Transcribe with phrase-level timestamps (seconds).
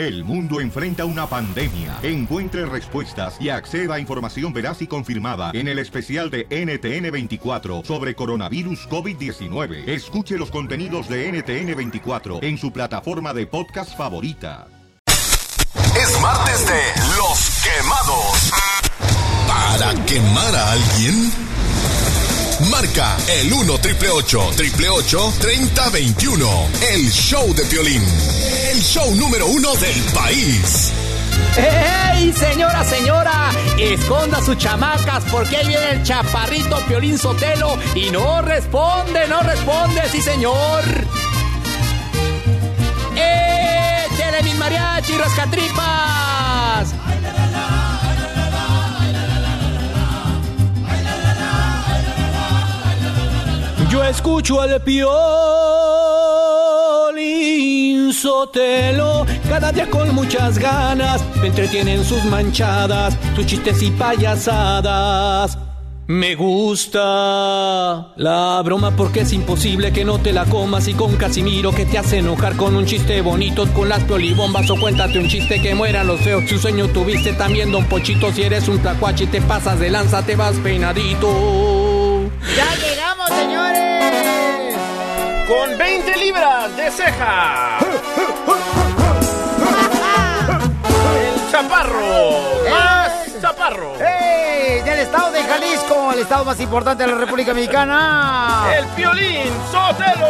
[0.00, 1.98] El mundo enfrenta una pandemia.
[2.02, 8.14] Encuentre respuestas y acceda a información veraz y confirmada en el especial de NTN24 sobre
[8.14, 9.86] coronavirus COVID-19.
[9.86, 14.68] Escuche los contenidos de NTN24 en su plataforma de podcast favorita.
[14.96, 16.82] Es martes de
[17.18, 18.52] Los Quemados.
[19.46, 21.30] Para quemar a alguien,
[22.68, 26.68] marca el 1 triple 888 3021.
[26.92, 28.02] El show de violín.
[28.70, 30.92] El show número uno del país.
[31.56, 33.50] ¡Ey, señora, señora!
[33.78, 40.02] Esconda sus chamacas porque ahí viene el chaparrito Piolín Sotelo y no responde, no responde,
[40.10, 40.84] sí, señor.
[43.16, 46.94] ¡Échale mis mariachi, rascatripas!
[53.90, 55.10] Yo escucho al Piolín
[58.12, 61.24] Sotelo cada día con muchas ganas.
[61.40, 65.58] Me entretienen sus manchadas, sus chistes y payasadas.
[66.06, 71.72] Me gusta la broma porque es imposible que no te la comas y con Casimiro
[71.72, 75.60] que te hace enojar con un chiste bonito con las piolibombas o cuéntate un chiste
[75.60, 76.44] que mueran los feos.
[76.48, 80.24] Si sueño tuviste también, don Pochito, si eres un tacuache y te pasas de lanza,
[80.24, 81.28] te vas peinadito.
[82.56, 83.69] ¡Ya llegamos, señores!
[85.60, 87.78] Con 20 libras de ceja.
[91.14, 92.40] El chaparro.
[92.70, 93.92] Más chaparro.
[94.00, 94.80] ¡Ey!
[94.80, 98.72] Del estado de Jalisco, el estado más importante de la República Mexicana.
[98.74, 100.28] El violín Sotelo.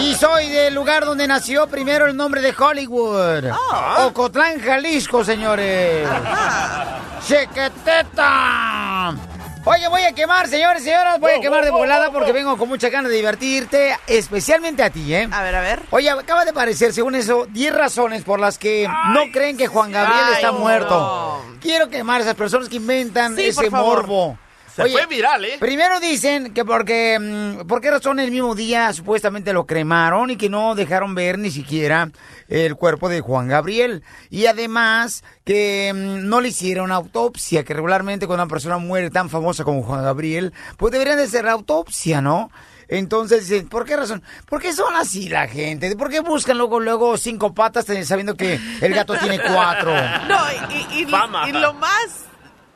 [0.00, 3.52] Y soy del lugar donde nació primero el nombre de Hollywood.
[3.98, 6.08] Ocotlán, Jalisco, señores.
[7.24, 9.14] ¡Chequeteta!
[9.70, 12.70] Oye, voy a quemar, señores y señoras, voy a quemar de volada porque vengo con
[12.70, 15.28] mucha ganas de divertirte, especialmente a ti, ¿eh?
[15.30, 15.82] A ver, a ver.
[15.90, 19.92] Oye, acaba de aparecer, según eso, 10 razones por las que no creen que Juan
[19.92, 20.60] Gabriel Ay, está no.
[20.60, 21.44] muerto.
[21.60, 24.38] Quiero quemar a esas personas que inventan Sí, ese morbo.
[24.86, 25.56] Se fue viral, ¿eh?
[25.58, 30.36] Primero dicen que porque, mm, ¿por qué razón el mismo día supuestamente lo cremaron y
[30.36, 32.10] que no dejaron ver ni siquiera
[32.48, 34.02] el cuerpo de Juan Gabriel?
[34.30, 39.28] Y además que mm, no le hicieron autopsia, que regularmente cuando una persona muere tan
[39.30, 42.50] famosa como Juan Gabriel, pues deberían de hacer autopsia, ¿no?
[42.90, 44.22] Entonces dicen, ¿por qué razón?
[44.48, 45.94] ¿Por qué son así la gente?
[45.94, 49.92] ¿Por qué buscan luego, luego cinco patas sabiendo que el gato tiene cuatro?
[50.28, 50.38] No,
[50.70, 51.48] y, y- y- Fama.
[51.48, 52.24] y lo más,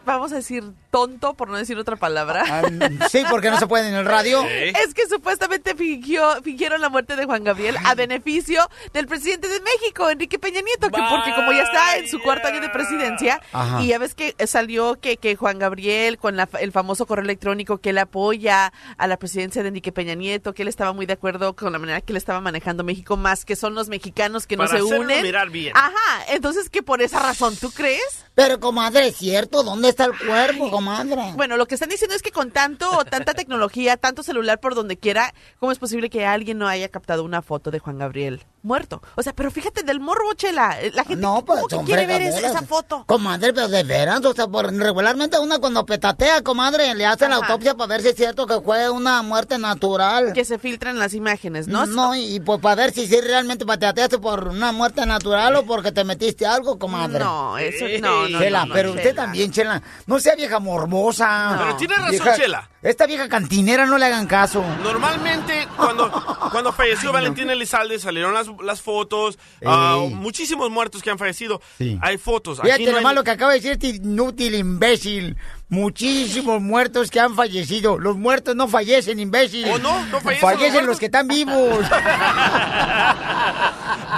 [0.04, 2.44] vamos a decir, tonto, por no decir otra palabra.
[2.46, 2.62] Ah,
[3.10, 4.44] sí, porque no se puede en el radio.
[4.82, 9.58] Es que supuestamente fingió, fingieron la muerte de Juan Gabriel a beneficio del presidente de
[9.60, 13.40] México, Enrique Peña Nieto, que porque como ya está en su cuarto año de presidencia,
[13.52, 13.80] Ajá.
[13.82, 17.78] y ya ves que salió que, que Juan Gabriel, con la- el famoso correo electrónico,
[17.78, 21.14] que él apoya a la presidencia de Enrique Peña Nieto, que él estaba muy de
[21.14, 24.56] acuerdo con la manera que él estaba manejando México, más que son los mexicanos que
[24.56, 25.22] no Para se hacerlo unen.
[25.22, 25.72] mirar bien.
[25.74, 28.26] Ajá, entonces que por esa razón, ¿tú crees?
[28.34, 29.62] Pero, comadre, ¿es cierto?
[29.62, 31.32] ¿Dónde está el cuerpo, comadre?
[31.36, 34.96] Bueno, lo que están diciendo es que con tanto tanta tecnología, tanto celular por donde
[34.96, 39.02] quiera, ¿cómo es posible que alguien no haya captado una foto de Juan Gabriel muerto?
[39.16, 42.06] O sea, pero fíjate del morro, chela, la gente No, pues ¿cómo que son quiere
[42.06, 43.04] ver esa, esa foto.
[43.06, 47.36] Comadre, pero de veras, o sea, por, regularmente una cuando petatea, comadre, le hacen la
[47.36, 47.46] Ajá.
[47.46, 50.32] autopsia para ver si es cierto que fue una muerte natural.
[50.32, 51.86] Que se filtran las imágenes, ¿no?
[51.86, 55.92] No, y pues para ver si sí realmente petateaste por una muerte natural o porque
[55.92, 57.18] te metiste algo, comadre.
[57.20, 58.38] No, eso no, no.
[58.38, 61.56] Chela, no, no, pero usted también, Chela, no sea vieja morbosa.
[61.58, 62.68] Pero tiene razón, Vieja- Chela.
[62.82, 64.64] Esta vieja cantinera no le hagan caso.
[64.82, 66.10] Normalmente, cuando,
[66.50, 69.38] cuando falleció Valentín Elizalde, salieron las, las fotos.
[69.64, 71.60] ah, muchísimos muertos que han fallecido.
[71.78, 71.98] Sí.
[72.02, 72.58] Hay fotos.
[72.58, 75.36] Aquí Fíjate no hay- lo que acaba de decir este inútil imbécil.
[75.72, 77.98] Muchísimos muertos que han fallecido.
[77.98, 79.66] Los muertos no fallecen, imbécil.
[79.70, 80.04] ¿O no?
[80.04, 81.86] ¿No fallecen los Fallecen los, que están vivos.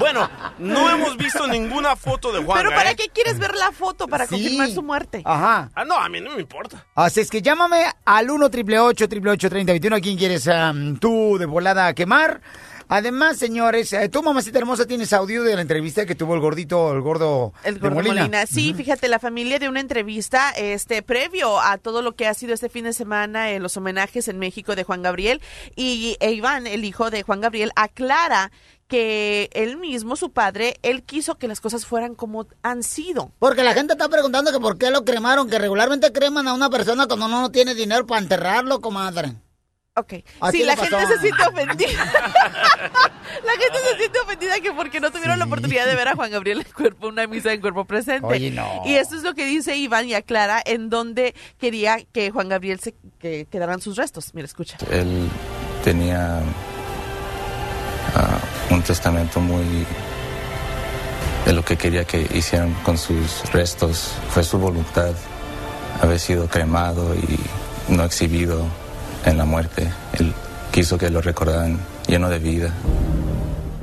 [0.01, 0.29] Bueno,
[0.59, 2.59] no hemos visto ninguna foto de Juan.
[2.59, 2.97] Pero ¿para ¿eh?
[2.97, 4.09] qué quieres ver la foto?
[4.09, 4.31] Para Sí.
[4.35, 5.23] confirmar su muerte.
[5.25, 5.71] Ajá.
[5.73, 6.85] Ah, no, a mí no me importa.
[6.97, 10.49] Así es que llámame al 1 888 3021 ¿A quién quieres
[10.99, 12.41] tú de volada a quemar?
[12.97, 16.93] Además, señores, eh, tú, mamacita hermosa, tienes audio de la entrevista que tuvo el gordito,
[16.93, 18.15] el gordo El de Gordo Molina.
[18.21, 18.47] Molina.
[18.47, 22.55] Sí, fíjate, la familia de una entrevista este previo a todo lo que ha sido
[22.55, 25.43] este fin de semana, eh, los homenajes en México de Juan Gabriel.
[25.75, 28.53] Y e Iván, el hijo de Juan Gabriel, aclara
[28.87, 33.33] que él mismo, su padre, él quiso que las cosas fueran como han sido.
[33.41, 36.71] Porque la gente está preguntando que por qué lo cremaron, que regularmente creman a una
[36.71, 39.35] persona cuando no tiene dinero para enterrarlo, comadre.
[39.97, 40.13] Ok.
[40.53, 40.99] Le la pasó.
[40.99, 42.05] gente se siente ofendida.
[43.45, 46.33] la gente se siente ofendida que porque no tuvieron la oportunidad de ver a Juan
[46.33, 48.27] Gabriel en cuerpo, una misa en cuerpo presente.
[48.27, 48.83] Oye, no.
[48.85, 52.81] Y esto es lo que dice Iván y aclara en donde quería que Juan Gabriel
[52.81, 54.35] se que quedaran sus restos.
[54.35, 54.79] Mira, escucha.
[54.91, 55.29] Él
[55.85, 56.41] tenía
[58.17, 58.39] ah,
[58.71, 59.87] un testamento muy
[61.47, 64.17] de lo que quería que hicieran con sus restos.
[64.31, 65.15] Fue su voluntad
[66.03, 67.39] haber sido cremado y
[67.93, 68.67] no exhibido
[69.25, 69.91] en la muerte.
[70.19, 70.33] Él
[70.71, 72.73] quiso que lo recordaran lleno de vida.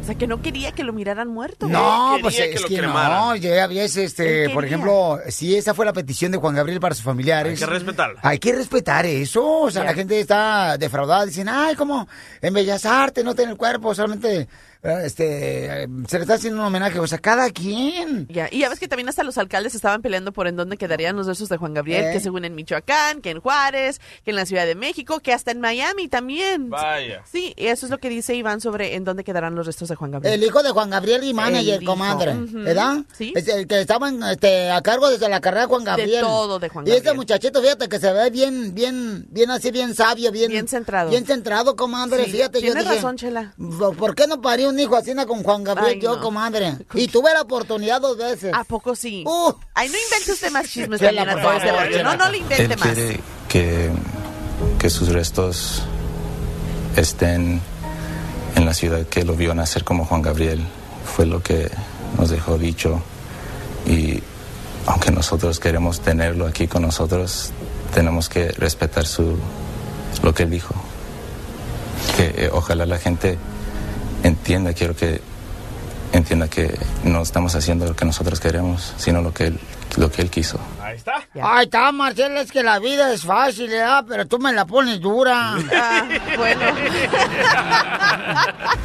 [0.01, 1.67] O sea, que no quería que lo miraran muerto.
[1.67, 3.19] No, pues quería es que que cremaran.
[3.19, 6.95] no, ya ves, este, por ejemplo, si esa fue la petición de Juan Gabriel para
[6.95, 7.61] sus familiares.
[7.61, 8.19] Hay que respetarla.
[8.23, 12.07] Hay que respetar eso, o sea, la gente está defraudada, dicen, ay, como
[12.41, 14.47] en Bellas Artes no tiene el cuerpo, solamente,
[14.83, 18.27] este, se le está haciendo un homenaje, o sea, cada quien.
[18.29, 21.15] Ya, y ya ves que también hasta los alcaldes estaban peleando por en dónde quedarían
[21.15, 22.09] los restos de Juan Gabriel, Eh.
[22.13, 25.51] que según en Michoacán, que en Juárez, que en la Ciudad de México, que hasta
[25.51, 26.69] en Miami también.
[26.69, 27.23] Vaya.
[27.31, 29.95] Sí, y eso es lo que dice Iván sobre en dónde quedarán los restos de
[29.95, 30.33] Juan Gabriel.
[30.33, 32.59] El hijo de Juan Gabriel y manager, comadre, Ujú.
[32.63, 32.97] ¿verdad?
[33.17, 33.33] Sí.
[33.35, 36.21] Es el que estaban este, a cargo desde la carrera de Juan Gabriel.
[36.21, 37.17] todo de Juan Y este Gabriel.
[37.17, 40.49] muchachito, fíjate que se ve bien, bien, bien así, bien sabio, bien...
[40.51, 41.09] Bien centrado.
[41.09, 42.59] Bien centrado, comadre, Sí, fíjate.
[42.59, 43.53] yo tienes dije, razón, Chela.
[43.77, 46.21] "¿Por- ¿Por qué no parí un hijo así con Juan Gabriel Ay, yo, no.
[46.21, 46.77] comadre?
[46.95, 48.51] Y tuve la oportunidad dos veces.
[48.53, 49.23] ¿A poco sí?
[49.25, 49.53] Uh.
[49.73, 52.03] Ay, no invente usted más chismes Chela, también a por todo este rollo.
[52.03, 52.89] No, no le invente Él más.
[52.89, 53.91] quiere que,
[54.79, 55.83] que sus restos
[56.95, 57.61] estén
[58.55, 60.65] en la ciudad que lo vio nacer como Juan Gabriel.
[61.15, 61.69] Fue lo que
[62.17, 63.01] nos dejó dicho.
[63.85, 64.21] Y
[64.85, 67.51] aunque nosotros queremos tenerlo aquí con nosotros,
[67.93, 69.37] tenemos que respetar su,
[70.23, 70.73] lo que él dijo.
[72.17, 73.37] Que eh, ojalá la gente
[74.23, 75.21] entienda, quiero que
[76.13, 79.59] entienda que no estamos haciendo lo que nosotros queremos, sino lo que él,
[79.97, 80.59] lo que él quiso.
[80.91, 81.27] Ahí está.
[81.41, 84.05] Ay, está, Marcela, es que la vida es fácil, ¿verdad?
[84.07, 85.55] Pero tú me la pones dura.
[85.73, 86.03] Ah,
[86.37, 86.61] bueno.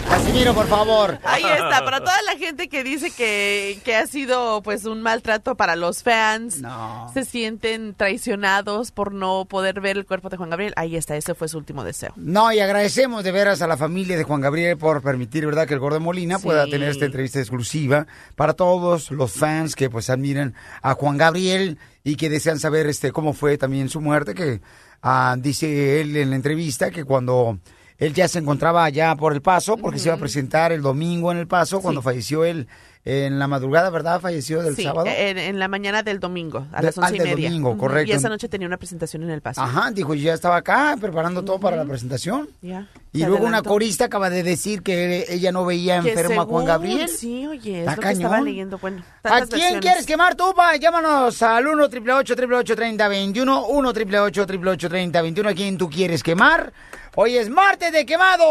[0.08, 1.18] Casimiro, por favor.
[1.24, 5.56] Ahí está, para toda la gente que dice que, que ha sido pues un maltrato
[5.56, 7.10] para los fans, No.
[7.12, 11.34] se sienten traicionados por no poder ver el cuerpo de Juan Gabriel, ahí está, ese
[11.34, 12.12] fue su último deseo.
[12.16, 15.74] No, y agradecemos de veras a la familia de Juan Gabriel por permitir, ¿verdad?, que
[15.74, 16.44] el Gordo Molina Sí.
[16.44, 18.06] pueda tener esta entrevista exclusiva
[18.36, 23.10] para todos los fans que pues admiran a Juan Gabriel y que desean saber este
[23.10, 24.60] cómo fue también su muerte, que
[25.02, 27.58] ah, dice él en la entrevista que cuando
[27.98, 31.32] él ya se encontraba allá por El Paso, porque se iba a presentar el domingo
[31.32, 32.68] en El Paso, cuando falleció él
[33.08, 34.20] en la madrugada, ¿verdad?
[34.20, 35.06] Falleció del sí, sábado.
[35.08, 37.48] En, en la mañana del domingo, a De- las once y media.
[37.48, 38.12] domingo, correcto.
[38.12, 39.60] Y esa noche tenía una presentación en El Paso.
[39.62, 42.48] Ajá, dijo, yo ya estaba acá preparando todo para la presentación.
[42.62, 46.40] Ya, Y se luego una corista acaba de decir que ella no veía Que enfermo
[46.40, 47.08] a Juan Gabriel.
[47.08, 48.78] Sí, oye, Está es lo que estaba leyendo.
[48.78, 49.80] Bueno, ¿A quién versiones.
[49.82, 50.74] quieres quemar tú, pa?
[50.76, 56.72] Llámanos al 1 888 3021 1 888 3021 ¿A quién tú quieres quemar?
[57.14, 58.44] Hoy es martes de quemado.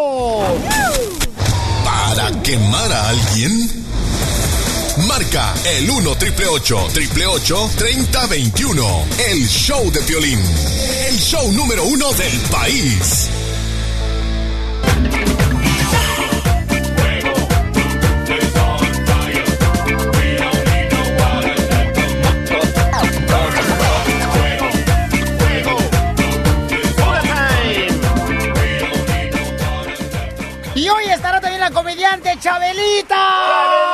[1.83, 3.84] ¿Para quemar a alguien?
[4.97, 9.05] Marca el 1 triple 888 3021.
[9.27, 10.39] El show de violín.
[11.07, 13.29] El show número uno del país.
[30.73, 33.84] Y hoy estará también la comediante Chabelita.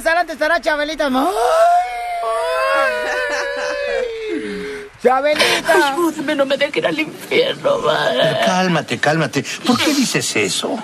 [0.00, 1.10] Más adelante estará Chabelita.
[1.12, 1.12] ¡Ay!
[5.02, 5.92] Chabelita.
[5.92, 8.38] Ayúdame, no me dejen al infierno, madre.
[8.46, 9.44] Cálmate, cálmate.
[9.66, 10.78] ¿Por qué dices eso?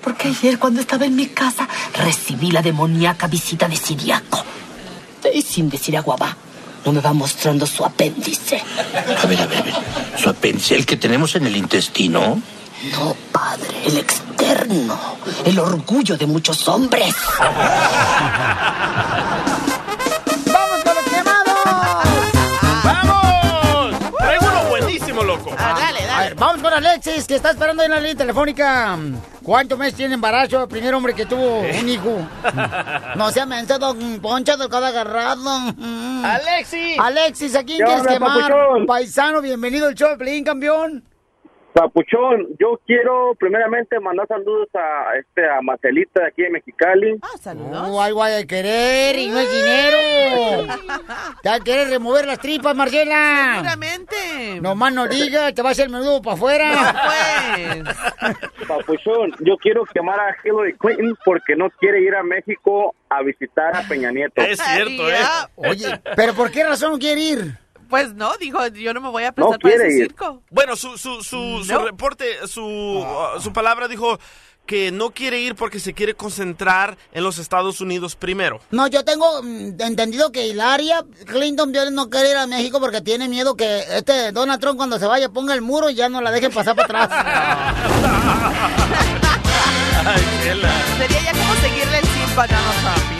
[0.00, 4.44] Porque ayer cuando estaba en mi casa recibí la demoníaca visita de Siriaco.
[5.34, 6.36] Y sin decir aguabá,
[6.84, 8.62] no me va mostrando su apéndice.
[9.20, 9.74] A ver, a ver, a ver.
[10.16, 12.40] ¿Su apéndice, el que tenemos en el intestino?
[12.92, 14.98] No, padre, el externo.
[15.44, 17.14] El orgullo de muchos hombres.
[20.46, 21.58] ¡Vamos con los quemados!
[22.84, 23.96] ¡Vamos!
[24.18, 25.50] Traigo uno buenísimo, loco.
[25.58, 26.24] Ah, dale, A dale.
[26.28, 28.96] ver, vamos con Alexis, que está esperando en la línea telefónica.
[29.42, 30.62] ¿Cuántos meses tiene embarazo?
[30.62, 32.28] El primer hombre que tuvo un hijo.
[33.16, 35.42] No se ha menso, don Poncho, del codo agarrado.
[36.24, 36.98] ¡Alexis!
[37.00, 38.50] Alexis, ¿a quién ¿Qué quieres quemar?
[38.52, 38.86] papuchón?
[38.86, 41.02] Paisano, bienvenido al show de Pelín, campeón.
[41.78, 47.16] Papuchón, yo quiero primeramente mandar saludos a este a Marcelita de aquí de Mexicali.
[47.22, 47.70] Ah, saludos.
[47.70, 49.98] No, algo hay de querer y no es dinero.
[51.44, 53.52] Ya quieres remover las tripas, Marcela.
[53.54, 54.60] Seguramente.
[54.60, 56.94] No más no diga, te va a hacer el menudo para afuera.
[57.06, 58.66] Pues.
[58.66, 63.76] Papuchón, yo quiero quemar a Hillary Clinton porque no quiere ir a México a visitar
[63.76, 64.42] a Peña Nieto.
[64.42, 65.16] Es cierto, ¿eh?
[65.56, 67.58] Oye, ¿pero por qué razón no quiere ir?
[67.88, 70.42] Pues no, dijo, yo no me voy a prestar para ese circo.
[70.50, 74.18] Bueno, su, su, su, reporte, su, uh, su palabra dijo
[74.68, 78.60] que no quiere ir porque se quiere concentrar en los Estados Unidos primero.
[78.70, 83.28] No, yo tengo mm, entendido que Hilaria Clinton no quiere ir a México porque tiene
[83.28, 86.30] miedo que este Donald Trump cuando se vaya ponga el muro y ya no la
[86.30, 87.86] dejen pasar para atrás.
[90.98, 92.04] Sería ya como seguirle el
[92.38, 93.17] a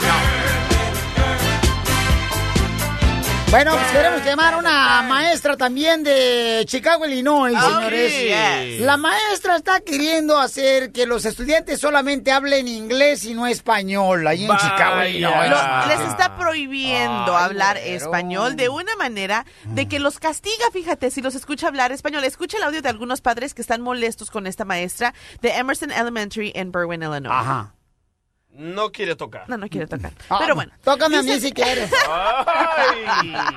[3.51, 8.79] Bueno, pues queremos llamar a una maestra también de Chicago, Illinois, Ah, señores.
[8.81, 14.45] La maestra está queriendo hacer que los estudiantes solamente hablen inglés y no español, ahí
[14.45, 14.55] en.
[14.55, 15.49] Chicago, Illinois.
[15.49, 21.09] Lo- les está prohibiendo Ay, hablar español de una manera de que los castiga, fíjate,
[21.09, 22.23] si los escucha hablar español.
[22.25, 26.51] Escucha el audio de algunos padres que están molestos con esta maestra de Emerson Elementary
[26.53, 27.31] en Berwyn, Illinois.
[27.33, 27.73] Ajá.
[28.59, 29.45] No quiere tocar.
[29.47, 30.11] No, no quiere tocar.
[30.29, 30.71] Ah, Pero bueno.
[30.83, 31.89] Tócame a mí Dicen- si quieres.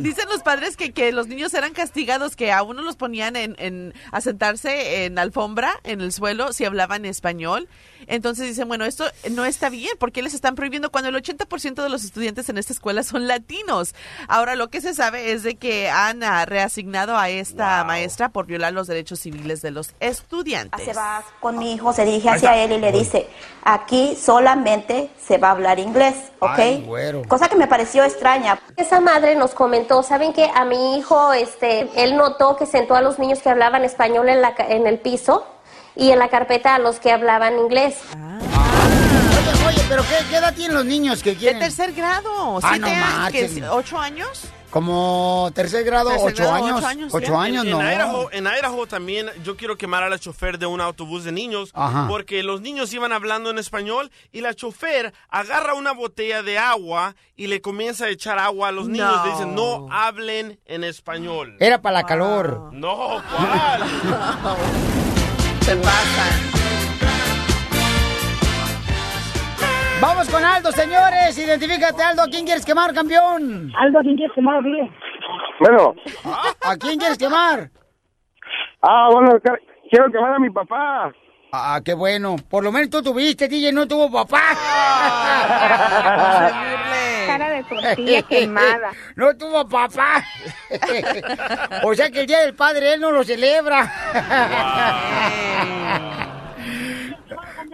[0.00, 3.56] Dicen los padres que, que los niños eran castigados, que a uno los ponían en,
[3.58, 7.68] en- a sentarse en alfombra, en el suelo, si hablaban español.
[8.06, 11.88] Entonces dicen, bueno, esto no está bien, porque les están prohibiendo cuando el 80% de
[11.88, 13.94] los estudiantes en esta escuela son latinos?
[14.28, 18.46] Ahora, lo que se sabe es de que han ah, reasignado a esta maestra por
[18.46, 20.84] violar los derechos civiles de los estudiantes.
[20.84, 23.26] Se va con mi hijo, se dirige hacia él y le dice,
[23.64, 26.58] aquí solamente se va a hablar inglés, ¿ok?
[26.58, 26.86] Ay.
[27.28, 28.58] Cosa que me pareció extraña.
[28.76, 33.00] Esa madre nos comentó, ¿saben que A mi hijo, este, él notó que sentó a
[33.02, 35.46] los niños que hablaban español en, la, ca- en el piso
[35.96, 37.96] y en la carpeta a los que hablaban inglés.
[38.14, 41.58] Oye, oye, pero ¿qué, qué edad tienen los niños que De quieren?
[41.60, 43.74] tercer grado, Ah, siete no años.
[43.74, 44.44] ¿ocho años?
[44.70, 47.64] Como tercer grado, Tercer ocho, grado, años, ocho años, ocho años.
[47.64, 47.80] en, no.
[47.80, 51.32] en Idaho, en Idaho también yo quiero quemar a la chofer de un autobús de
[51.32, 52.06] niños Ajá.
[52.08, 57.14] porque los niños iban hablando en español y la chofer agarra una botella de agua
[57.36, 59.16] y le comienza a echar agua a los niños.
[59.16, 59.24] No.
[59.24, 61.56] Le dicen, no hablen en español.
[61.60, 62.70] Era para la calor.
[62.72, 63.82] No, ¿cuál?
[65.66, 66.32] Se pasan.
[70.00, 71.36] Vamos con Aldo, señores.
[71.38, 72.22] Identifícate, Aldo.
[72.22, 73.72] ¿A quién quieres quemar, campeón?
[73.76, 74.90] Aldo, ¿quién quieres quemar, dile?
[75.58, 75.94] Bueno,
[76.62, 77.70] ¿A quién quieres quemar?
[78.82, 79.40] ah, bueno,
[79.90, 81.12] quiero quemar a mi papá.
[81.58, 82.36] Ah, qué bueno.
[82.48, 84.42] Por lo menos tú tuviste, DJ, no tuvo papá.
[87.26, 88.90] Cara de tortilla quemada.
[89.16, 90.22] No tuvo papá.
[91.82, 93.90] o sea que el Día del Padre él no lo celebra.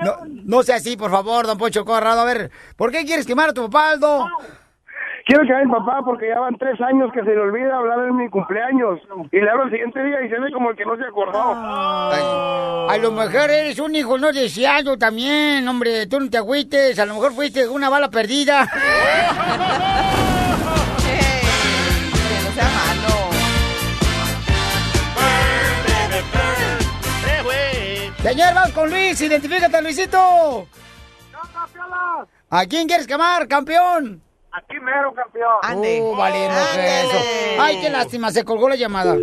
[0.00, 2.20] No, no sea así, por favor, don Poncho Corrado.
[2.20, 4.26] A ver, ¿por qué quieres quemar a tu papá, Aldo?
[5.24, 8.16] Quiero a mi papá porque ya van tres años que se le olvida hablar en
[8.16, 8.98] mi cumpleaños.
[9.30, 11.38] Y le hablo el siguiente día y se ve como el que no se acordó.
[12.90, 16.06] A lo mejor eres un hijo no deseado también, hombre.
[16.08, 16.98] Tú no te agüites.
[16.98, 18.68] A lo mejor fuiste una bala perdida.
[20.98, 21.20] Que.
[27.94, 28.10] Eh.
[28.22, 29.20] Señor, vamos con Luis.
[29.20, 30.68] Identifícate, Luisito.
[32.50, 34.22] ¿A quién quieres quemar, campeón?
[34.52, 35.54] Aquí mero, campeón.
[35.62, 36.00] Ande.
[36.02, 37.18] Uh, eso.
[37.58, 39.14] Ay, qué lástima, se colgó la llamada.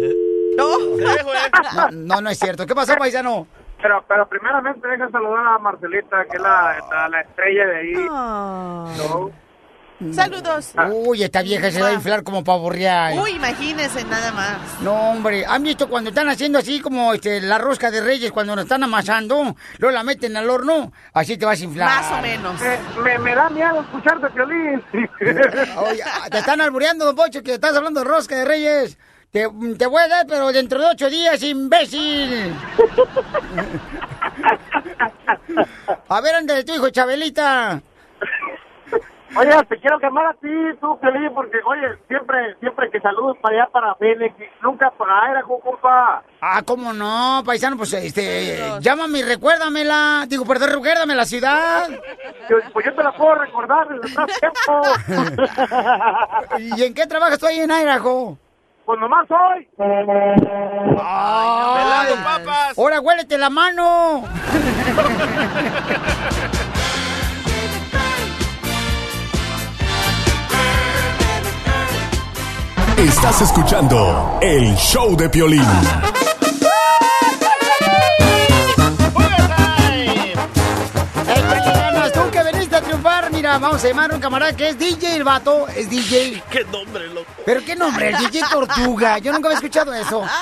[0.57, 0.77] No.
[0.77, 2.65] No, no, no es cierto.
[2.65, 3.47] ¿Qué pasó, paisano?
[3.81, 7.93] Pero, pero primeramente deja saludar a Marcelita, que es la, la, la estrella de ahí.
[8.09, 8.91] Ah.
[8.97, 9.31] ¿no?
[10.13, 10.73] Saludos.
[10.93, 13.19] Uy, esta vieja se va a inflar como pavo real.
[13.19, 14.57] Uy, imagínense nada más.
[14.81, 18.55] No, hombre, ¿han visto cuando están haciendo así como este, la rosca de reyes, cuando
[18.55, 19.55] nos están amasando?
[19.77, 21.89] Luego la meten al horno, así te vas a inflar.
[21.89, 22.61] Más o menos.
[22.61, 24.81] Me, me, me da miedo escucharte, Piolín.
[25.77, 28.97] Oye, te están albureando, don Pocho, que estás hablando de rosca de reyes.
[29.31, 32.55] Te, te voy a dar, pero dentro de ocho días, imbécil.
[36.07, 37.81] A ver, anda de tu hijo, Chabelita.
[39.37, 40.49] Oye, te quiero quemar a ti,
[40.81, 45.43] tú, Piolín, porque, oye, siempre siempre que saludos para allá, para Phoenix, nunca para Aira,
[45.43, 46.23] compa.
[46.41, 47.77] Ah, ¿cómo no, paisano?
[47.77, 50.25] Pues, este, llámame y recuérdamela.
[50.27, 51.87] Digo, perdón, recuérdame la ciudad.
[52.73, 54.81] Pues yo te la puedo recordar desde hace tiempo.
[56.77, 58.37] ¿Y en qué trabajas tú ahí en Idaho?
[58.85, 59.67] Pues nomás hoy.
[59.77, 60.39] ¡Ay!
[61.75, 62.77] Pelando papas.
[62.77, 64.23] ¡Ahora huélete la mano!
[72.99, 75.61] Estás escuchando el show de Piolín.
[81.25, 83.31] Échale ganas, tú que veniste a triunfar.
[83.31, 85.69] Mira, vamos a llamar a un camarada que es DJ, el vato.
[85.69, 86.43] Es DJ.
[86.51, 87.31] ¿Qué nombre, loco?
[87.45, 88.09] ¿Pero qué nombre?
[88.09, 89.17] El DJ Tortuga.
[89.19, 90.21] Yo nunca había escuchado eso.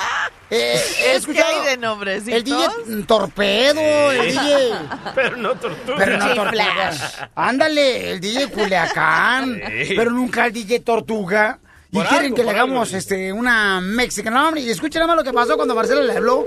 [0.50, 2.32] Eh, he escuchado de nombrecitos.
[2.32, 4.72] el DJ Torpedo, el DJ...
[5.14, 5.98] Pero no tortuga.
[5.98, 6.90] Pero no Tortuga.
[7.34, 9.60] Ándale, el DJ Culiacán.
[9.86, 9.92] Sí.
[9.94, 11.58] Pero nunca el DJ Tortuga.
[11.90, 14.58] Y Por quieren algo, que le algo, hagamos este, una Mexican Alarm.
[14.58, 16.44] Y escuchen nada más lo que pasó cuando Marcela le habló.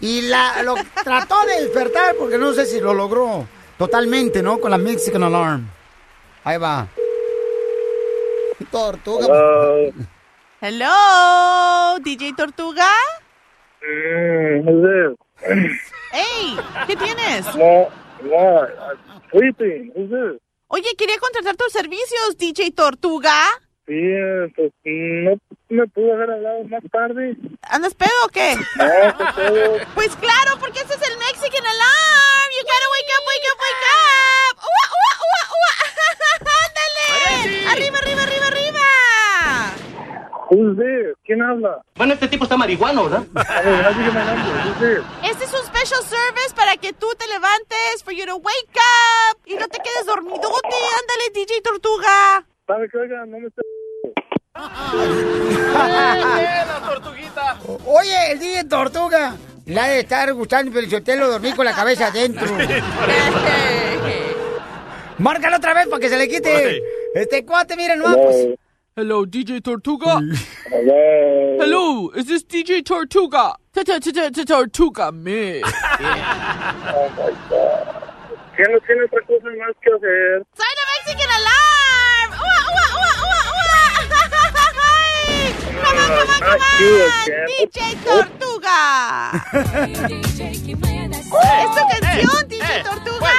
[0.00, 4.58] Y la, lo trató de despertar porque no sé si lo logró totalmente, ¿no?
[4.58, 5.68] Con la Mexican Alarm.
[6.44, 6.88] Ahí va.
[8.70, 9.26] Tortuga.
[10.60, 12.88] Hello, DJ Tortuga.
[13.80, 15.14] Mm,
[16.10, 17.54] Hey, ¿qué tienes?
[17.54, 17.88] No?
[18.22, 18.98] I'm
[19.30, 19.92] sleeping.
[19.94, 20.40] Who's this?
[20.68, 23.34] Oye, quería contratar tus servicios, DJ Tortuga.
[23.88, 23.96] Sí,
[24.54, 25.32] pues no
[25.70, 27.34] me pudo haber hablado más tarde.
[27.62, 28.54] ¿Andas pedo o qué?
[28.76, 29.76] No, qué pedo.
[29.94, 32.48] Pues claro, porque ese es el Mexican Alarm.
[32.52, 34.56] You gotta wake up, wake up, wake up.
[34.60, 35.72] ¡Ua, ua, ua, ua!
[36.68, 37.68] ¡Ándale!
[37.72, 38.86] ¡Arriba, arriba, arriba, arriba!
[40.50, 41.16] Who's?
[41.24, 41.80] ¿Quién habla?
[41.96, 43.24] Bueno, este tipo está marihuano, ¿verdad?
[43.36, 45.00] A ver.
[45.00, 45.04] Who's?
[45.30, 49.38] Este es un special service para que tú te levantes, for you to wake up
[49.46, 50.76] y no te quedes dormidote.
[51.00, 52.44] Ándale, DJ Tortuga.
[52.68, 52.98] ¿Sabe qué?
[52.98, 53.48] Oiga, no me
[56.66, 57.56] la tortuguita!
[57.86, 59.34] Oye, el DJ Tortuga.
[59.64, 62.46] La de estar gustando, pero yo te lo dormí con la cabeza adentro.
[65.18, 66.82] Márcalo otra vez para que se le quite.
[67.14, 68.48] Este cuate, miren, no, pues.
[68.96, 70.20] Hello, DJ Tortuga.
[70.70, 71.56] Hello.
[71.62, 73.54] Hello, is this DJ Tortuga?
[74.46, 75.62] Tortuga, me.
[75.62, 77.86] Oh, my God.
[78.56, 80.42] ¿Qué no tiene otra cosa más que hacer?
[80.52, 82.17] ¡Soy la Mexican Alarm!
[85.88, 85.96] ¡Ay!
[85.96, 87.08] ¡Come on, come on, come Not you on!
[87.22, 87.46] again.
[87.48, 88.78] DJ Tortuga.
[89.88, 89.96] ¿Es
[91.74, 93.34] tu canción, DJ Tortuga?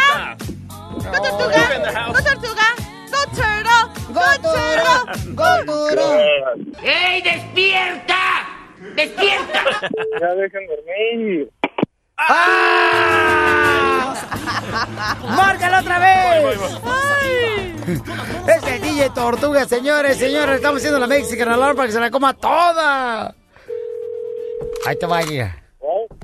[0.89, 1.63] ¡Go Tortuga!
[2.07, 2.67] ¡Go Tortuga!
[3.11, 3.81] ¡Go Turtle!
[4.13, 5.33] ¡Go Turtle!
[5.35, 6.77] ¡Go Turtle!
[6.83, 8.21] ¡Ey, despierta!
[8.95, 9.61] ¡Despierta!
[10.19, 11.49] Ya dejen dormir.
[12.19, 14.13] ¡Ah!
[15.35, 16.59] ¡Márcalo otra vez!
[18.47, 20.57] Es el DJ Tortuga, señores, señores.
[20.57, 23.33] Estamos haciendo la Mexican Alarm para que se la coma toda.
[24.85, 25.63] Ahí te va, guía.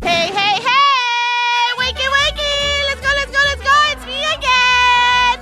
[0.02, 1.74] ¡Hey, hey, hey!
[1.78, 2.84] ¡Wakey, wakey!
[2.90, 3.70] ¡Let's go, let's go, let's go!
[3.92, 5.40] ¡It's me again!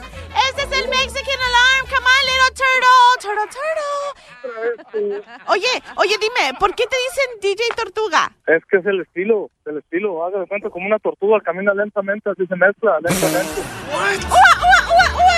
[0.49, 1.87] Este es el Mexican Alarm.
[1.89, 3.17] Come on, little turtle.
[3.19, 3.92] Turtle, turtle.
[5.47, 8.31] Oye, oye, dime, ¿por qué te dicen DJ Tortuga?
[8.47, 10.25] Es que es el estilo, el estilo.
[10.25, 13.61] Haga de cuenta como una tortuga, camina lentamente, así se mezcla, lentamente.
[13.91, 15.32] ¡Ua, ua, ua,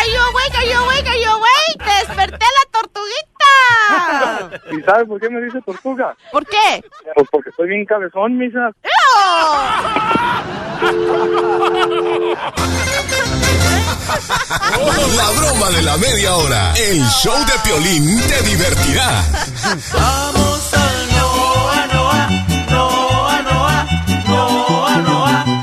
[0.00, 0.54] Are you awake?
[0.56, 1.06] Are you awake?
[1.08, 1.84] Are you awake?
[1.84, 3.52] ¡Desperté la tortuguita!
[4.72, 6.16] ¿Y sabe por qué me dice tortuga?
[6.32, 6.82] ¿Por qué?
[7.14, 8.70] Pues porque estoy bien cabezón, misa.
[15.16, 16.72] La broma de la media hora.
[16.74, 19.22] El show de Piolín te divertirá.
[19.92, 22.28] Vamos al Noa, Noa,
[22.70, 23.86] Noa, Noa,
[24.26, 25.59] Noa, Noa, Noa,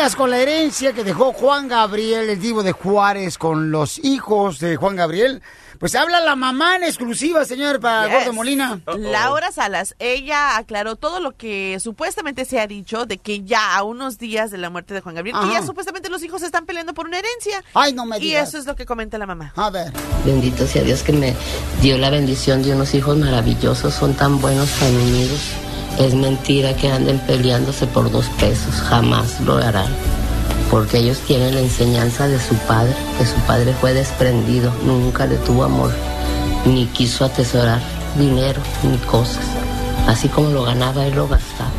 [0.00, 3.98] ¿Habrá broncas con la herencia que dejó Juan Gabriel, el divo de Juárez, con los
[4.02, 5.42] hijos de Juan Gabriel?
[5.78, 8.14] Pues habla la mamá en exclusiva, señor, para Yes.
[8.14, 8.80] Gordo Molina.
[8.96, 13.82] Laura Salas, ella aclaró todo lo que supuestamente se ha dicho de que ya a
[13.82, 15.60] unos días de la muerte de Juan Gabriel, que Ajá.
[15.60, 17.62] ya supuestamente los hijos están peleando por una herencia.
[17.74, 18.48] Ay, no me Y digas.
[18.48, 19.52] eso es lo que comenta la mamá.
[19.56, 19.92] A ver.
[20.24, 21.34] Bendito sea Dios que me
[21.82, 25.40] dio la bendición de unos hijos maravillosos, son tan buenos, tan unidos.
[26.00, 29.92] Es mentira que anden peleándose por dos pesos, jamás lo harán.
[30.70, 35.36] Porque ellos tienen la enseñanza de su padre, que su padre fue desprendido, nunca le
[35.36, 35.92] tuvo amor,
[36.64, 37.80] ni quiso atesorar
[38.18, 39.44] dinero ni cosas.
[40.08, 41.70] Así como lo ganaba, él lo gastaba.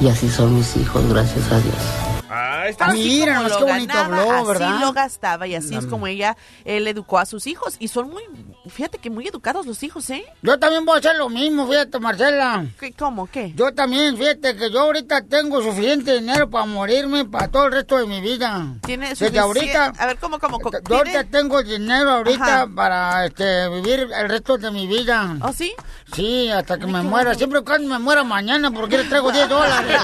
[0.00, 2.07] Y así son mis hijos, gracias a Dios.
[2.30, 2.86] Ahí está.
[2.86, 4.80] Así Mira, qué bonito ganaba, habló, así ¿verdad?
[4.80, 5.90] lo gastaba y así es Mm.
[5.90, 7.76] como ella, él educó a sus hijos.
[7.78, 8.22] Y son muy,
[8.68, 10.24] fíjate que muy educados los hijos, ¿eh?
[10.42, 12.66] Yo también voy a hacer lo mismo, fíjate, Marcela.
[12.78, 13.26] ¿Qué, ¿Cómo?
[13.26, 13.52] ¿Qué?
[13.54, 17.96] Yo también, fíjate que yo ahorita tengo suficiente dinero para morirme para todo el resto
[17.98, 18.66] de mi vida.
[18.84, 20.58] Tiene Desde ahorita, A ver, ¿cómo, cómo?
[20.60, 20.78] cómo?
[20.88, 22.68] yo ahorita ¿Tiene- tengo dinero ahorita Ajá.
[22.74, 25.36] para este, vivir el resto de mi vida.
[25.40, 25.72] ¿Oh, sí?
[26.14, 27.34] Sí, hasta que me muera.
[27.34, 30.00] Siempre cuando me muera mañana, porque les traigo 10 dólares.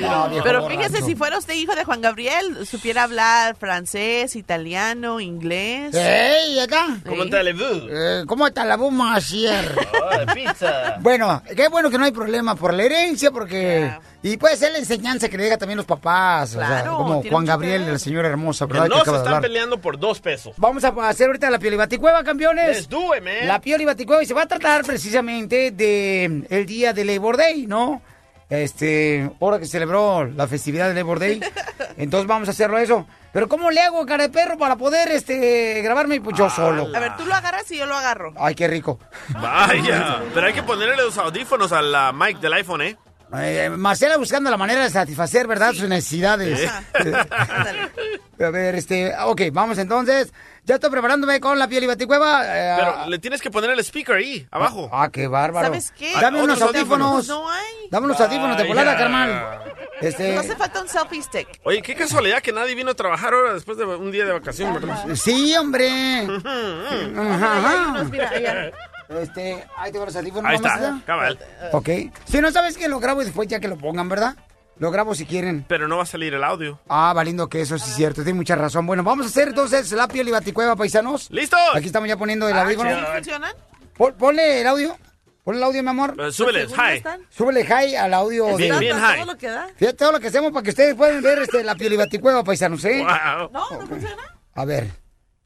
[0.00, 0.80] No, viejo Pero borracho.
[0.80, 5.94] fíjese, si fuera usted hijo de Juan Gabriel, supiera hablar francés, italiano, inglés.
[5.94, 6.98] ¡Ey, acá!
[7.06, 7.54] ¿Cómo te le
[7.90, 9.74] Eh, ¿Cómo está la bomba ayer?
[10.02, 10.96] Oh, pizza.
[11.00, 13.92] Bueno, qué bueno que no hay problema por la herencia, porque...
[14.22, 17.22] Y puede ser la enseñanza que le diga también los papás, o sea, Claro, como
[17.22, 18.88] Juan Gabriel, la señora hermosa, Que ¿verdad?
[18.88, 20.52] no que se acaba de están peleando por dos pesos.
[20.58, 22.76] Vamos a hacer ahorita la piel y baticueva, campeones.
[22.76, 23.48] Let's do it, man.
[23.48, 27.38] La piel y baticueva y se va a tratar precisamente de el día de Labor
[27.38, 28.02] Day, ¿no?
[28.50, 31.40] Este, hora que celebró la festividad de Labor Day.
[31.96, 33.06] Entonces vamos a hacerlo eso.
[33.32, 36.88] Pero ¿cómo le hago, cara de perro, para poder este grabarme pues, yo solo?
[36.94, 38.32] A ver, tú lo agarras y yo lo agarro.
[38.36, 38.98] Ay, qué rico.
[39.28, 40.20] Vaya.
[40.34, 42.96] Pero hay que ponerle los audífonos a la mic del iPhone, ¿eh?
[43.38, 45.72] Eh, Marcela buscando la manera de satisfacer, ¿verdad?
[45.72, 46.68] Sus necesidades.
[48.40, 50.32] A ver, este, ok, vamos entonces.
[50.64, 52.42] Ya estoy preparándome con la piel y baticueva.
[52.44, 54.88] eh, Pero le tienes que poner el speaker ahí, abajo.
[54.92, 55.66] Ah, qué bárbaro.
[55.66, 56.12] ¿Sabes qué?
[56.20, 57.08] Dame unos audífonos.
[57.12, 57.28] audífonos.
[57.28, 57.66] No hay.
[57.90, 59.60] Dame unos audífonos de volada, carnal.
[60.00, 61.48] Este- No hace falta un selfie stick.
[61.64, 64.72] Oye, qué casualidad que nadie vino a trabajar ahora después de un día de vacación,
[64.74, 65.06] ¿verdad?
[65.14, 65.88] Sí, hombre.
[66.26, 67.86] Ajá, ajá.
[67.92, 68.70] unos, mira, allá.
[69.10, 70.48] Este, ahí tengo los audífonos.
[70.48, 71.38] Ahí está, cabal.
[71.72, 71.88] Ok.
[72.26, 74.36] Si no sabes que lo grabo y después ya que lo pongan, ¿verdad?
[74.78, 75.64] Lo grabo si quieren.
[75.68, 76.80] Pero no va a salir el audio.
[76.88, 78.86] Ah, valiendo que eso sí es cierto, tiene mucha razón.
[78.86, 81.28] Bueno, vamos a hacer entonces la piel y baticueva, paisanos.
[81.30, 81.58] ¡Listos!
[81.74, 82.88] Aquí estamos ya poniendo el Ah, audífono.
[82.90, 83.06] chido.
[83.12, 83.52] ¿Funcionan?
[83.96, 84.96] Pon- ponle el audio.
[85.44, 86.14] Ponle el audio, mi amor.
[86.18, 86.96] Eh, súbele, ¿Según hi.
[86.96, 87.20] están?
[87.30, 88.78] Súbele high al audio Bien, de...
[88.78, 89.26] bien ¿Todo high.
[89.26, 89.68] lo que da?
[89.76, 92.44] Fíjate todo lo que hacemos para que ustedes puedan ver este, la piel y baticueva,
[92.44, 92.98] paisanos, ¿eh?
[93.02, 93.50] Wow.
[93.50, 93.70] ¿No?
[93.70, 94.22] ¿No funciona?
[94.54, 94.88] A ver.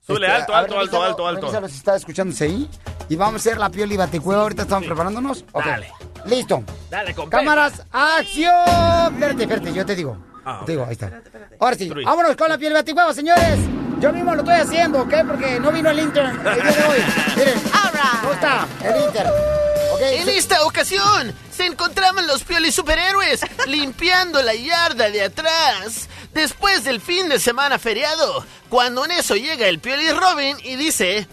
[0.07, 1.41] Súbele Este, alto, a alto, ver, alto, revísalo, alto, alto.
[1.47, 2.69] revísalo si está escuchándose ahí.
[3.09, 4.43] Y vamos a hacer la piel y baticueva.
[4.43, 5.45] Ahorita estamos preparándonos.
[5.53, 5.65] Ok.
[5.65, 5.93] Dale.
[6.27, 6.63] Listo.
[6.91, 9.13] Dale, con Cámaras, acción.
[9.15, 10.17] Espérate, espérate, yo te digo.
[10.47, 11.23] Ah, Te digo, ahí está.
[11.59, 12.05] Ahora sí, Three.
[12.05, 13.59] vámonos con la piel y baticueva, señores.
[14.01, 15.15] Yo mismo lo estoy haciendo, ¿ok?
[15.27, 16.99] Porque no vino el intern el día de hoy.
[17.37, 17.55] Miren,
[18.21, 19.31] ¿cómo está el intern?
[19.95, 20.01] ¿Ok?
[20.03, 27.01] En esta ocasión se encontraban los piolis superhéroes limpiando la yarda de atrás después del
[27.01, 31.27] fin de semana feriado, cuando en eso llega el pioli Robin y dice: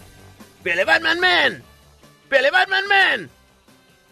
[0.62, 1.62] ¡Piole Batman Man!
[2.28, 3.30] ¡Piole Batman Man!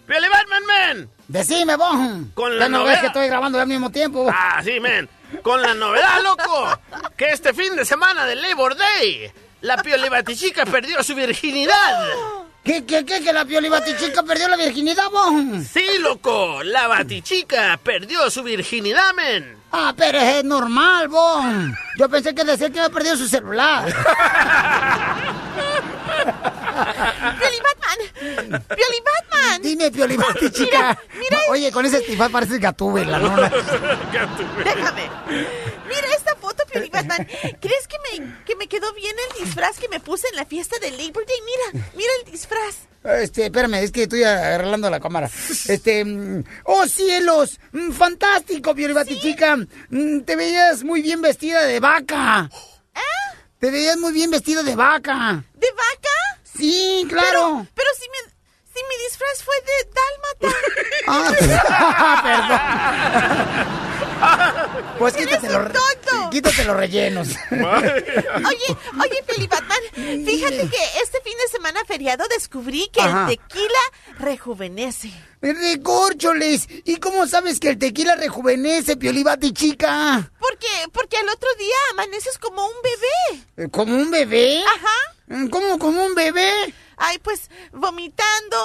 [0.07, 1.09] ¡Piole Batman Man!
[1.29, 1.97] Decime, vos.
[2.35, 3.01] Con la ¿Qué no ves novela.
[3.01, 4.29] que estoy grabando al mismo tiempo?
[4.33, 5.09] Ah, sí, men.
[5.43, 6.79] Con la novedad, loco,
[7.17, 12.09] que este fin de semana del Labor Day, la Pioli Batichica perdió su virginidad.
[12.65, 13.23] ¿Qué, qué, qué?
[13.23, 15.33] ¿Que la piel y batichica perdió la virginidad, vos?
[15.73, 19.57] Sí, loco, la Batichica perdió su virginidad, men.
[19.73, 21.43] Ah, pero es normal, vos.
[21.97, 23.87] Yo pensé que decía que había perdido su celular.
[26.25, 28.63] ¡Pioli Batman!
[28.69, 29.63] ¡Pioli Batman!
[29.63, 30.79] Dime, Pioli Batichica.
[30.79, 31.39] Mira, mira.
[31.51, 33.37] Oye, con ese estifaz parece gatúbela, ¿no?
[34.65, 35.11] Déjame.
[35.89, 37.27] Mira esta foto, Pioli Batman.
[37.61, 40.79] ¿Crees que me, que me quedó bien el disfraz que me puse en la fiesta
[40.79, 41.37] de Labor Day?
[41.45, 42.77] Mira, mira el disfraz.
[43.03, 45.31] Este, espérame, es que estoy arreglando la cámara.
[45.69, 47.59] Este, mm, ¡oh cielos!
[47.73, 49.57] Mm, ¡Fantástico, Pioli Batichica!
[49.89, 52.51] Mm, Te veías muy bien vestida de vaca.
[52.95, 53.37] ¿Eh?
[53.59, 55.43] Te veías muy bien vestida de vaca.
[55.55, 56.10] ¿De vaca?
[56.61, 57.29] Sí, claro.
[57.31, 58.19] Pero, pero si, mi,
[58.73, 60.49] si mi disfraz fue de dálmata.
[61.09, 61.33] Ah,
[64.21, 64.99] perdón.
[64.99, 66.31] Pues quítate Eres los, un re- tonto.
[66.31, 67.29] quítate los rellenos.
[67.51, 73.23] Oye, oye, Pioli Batman, fíjate que este fin de semana feriado descubrí que Ajá.
[73.31, 73.79] el tequila
[74.19, 75.11] rejuvenece.
[75.41, 76.67] Recórcholes.
[76.85, 80.31] ¿Y cómo sabes que el tequila rejuvenece, Pioli Batichica?
[80.39, 83.71] Porque, porque al otro día amaneces como un bebé.
[83.71, 84.63] ¿Como un bebé?
[84.67, 85.17] Ajá.
[85.31, 86.75] Mm, ¿Cómo como un bebé?
[86.97, 88.57] Ay, pues vomitando,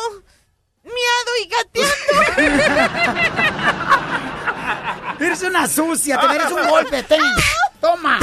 [0.83, 2.85] miado y gateando.
[5.25, 7.21] Eres una sucia, te mereces un golpe, ten.
[7.79, 8.17] Toma.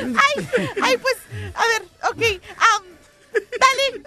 [0.00, 0.48] ay,
[0.82, 1.16] ay, pues,
[1.54, 2.22] a ver, ok,
[3.60, 4.02] dale.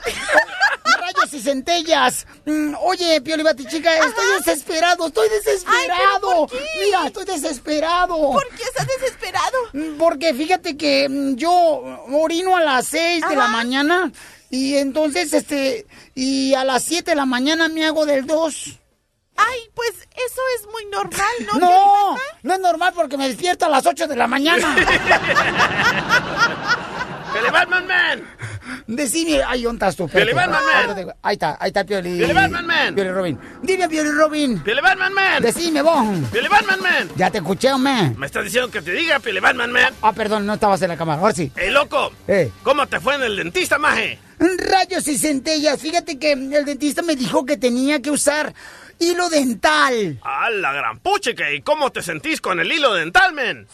[1.00, 2.26] Rayos y centellas.
[2.46, 5.80] Mm, Oye, Pioli Batichica, estoy desesperado, estoy desesperado.
[5.80, 5.90] Ay,
[6.22, 6.66] ¿pero por qué?
[6.86, 8.18] Mira, estoy desesperado.
[8.32, 9.58] ¿Por qué estás desesperado?
[9.74, 11.52] Mm, Porque fíjate que mm, yo
[12.12, 14.12] orino a las 6 de la mañana
[14.50, 18.76] y entonces, este, y a las 7 de la mañana me hago del 2.
[19.42, 21.60] Ay, pues eso es muy normal, ¿no?
[21.60, 24.76] No, no es normal porque me despierto a las 8 de la mañana.
[27.40, 28.24] ¡Pioli Batman Man!
[28.88, 30.06] Decime, ay, ¿dónde estás tú?
[30.06, 30.34] Espérate.
[30.34, 31.16] Batman Man.
[31.22, 32.18] Ahí está, ahí está Pioli.
[32.18, 32.96] Pioli Batman Man.
[32.96, 33.40] Pioli Robin.
[33.64, 34.60] Dime, Pioli Robin.
[34.60, 35.42] ¡Pioli Batman Man!
[35.42, 36.06] Decime, vos.
[36.32, 37.10] ¡Pioli Batman Man!
[37.16, 38.14] Ya te escuché, hombre.
[38.18, 39.94] ¿Me estás diciendo que te diga, Pioli Batman Man?
[40.02, 41.22] Ah, perdón, no estabas en la cámara.
[41.22, 41.52] Ahora sí.
[41.56, 42.12] ¡Ey, loco!
[42.28, 42.52] Eh.
[42.64, 44.20] ¿Cómo te fue en el dentista, maje?
[44.40, 45.80] Rayos y centellas.
[45.80, 48.54] Fíjate que el dentista me dijo que tenía que usar
[49.00, 50.20] hilo dental.
[50.24, 51.52] ¡A la gran puchica!
[51.52, 53.68] ¿Y cómo te sentís con el hilo dental, men?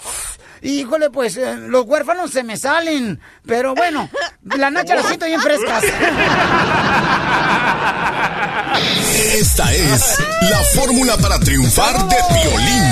[0.61, 3.19] Híjole, pues eh, los huérfanos se me salen.
[3.45, 4.09] Pero bueno,
[4.43, 5.83] la nacha la siento bien frescas.
[9.33, 10.17] Esta es
[10.49, 12.83] la fórmula para triunfar de violín.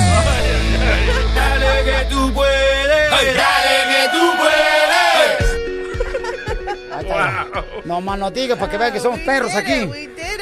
[1.34, 3.10] Dale que tú puedes.
[3.10, 4.33] Dale que tú
[7.84, 9.88] No más no digas para que vean que somos perros aquí.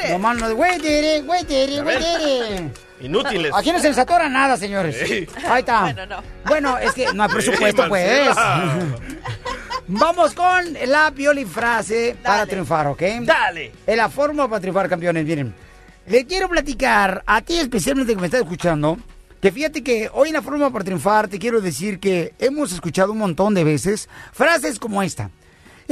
[0.09, 2.71] No más no, güey, dere, güey, dere, güey, dere.
[3.01, 3.51] Inútiles.
[3.53, 4.95] Aquí no se les atora nada, señores.
[5.05, 5.27] Sí.
[5.47, 5.81] Ahí está.
[5.93, 6.23] Bueno, no.
[6.45, 8.29] Bueno, es que no hay presupuesto, Sí, pues.
[9.87, 11.13] Vamos con la
[11.45, 13.01] frase para triunfar, ¿ok?
[13.23, 13.71] Dale.
[13.85, 15.53] En la forma para triunfar, campeones, miren.
[16.05, 18.97] Le quiero platicar a ti especialmente que me estás escuchando,
[19.41, 23.11] que fíjate que hoy en la forma para triunfar te quiero decir que hemos escuchado
[23.11, 25.29] un montón de veces frases como esta.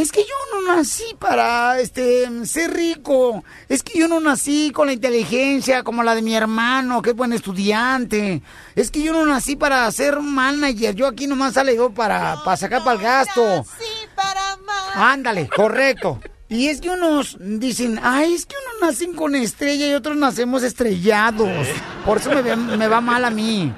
[0.02, 3.44] Es que yo no nací para este ser rico.
[3.70, 7.16] Es que yo no nací con la inteligencia como la de mi hermano, que es
[7.16, 8.42] buen estudiante.
[8.76, 10.96] Es que yo no nací para ser manager.
[10.96, 13.64] Yo aquí nomás sale yo para, para sacar para el gasto.
[13.78, 13.86] Sí,
[14.16, 14.96] para más.
[14.96, 16.20] Ándale, correcto.
[16.50, 20.64] Y es que unos dicen, ay, es que unos nacen con estrella y otros nacemos
[20.64, 21.68] estrellados.
[22.04, 23.72] Por eso me, me va mal a mí.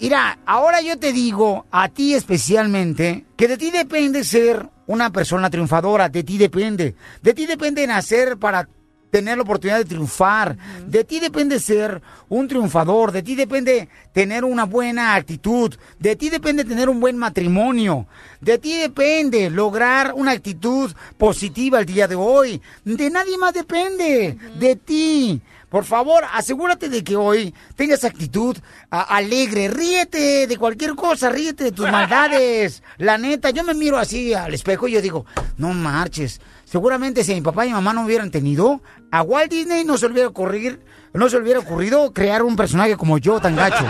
[0.00, 5.50] Mira, ahora yo te digo, a ti especialmente, que de ti depende ser una persona
[5.50, 6.94] triunfadora, de ti depende.
[7.22, 8.68] De ti depende nacer para
[9.10, 10.56] tener la oportunidad de triunfar.
[10.86, 16.28] De ti depende ser un triunfador, de ti depende tener una buena actitud, de ti
[16.28, 18.06] depende tener un buen matrimonio,
[18.40, 22.60] de ti depende lograr una actitud positiva el día de hoy.
[22.84, 25.40] De nadie más depende, de ti.
[25.76, 28.56] Por favor, asegúrate de que hoy tengas actitud
[28.88, 29.68] alegre.
[29.68, 32.82] Ríete de cualquier cosa, ríete de tus maldades.
[32.96, 35.26] La neta, yo me miro así al espejo y yo digo,
[35.58, 36.40] no marches.
[36.64, 40.06] Seguramente si mi papá y mi mamá no hubieran tenido, a Walt Disney no se
[40.06, 40.80] le hubiera ocurrir,
[41.12, 43.84] no se le hubiera ocurrido crear un personaje como yo tan gacho.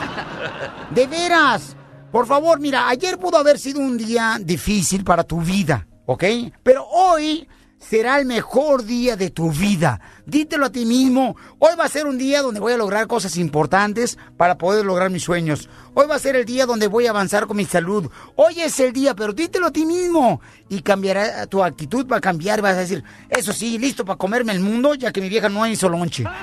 [0.92, 1.76] De veras.
[2.10, 6.24] Por favor, mira, ayer pudo haber sido un día difícil para tu vida, ¿ok?
[6.62, 7.46] Pero hoy
[7.78, 10.00] será el mejor día de tu vida.
[10.24, 11.36] Dítelo a ti mismo.
[11.58, 15.10] Hoy va a ser un día donde voy a lograr cosas importantes para poder lograr
[15.10, 15.68] mis sueños.
[15.94, 18.10] Hoy va a ser el día donde voy a avanzar con mi salud.
[18.34, 20.40] Hoy es el día, pero dítelo a ti mismo.
[20.68, 22.60] Y cambiará, tu actitud va a cambiar.
[22.60, 25.66] Vas a decir, eso sí, listo para comerme el mundo, ya que mi vieja no
[25.66, 26.24] hizo lonche.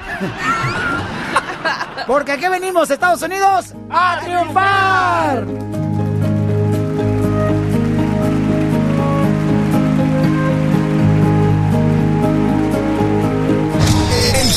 [2.08, 5.83] Porque aquí venimos, Estados Unidos, a triunfar.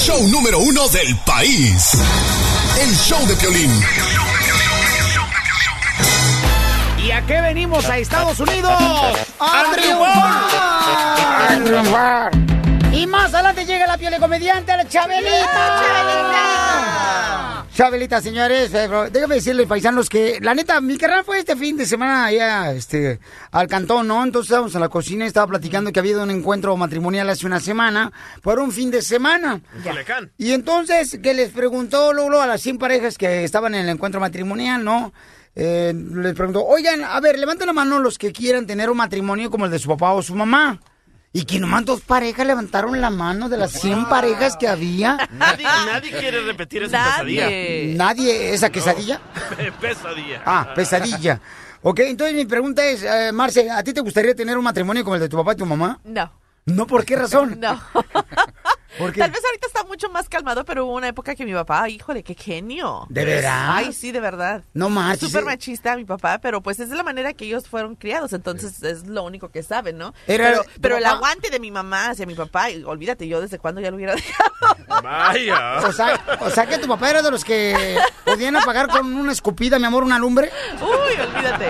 [0.06, 1.98] Show número uno del país.
[2.80, 3.72] El show de Piolín.
[7.04, 8.70] ¿Y a qué venimos a Estados Unidos?
[9.40, 11.50] ¡A triunfar!
[11.50, 12.55] ¡A triunfar!
[12.96, 15.52] Y más adelante llega la piole comediante, la Chabelita.
[15.82, 17.66] ¡Chabelita!
[17.74, 21.84] Chabelita, señores, eh, déjame decirles, paisanos, que la neta, mi carnal fue este fin de
[21.84, 24.24] semana allá, este, al cantón, ¿no?
[24.24, 27.60] Entonces estábamos en la cocina y estaba platicando que había un encuentro matrimonial hace una
[27.60, 29.60] semana, por un fin de semana.
[29.84, 30.32] Culiacán.
[30.38, 34.20] Y entonces que les preguntó Lolo a las 100 parejas que estaban en el encuentro
[34.20, 35.12] matrimonial, ¿no?
[35.54, 39.50] Eh, les preguntó, oigan, a ver, levanten la mano los que quieran tener un matrimonio
[39.50, 40.80] como el de su papá o su mamá.
[41.36, 45.18] Y que nomás dos parejas levantaron la mano de las 100 parejas que había.
[45.32, 47.94] Nadie, nadie quiere repetir esa pesadilla.
[47.94, 49.20] Nadie, esa quesadilla.
[49.80, 50.42] pesadilla.
[50.46, 51.38] Ah, pesadilla.
[51.82, 55.16] Ok, entonces mi pregunta es, eh, Marce, ¿a ti te gustaría tener un matrimonio como
[55.16, 56.00] el de tu papá y tu mamá?
[56.04, 56.32] No.
[56.64, 57.60] No, ¿por qué razón?
[57.60, 57.82] No.
[58.98, 59.20] ¿Por qué?
[59.20, 62.22] Tal vez ahorita está mucho más calmado, pero hubo una época que mi papá, híjole,
[62.22, 63.06] qué genio.
[63.08, 63.70] ¿De veras?
[63.74, 64.62] Ay, sí, de verdad.
[64.74, 65.28] No marches.
[65.28, 68.82] Súper machista mi papá, pero pues es de la manera que ellos fueron criados, entonces
[68.82, 70.14] es lo único que saben, ¿no?
[70.26, 73.40] Era- pero ¿tu pero el aguante de mi mamá hacia mi papá, y olvídate, yo
[73.40, 74.76] desde cuándo ya lo hubiera dejado.
[75.02, 75.78] Vaya.
[75.86, 79.32] O sea, o sea que tu papá era de los que podían apagar con una
[79.32, 80.50] escupida, mi amor, una lumbre.
[80.80, 81.66] Uy, olvídate.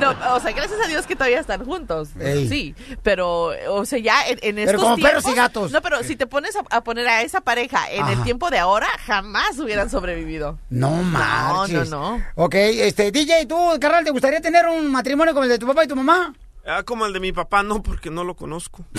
[0.00, 2.10] No, o sea, gracias a Dios que todavía están juntos.
[2.20, 2.48] Ey.
[2.48, 5.10] Sí, pero, o sea, ya en, en Pero estos como tiempos...
[5.22, 5.70] perros y gatos.
[5.72, 8.58] No, pero si te pones a, a poner a esa pareja en el tiempo de
[8.58, 10.58] ahora, jamás hubieran sobrevivido.
[10.70, 11.90] No marches.
[11.90, 12.24] no, no.
[12.34, 15.84] Ok, este, DJ, ¿tú, carnal, te gustaría tener un matrimonio como el de tu papá
[15.84, 16.34] y tu mamá?
[16.66, 18.84] Ah, como el de mi papá, no, porque no lo conozco.
[18.94, 18.98] y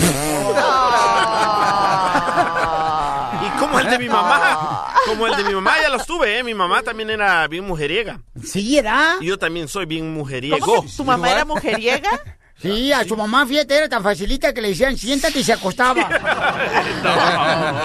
[3.59, 4.95] como el de mi mamá.
[5.05, 6.43] Como el de mi mamá, ya los tuve, ¿eh?
[6.43, 8.21] Mi mamá también era bien mujeriega.
[8.43, 9.17] Sí, era.
[9.21, 10.57] Y yo también soy bien mujeriego.
[10.65, 12.09] ¿Cómo que tu mamá era mujeriega?
[12.61, 16.09] Sí, a su mamá, fíjate, era tan facilita que le decían siéntate y se acostaba.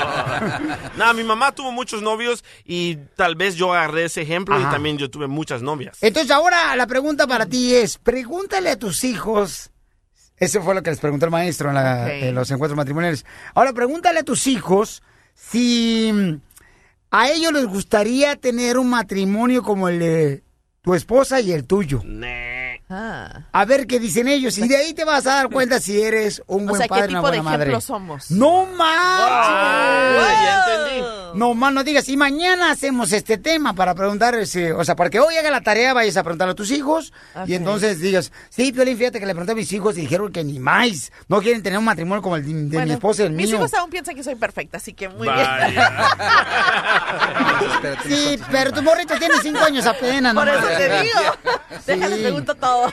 [0.97, 4.69] No, mi mamá tuvo muchos novios y tal vez yo agarré ese ejemplo Ajá.
[4.69, 5.99] y también yo tuve muchas novias.
[6.01, 9.71] Entonces ahora la pregunta para ti es, pregúntale a tus hijos,
[10.37, 12.11] eso fue lo que les preguntó el maestro en, la- Ok.
[12.23, 15.03] en los encuentros matrimoniales, ahora pregúntale a tus hijos
[15.35, 16.35] si mm,
[17.11, 20.43] a ellos les gustaría tener un matrimonio como el de
[20.83, 22.03] tu esposa y el tuyo.
[22.91, 23.45] Ah.
[23.53, 26.43] A ver qué dicen ellos y de ahí te vas a dar cuenta si eres
[26.47, 27.63] un O buen sea, padre ¿qué o una tipo de madre.
[27.63, 28.31] ejemplo somos?
[28.31, 30.35] ¡No manches!
[30.45, 31.24] Ya entendí.
[31.35, 35.11] No más no digas, y mañana hacemos este tema para preguntar, ese- o sea, para
[35.11, 37.13] que hoy haga la tarea, vayas a preguntarle a tus hijos
[37.47, 40.45] y entonces digas, sí, Piolín, fíjate que le pregunté a mis hijos y dijeron que
[40.45, 43.33] ni más, no quieren tener un matrimonio como el de, de mi esposa y el
[43.33, 43.57] Mis mío.
[43.57, 45.29] hijos aún piensan que soy perfecta, así que muy
[48.07, 51.21] Sí, pero tu morrito tiene cinco años apenas, Por no eso te digo.
[51.87, 52.93] Déjale, pregunto todo.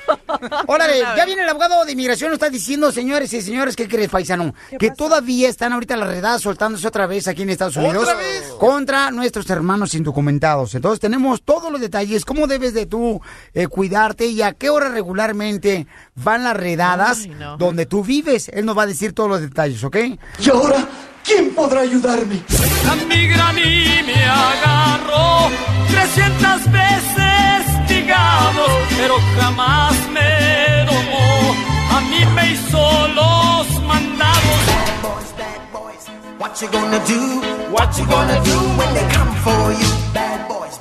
[0.67, 4.09] Órale, ya viene el abogado de inmigración, nos está diciendo, señores y señores, ¿qué crees,
[4.09, 4.53] paisano?
[4.79, 8.30] Que todavía están ahorita las redadas soltándose otra vez aquí en Estados Unidos ¿Otra vez?
[8.59, 10.75] Contra nuestros hermanos indocumentados.
[10.75, 13.21] Entonces tenemos todos los detalles, cómo debes de tú
[13.53, 17.57] eh, cuidarte y a qué hora regularmente van las redadas Ay, no.
[17.57, 18.49] donde tú vives.
[18.53, 19.97] Él nos va a decir todos los detalles, ¿ok?
[20.39, 20.87] ¿Y ahora
[21.23, 22.41] quién podrá ayudarme?
[22.85, 25.49] La migra a mí me agarró
[25.89, 31.55] 300 veces, digamos, pero jamás me domó.
[31.91, 33.80] A mí me hizo los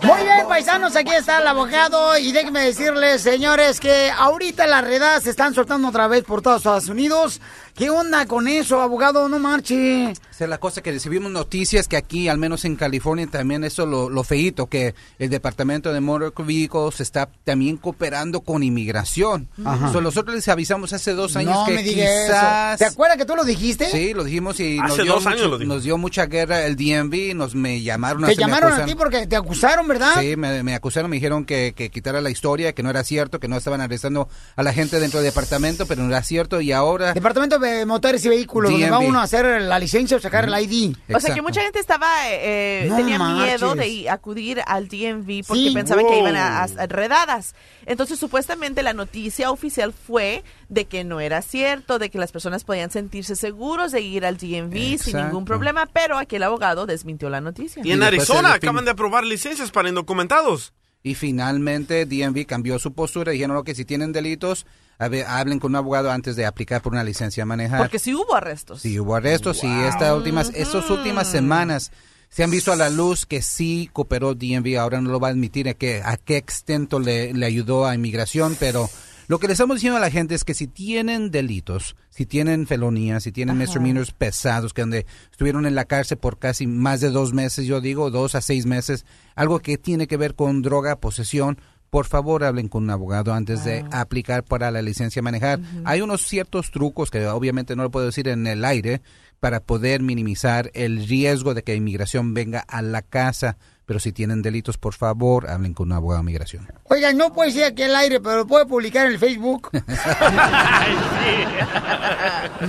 [0.03, 5.25] Muy bien, paisanos, aquí está el abogado y déjenme decirles, señores, que ahorita las redadas
[5.25, 7.43] se están soltando otra vez por todos Estados Unidos.
[7.81, 9.27] ¿Qué onda con eso, abogado?
[9.31, 10.11] No marche.
[10.11, 13.87] Esa es la cosa que recibimos noticias que aquí, al menos en California, también eso
[13.87, 19.49] lo, lo feíto, que el Departamento de Motor Vehicles está también cooperando con inmigración.
[19.65, 19.91] Ajá.
[19.93, 22.75] So, nosotros les avisamos hace dos años No que me digas quizás...
[22.83, 22.89] eso.
[22.91, 23.87] ¿Te acuerdas que tú lo dijiste?
[23.91, 25.77] Sí, lo dijimos y Hace nos dio, dos años mucho- lo dijimos.
[25.77, 29.37] nos dio mucha guerra el DMV, nos me llamaron Te llamaron a ti porque te
[29.37, 30.21] acusaron, ¿verdad?
[30.21, 33.41] Sí, me, me acusaron, me dijeron que, que quitara la historia, que no era cierto,
[33.41, 36.73] que no estaban arrestando a la gente dentro del departamento, pero no era cierto y
[36.73, 37.15] ahora...
[37.15, 40.55] Departamento de Motores y Vehículos, donde va uno a hacer la licencia o sacar el
[40.55, 40.95] ID.
[41.15, 43.61] O sea que mucha gente estaba, eh, No tenía marches.
[43.61, 45.75] miedo de acudir al DMV porque Sí.
[45.75, 46.21] pensaban que Wow.
[46.21, 47.55] iban a, a- redadas.
[47.87, 52.65] Entonces supuestamente la noticia oficial fue de que no era cierto, de que las personas
[52.65, 55.25] podían sentirse seguros de ir al DMV sin Exacto.
[55.27, 57.83] ningún problema, pero aquí el abogado desmintió la noticia.
[57.85, 60.73] Y en Arizona acaban de aprobar licencias para indocumentados.
[61.03, 64.67] Y finalmente DMV cambió su postura y dijeron "No, que si tienen delitos,
[65.01, 67.79] a ver, hablen con un abogado antes de aplicar por una licencia a manejar.
[67.79, 68.83] Porque sí hubo arrestos.
[68.83, 71.91] Sí hubo arrestos y estas últimas, estas últimas semanas
[72.29, 74.79] se han visto a la luz que sí cooperó DMV.
[74.79, 77.95] Ahora no lo va a admitir a, que, a qué extento le, le ayudó a
[77.95, 78.91] inmigración, pero
[79.27, 82.67] lo que le estamos diciendo a la gente es que si tienen delitos, si tienen
[82.67, 87.09] felonías, si tienen misdemeanors pesados, que donde estuvieron en la cárcel por casi más de
[87.09, 90.97] dos meses, yo digo dos a seis meses, algo que tiene que ver con droga,
[90.97, 91.59] posesión,
[91.91, 95.61] por favor hablen con un abogado antes de aplicar para la licencia a manejar.
[95.85, 99.03] Hay unos ciertos trucos que obviamente no lo puedo decir en el aire
[99.41, 103.57] para poder minimizar el riesgo de que inmigración venga a la casa.
[103.91, 106.65] Pero si tienen delitos, por favor, hablen con un abogado de migración.
[106.85, 109.69] Oiga, no puede ser aquí al aire, pero lo puede publicar en el Facebook.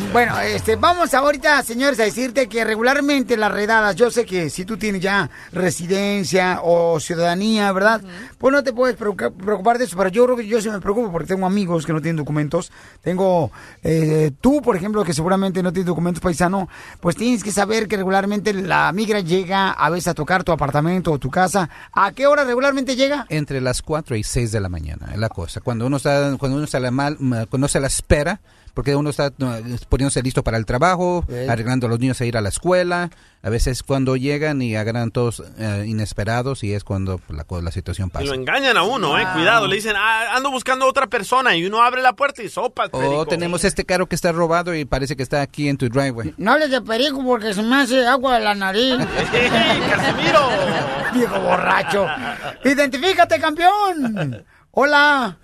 [0.13, 4.65] bueno, este, vamos ahorita, señores, a decirte que regularmente las redadas, yo sé que si
[4.65, 8.01] tú tienes ya residencia o ciudadanía, ¿verdad?
[8.39, 10.81] Pues no te puedes preocupa- preocupar de eso, pero yo creo que yo sí me
[10.81, 12.71] preocupo porque tengo amigos que no tienen documentos.
[13.03, 13.51] Tengo,
[13.83, 16.67] eh, tú, por ejemplo, que seguramente no tienes documentos paisano,
[16.99, 21.10] pues tienes que saber que regularmente la migra llega a veces a tocar tu apartamento
[21.19, 21.69] tu casa.
[21.93, 23.25] ¿A qué hora regularmente llega?
[23.29, 25.61] Entre las 4 y 6 de la mañana, es la cosa.
[25.61, 27.17] Cuando uno está, cuando uno está la mal,
[27.49, 28.41] cuando se la espera,
[28.73, 29.31] porque uno está
[29.89, 33.09] poniéndose listo para el trabajo, arreglando a los niños a ir a la escuela.
[33.43, 37.71] A veces cuando llegan y agarran todos eh, inesperados y es cuando la, co- la
[37.71, 38.25] situación Y pasa.
[38.25, 39.25] lo engañan a uno, eh.
[39.33, 42.49] Cuidado, le dicen, ah, ando buscando a otra persona y uno abre la puerta y
[42.49, 42.87] sopa.
[42.91, 46.35] O tenemos este carro que está robado y parece que está aquí en tu driveway.
[46.37, 48.95] No hables de perico porque se me hace agua de la nariz.
[49.89, 50.49] ¡Casimiro!
[51.13, 52.05] Viejo borracho.
[52.63, 54.45] Identifícate, campeón.
[54.71, 55.37] Hola.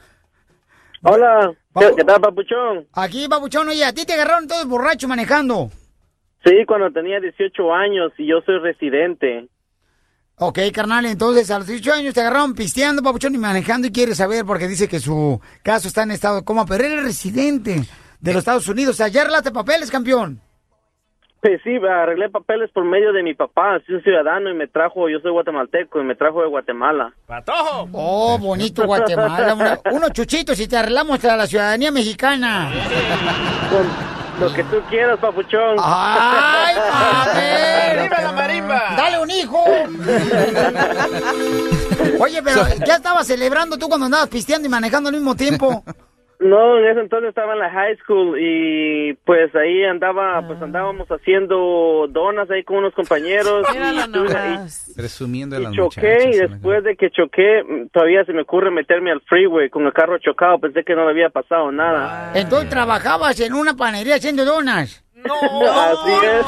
[1.04, 2.88] Hola, ¿qué, qué tal, papuchón?
[2.94, 5.70] Aquí, papuchón, oye, a ti te agarraron todos borrachos manejando.
[6.46, 9.50] Sí, cuando tenía 18 años y yo soy residente.
[10.40, 14.18] Ok, carnal, entonces a los 18 años te agarraron pisteando, papuchón, y manejando y quieres
[14.18, 17.82] saber porque dice que su caso está en estado de coma, pero él es residente
[18.20, 18.96] de los Estados Unidos.
[18.96, 20.40] O sea, ya arreglaste papeles, campeón.
[21.42, 25.08] Pues sí, arreglé papeles por medio de mi papá, soy un ciudadano y me trajo,
[25.08, 27.14] yo soy guatemalteco y me trajo de Guatemala.
[27.28, 27.88] ¡Patojo!
[27.94, 29.54] Oh, bonito Guatemala.
[29.54, 32.70] una- unos chuchitos y te arreglamos a la ciudadanía mexicana.
[34.40, 35.78] Lo que tú quieras, papuchón.
[35.80, 36.76] ¡Ay,
[37.26, 38.04] papel!
[38.04, 38.84] ¡Viva la marimba!
[38.98, 39.64] ¡Dale un hijo!
[42.20, 45.84] Oye, pero ¿qué estabas celebrando tú cuando andabas pisteando y manejando al mismo tiempo?
[46.40, 51.08] No, en ese entonces estaba en la high school y pues ahí andaba, pues andábamos
[51.08, 57.10] haciendo donas ahí con unos compañeros y, Presumiendo y las choqué y después de que
[57.10, 61.06] choqué todavía se me ocurre meterme al freeway con el carro chocado, pensé que no
[61.06, 62.32] le había pasado nada.
[62.36, 65.07] Entonces trabajabas en una panadería haciendo donas.
[65.72, 66.46] Así es.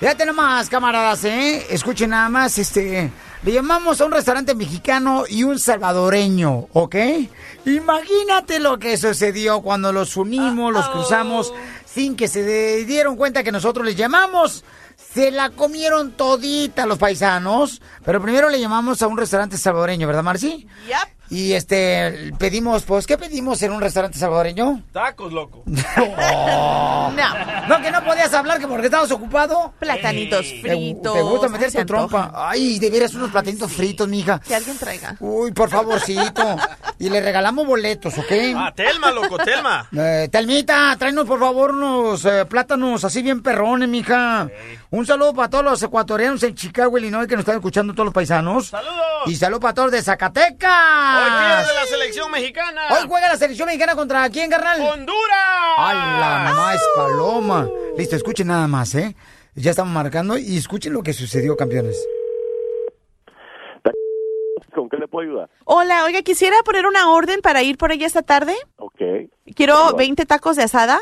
[0.00, 1.66] Fíjate nomás, camaradas, ¿eh?
[1.70, 3.10] Escuchen nada más, este.
[3.42, 6.96] Le llamamos a un restaurante mexicano y un salvadoreño, ¿ok?
[7.64, 11.52] Imagínate lo que sucedió cuando los unimos, los cruzamos,
[11.84, 14.64] sin que se dieron cuenta que nosotros les llamamos.
[14.96, 20.22] Se la comieron todita los paisanos, pero primero le llamamos a un restaurante salvadoreño, ¿verdad,
[20.22, 20.66] Marci?
[21.30, 24.82] Y este, pedimos, pues, ¿qué pedimos en un restaurante salvadoreño?
[24.92, 25.62] Tacos, loco.
[26.20, 27.10] Oh.
[27.68, 29.72] No, que no podías hablar que porque estabas ocupado.
[29.78, 31.14] Platanitos ¿Te- fritos.
[31.14, 32.32] ¿Te, gusta meter tu trompa?
[32.34, 34.38] Ay, de veras unos platanitos fritos, mija.
[34.40, 35.16] Que alguien traiga.
[35.20, 36.56] Uy, por favorcito.
[36.98, 38.32] y le regalamos boletos, ¿ok?
[38.56, 39.88] Ah, Telma, loco, Telma.
[39.96, 44.48] Eh, Telmita, tráenos por favor unos eh, plátanos así bien perrones, mija.
[44.90, 48.14] Un saludo para todos los ecuatorianos en Chicago, Illinois, que nos están escuchando todos los
[48.14, 48.68] paisanos.
[48.68, 48.96] ¡Saludos!
[49.26, 51.17] Y saludo para todos de Zacatecas.
[51.18, 52.82] Hoy pierde la selección mexicana.
[52.90, 54.80] Hoy juega la selección mexicana contra quién, carnal?
[54.80, 55.74] ¡Honduras!
[55.78, 57.68] ¡Ay, la mamá es paloma!
[57.96, 59.16] Listo, escuchen nada más, ¿eh?
[59.54, 62.06] Ya estamos marcando y escuchen lo que sucedió, campeones.
[64.74, 65.50] ¿Con qué le puedo ayudar?
[65.64, 68.54] Hola, oiga, quisiera poner una orden para ir por ella esta tarde.
[68.76, 69.00] Ok.
[69.56, 71.00] Quiero 20 tacos de asada.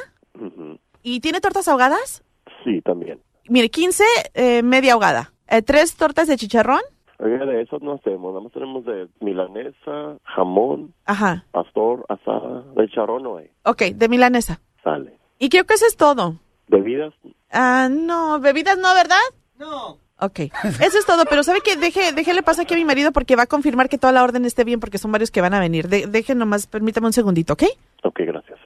[1.02, 2.22] ¿Y tiene tortas ahogadas?
[2.64, 3.20] Sí, también.
[3.48, 4.04] Mire, 15
[4.34, 5.32] eh, media ahogada.
[5.48, 6.80] Eh, tres tortas de chicharrón.
[7.18, 8.32] Oiga, de esos no hacemos.
[8.32, 11.44] Nada más tenemos de milanesa, jamón, Ajá.
[11.50, 12.62] pastor, asada.
[12.74, 13.50] De charrón no hay.
[13.64, 14.60] Ok, de milanesa.
[14.84, 15.18] Sale.
[15.38, 16.36] Y creo que eso es todo.
[16.68, 17.14] ¿Bebidas?
[17.50, 19.16] Ah, no, bebidas no, ¿verdad?
[19.58, 19.98] No.
[20.18, 20.40] Ok,
[20.80, 21.76] eso es todo, pero ¿sabe qué?
[21.76, 24.46] Deje, déjele pasar aquí a mi marido porque va a confirmar que toda la orden
[24.46, 25.88] esté bien porque son varios que van a venir.
[25.88, 27.64] De, deje nomás, permítame un segundito, ¿ok?
[28.02, 28.58] Ok, gracias.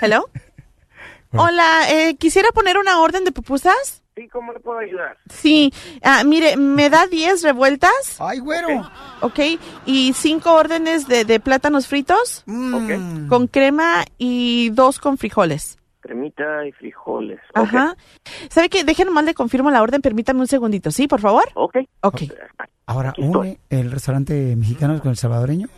[0.00, 0.26] Hello.
[1.32, 3.99] Hola, eh, quisiera poner una orden de pupusas.
[4.20, 5.16] Sí, ¿cómo le puedo ayudar?
[5.30, 8.18] Sí, ah, mire, me da 10 revueltas.
[8.18, 8.68] Ay, güero.
[9.22, 9.38] Ok,
[9.86, 12.42] y cinco órdenes de, de plátanos fritos.
[12.44, 13.28] Mm.
[13.28, 15.78] Con crema y dos con frijoles.
[16.00, 17.40] Cremita y frijoles.
[17.54, 17.96] Ajá.
[18.50, 18.84] ¿Sabe qué?
[18.84, 21.08] Deje nomás le confirmo la orden, permítame un segundito, ¿sí?
[21.08, 21.44] Por favor.
[21.54, 21.76] Ok.
[22.02, 22.22] Ok.
[22.84, 25.68] Ahora, une el restaurante mexicano con el salvadoreño.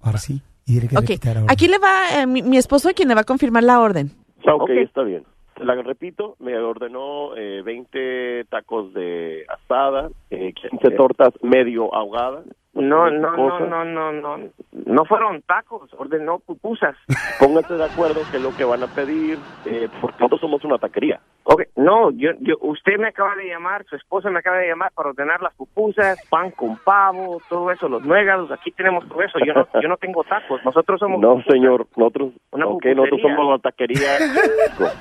[0.00, 0.40] Ahora sí.
[0.64, 1.46] Y dile que orden.
[1.48, 4.12] aquí le va eh, mi, mi esposo quien le va a confirmar la orden.
[4.46, 5.24] Ok, está bien.
[5.60, 12.44] La repito, me ordenó eh, 20 tacos de asada, eh, 15 tortas medio ahogadas.
[12.74, 14.38] No, no, no, no, no, no.
[14.86, 16.96] No fueron tacos, ordenó pupusas.
[17.38, 20.78] Pónganse de acuerdo que es lo que van a pedir, eh, porque nosotros somos una
[20.78, 21.20] taquería.
[21.44, 24.90] Ok, no, yo, yo, usted me acaba de llamar, su esposa me acaba de llamar
[24.94, 29.38] para ordenar las pupusas, pan con pavo, todo eso, los nuegados, aquí tenemos todo eso.
[29.44, 31.20] Yo no, yo no tengo tacos, nosotros somos.
[31.20, 34.18] No, señor, nosotros, Una nosotros somos la taquería.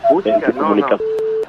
[0.09, 0.87] Puchica, en no, no.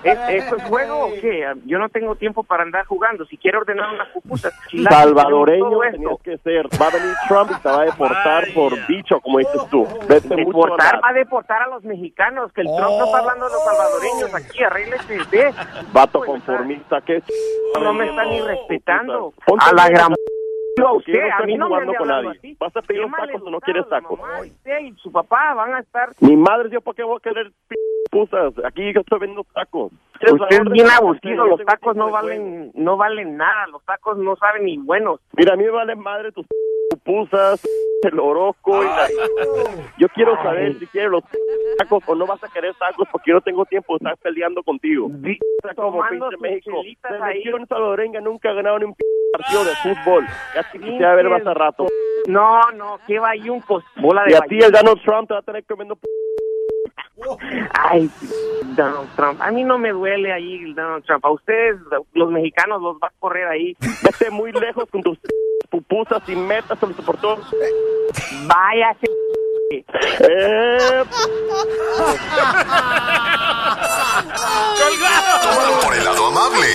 [0.04, 1.46] ¿Es, ¿Esto es juego o qué?
[1.64, 3.24] Yo no tengo tiempo para andar jugando.
[3.26, 4.52] Si quiero ordenar unas pupusas,
[4.88, 6.66] Salvadoreño tenías que ser.
[6.80, 9.86] Va a venir Trump y te va a deportar por bicho, como dices tú.
[10.08, 13.52] Vete Deportar, va a deportar a los mexicanos, que el Trump no está hablando de
[13.52, 15.54] los salvadoreños aquí, arréglese, ve.
[15.92, 17.22] Vato conformista, que
[17.80, 19.32] No me está ni respetando.
[19.46, 20.14] Ponte A la gran
[20.88, 22.56] a usted, a mí no me ande con nadie.
[22.58, 24.18] ¿Vas a pedir los tacos o no quieres tacos?
[24.50, 26.10] usted y su papá van a estar...
[26.20, 27.76] Mi madre, yo para qué voy a querer p-
[28.10, 28.52] puzas.
[28.64, 29.92] Aquí yo estoy vendiendo tacos.
[30.34, 34.64] Usted es bien abusivo, los tacos no valen, no valen nada, los tacos no saben
[34.64, 35.20] ni buenos.
[35.36, 36.46] Mira, a mí me valen madre tus
[36.90, 37.60] pupusas,
[38.02, 38.82] el oroco.
[38.82, 39.08] y la-
[39.98, 41.24] Yo quiero saber si quieres los
[41.78, 44.62] tacos o no vas a querer tacos porque yo no tengo tiempo de estar peleando
[44.62, 45.08] contigo.
[45.74, 46.80] Como pinche México.
[46.80, 47.42] ahí.
[47.42, 48.94] Selección salvadoreña nunca ha ganado ni un
[49.32, 50.24] partido de fútbol.
[50.70, 51.86] Quisiera ver más a rato.
[52.28, 55.42] No, no, qué bayuncos, bola de Y a ti el Donald Trump te va a
[55.42, 56.06] tener comiendo p-
[57.74, 58.10] Ay,
[58.76, 59.40] Donald Trump.
[59.40, 61.24] A mí no me duele ahí el Donald Trump.
[61.24, 61.76] A ustedes,
[62.14, 63.76] los mexicanos, los va a correr ahí.
[64.02, 65.18] Vete muy lejos con tus
[65.70, 67.40] pupusas y metas por todos.
[68.46, 69.06] Váyase.
[69.74, 71.04] Eh,
[75.82, 76.66] Por el lado amable.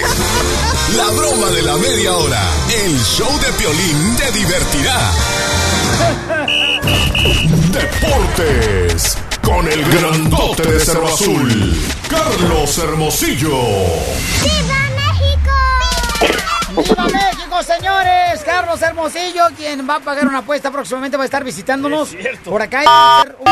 [0.95, 2.41] La broma de la media hora.
[2.73, 4.99] El show de Piolín te divertirá.
[7.71, 9.17] Deportes.
[9.43, 11.75] Con el grandote de Cerro Azul.
[12.09, 13.59] Carlos Hermosillo.
[14.43, 14.79] ¡Viva
[16.75, 16.95] México,
[17.63, 18.43] señores!
[18.45, 22.83] Carlos Hermosillo, quien va a pagar una apuesta próximamente, va a estar visitándonos por acá.
[22.83, 23.47] y va a hacer un-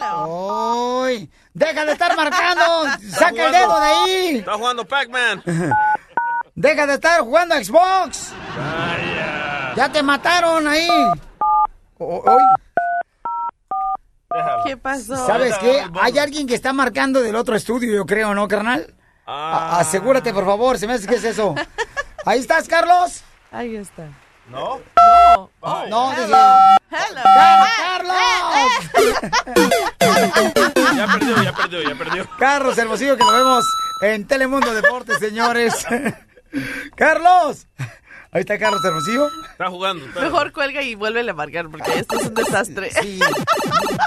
[0.00, 1.30] ¡Ay!
[1.54, 2.62] ¡Deja de estar marcando!
[3.10, 4.36] ¡Saca el dedo de ahí!
[4.38, 5.42] Está jugando Pac-Man.
[6.54, 8.32] ¡Deja de estar jugando a Xbox!
[9.76, 10.88] ¡Ya te mataron ahí!
[11.98, 12.24] O-.
[14.64, 15.16] ¿Qué pasó?
[15.26, 15.84] ¿Sabes qué?
[16.00, 18.94] Hay alguien que está marcando del otro estudio, yo creo, ¿no, carnal?
[19.26, 21.54] A- asegúrate, por favor, se me hace que es eso.
[22.28, 23.22] Ahí estás, Carlos.
[23.50, 24.04] Ahí está.
[24.50, 24.80] ¿No?
[24.96, 25.50] No.
[25.60, 26.12] Oh, no.
[26.12, 26.76] Hello.
[26.90, 28.16] ¡Carlos!
[30.94, 32.28] Ya perdió, ya perdió, ya perdió.
[32.38, 33.64] Carlos Hermosillo, que lo vemos
[34.02, 35.86] en Telemundo Deportes, señores.
[36.96, 37.66] ¡Carlos!
[38.30, 39.30] Ahí está Carlos Hermosillo.
[39.52, 40.04] Está jugando.
[40.04, 42.90] está- Mejor cuelga y vuelve a marcar porque esto es un desastre.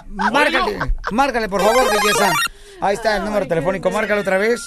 [0.09, 2.31] Márcale, márcale, por favor, belleza.
[2.81, 4.61] Ahí está el número telefónico, márcalo otra vez.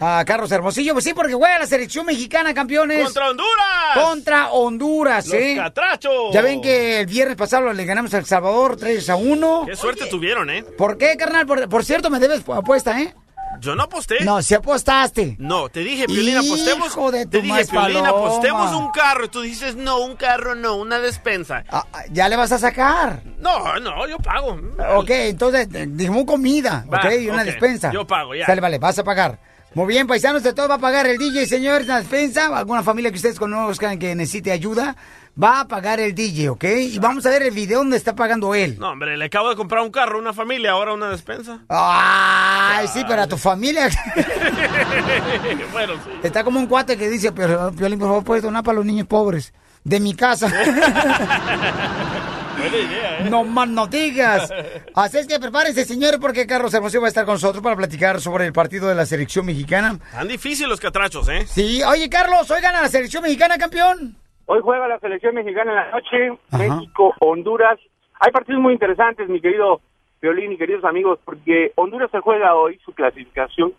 [0.00, 3.02] A Carlos Hermosillo, pues sí, porque juega la selección mexicana, campeones.
[3.04, 3.94] ¡Contra Honduras!
[3.94, 5.54] Contra Honduras, Los ¿eh?
[5.56, 6.32] catrachos.
[6.32, 9.62] Ya ven que el viernes pasado le ganamos a El Salvador 3 a 1.
[9.66, 10.62] Qué suerte tuvieron, ¿eh?
[10.76, 11.46] ¿Por qué, carnal?
[11.46, 13.14] Por, por cierto, me debes apuesta, ¿eh?
[13.60, 14.22] Yo no aposté.
[14.22, 15.36] No, si apostaste.
[15.38, 16.88] No, te dije, Piolín, apostemos.
[16.88, 18.08] Hijo de te dije, Piolín, paloma.
[18.10, 19.24] apostemos un carro.
[19.24, 21.64] Y tú dices, no, un carro no, una despensa.
[21.70, 23.22] Ah, Ya le vas a sacar.
[23.38, 24.60] No, no, yo pago.
[24.96, 27.90] Ok, entonces eh, dijimos comida, Va, ok, y una despensa.
[27.92, 28.44] yo pago, ya.
[28.44, 29.38] Sale, vale, vas a pagar.
[29.76, 32.46] Muy bien, paisanos, de todo va a pagar el DJ, señores, la despensa.
[32.46, 34.96] Alguna familia que ustedes conozcan que necesite ayuda,
[35.40, 36.64] va a pagar el DJ, ¿ok?
[36.64, 38.78] Y vamos a ver el video donde está pagando él.
[38.78, 41.60] No, hombre, le acabo de comprar un carro una familia, ahora una despensa.
[41.68, 43.90] Ay, sí, para tu familia.
[45.72, 46.10] bueno, sí.
[46.22, 49.06] Está como un cuate que dice, pero Piolín, por favor, puedes donar para los niños
[49.06, 49.52] pobres
[49.84, 50.50] de mi casa.
[52.56, 53.30] Buena idea, ¿eh?
[53.30, 54.52] No más no digas.
[54.94, 58.20] Así es que prepárense, señores, porque Carlos Hermosillo va a estar con nosotros para platicar
[58.20, 59.98] sobre el partido de la selección mexicana.
[60.12, 61.46] Tan difícil los catrachos, ¿eh?
[61.46, 64.16] Sí, oye, Carlos, oigan a la selección mexicana, campeón.
[64.46, 67.78] Hoy juega la selección mexicana en la noche, México, Honduras.
[68.20, 69.80] Hay partidos muy interesantes, mi querido
[70.22, 73.74] Violín y queridos amigos, porque Honduras se juega hoy su clasificación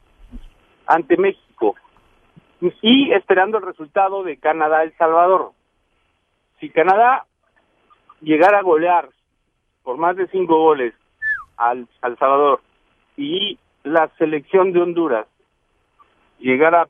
[0.85, 1.75] ante México
[2.81, 5.51] y esperando el resultado de Canadá-El Salvador.
[6.59, 7.25] Si Canadá
[8.21, 9.09] llegara a golear
[9.83, 10.93] por más de cinco goles
[11.57, 12.61] al, al Salvador
[13.15, 15.27] y la selección de Honduras
[16.39, 16.87] llegara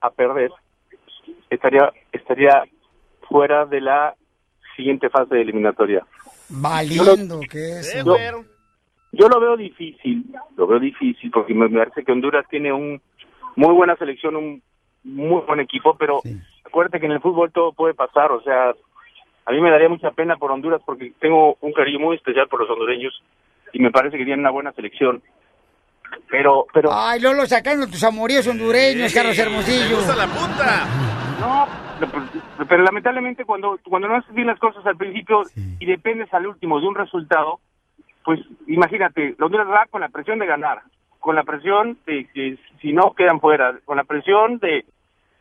[0.00, 0.50] a perder,
[1.50, 2.64] estaría estaría
[3.28, 4.14] fuera de la
[4.76, 6.04] siguiente fase de eliminatoria.
[6.48, 8.04] Valiendo que es.
[8.04, 8.16] Yo,
[9.12, 10.24] yo lo veo difícil,
[10.56, 13.00] lo veo difícil porque me me parece que Honduras tiene un
[13.56, 14.62] muy buena selección, un
[15.04, 16.20] muy buen equipo, pero
[16.64, 18.74] acuérdate que en el fútbol todo puede pasar, o sea,
[19.46, 22.60] a mí me daría mucha pena por Honduras porque tengo un cariño muy especial por
[22.60, 23.22] los hondureños
[23.72, 25.22] y me parece que tienen una buena selección.
[26.30, 29.98] Pero, pero Ay, Lolo, sacando tus amoríos hondureños, Carlos Hermosillo.
[30.16, 30.86] la punta.
[31.40, 31.66] No,
[31.98, 35.42] pero, pero lamentablemente cuando, cuando no haces bien las cosas al principio
[35.78, 37.58] y dependes al último de un resultado,
[38.24, 40.82] pues imagínate, los Honduras va con la presión de ganar,
[41.20, 44.84] con la presión de que si no quedan fuera, con la presión de,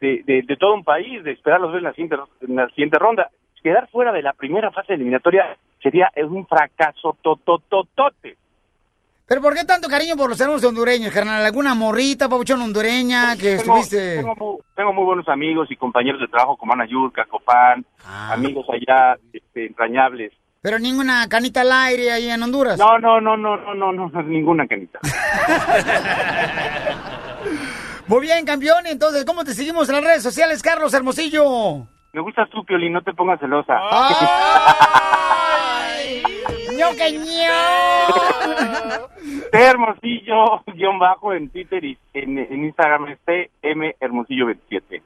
[0.01, 2.99] de, de, de todo un país, de esperarlos ver en la, siguiente, en la siguiente
[2.99, 3.29] ronda
[3.63, 8.37] quedar fuera de la primera fase eliminatoria sería un fracaso totototote.
[9.25, 11.45] ¿Pero por qué tanto cariño por los hermanos hondureños, carnal?
[11.45, 14.23] ¿Alguna morrita, pabuchón hondureña que tengo, estuviste...?
[14.75, 18.33] Tengo muy, buenos amigos y compañeros de trabajo como Ana Yurka, Copán, ah.
[18.33, 20.33] amigos allá este, entrañables.
[20.61, 22.77] Pero ninguna canita al aire ahí en Honduras.
[22.77, 24.99] No, no, no, no, no, no, no, ninguna canita.
[28.07, 28.85] Muy bien, campeón.
[28.85, 31.87] Entonces, ¿cómo te seguimos en las redes sociales, Carlos Hermosillo?
[32.13, 33.73] Me gustas tú, Piolín, no te pongas celosa.
[36.75, 37.53] ¡Ño que ño!
[39.51, 45.01] T Hermosillo, guion bajo en Twitter y en, en Instagram es TM Hermosillo 27.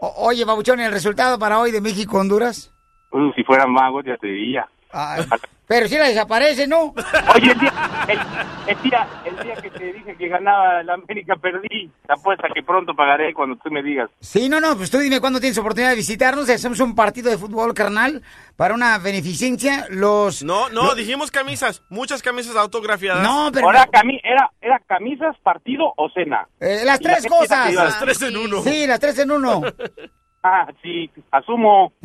[0.00, 2.72] O- oye, Babuchón, ¿el resultado para hoy de México-Honduras?
[3.12, 4.66] Uh, si fueran magos ya te diría.
[4.92, 5.24] Ay,
[5.72, 6.92] Pero si la desaparece, ¿no?
[7.34, 7.72] Oye, el día,
[8.06, 8.18] el,
[8.66, 11.90] el día, el día que te dije que ganaba la América perdí.
[12.06, 14.10] Te apuesta que pronto pagaré cuando tú me digas.
[14.20, 16.50] Sí, no, no, pues tú dime cuándo tienes oportunidad de visitarnos.
[16.50, 18.20] Hacemos un partido de fútbol carnal
[18.54, 19.86] para una beneficencia.
[19.88, 20.42] Los.
[20.42, 21.82] No, no, dijimos camisas.
[21.88, 23.22] Muchas camisas autografiadas.
[23.22, 23.64] No, pero.
[23.64, 26.48] Ahora, cami era, ¿Era camisas, partido o cena?
[26.60, 27.72] Eh, las Y la tres cosas.
[27.72, 28.60] Las tres en uno.
[28.60, 29.62] Sí, las tres en uno.
[30.42, 31.92] Ah, sí, asumo.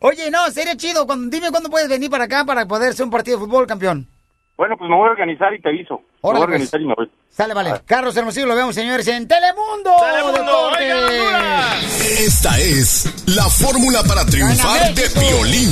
[0.00, 1.06] Oye, no, sería chido.
[1.06, 4.08] Cuando, dime cuándo puedes venir para acá para poder hacer un partido de fútbol, campeón.
[4.56, 6.02] Bueno, pues me voy a organizar y te aviso.
[6.22, 6.82] me voy a organizar pues.
[6.82, 7.10] y me voy.
[7.30, 7.80] Sale, vale.
[7.86, 9.90] Carlos Hermosillo, lo vemos, señores, en Telemundo.
[10.00, 10.70] ¡Telemundo!
[10.78, 12.20] Deportes.
[12.20, 15.70] Esta es la fórmula para triunfar de violín.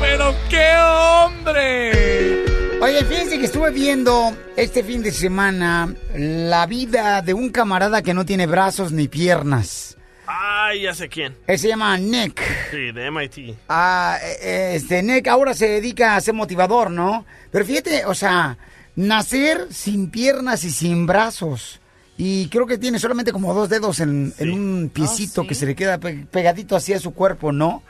[0.00, 2.39] ¡Pero qué hombre!
[2.80, 8.14] Oye, fíjense que estuve viendo este fin de semana la vida de un camarada que
[8.14, 9.98] no tiene brazos ni piernas.
[10.26, 11.36] Ay, ya sé quién.
[11.46, 12.40] Él se llama Nick.
[12.70, 13.56] Sí, de MIT.
[13.68, 17.26] Ah, eh, este Nick ahora se dedica a ser motivador, ¿no?
[17.50, 18.56] Pero fíjate, o sea,
[18.96, 21.80] nacer sin piernas y sin brazos.
[22.16, 25.74] Y creo que tiene solamente como dos dedos en, en un piecito que se le
[25.74, 27.82] queda pe- pegadito hacia su cuerpo, ¿no?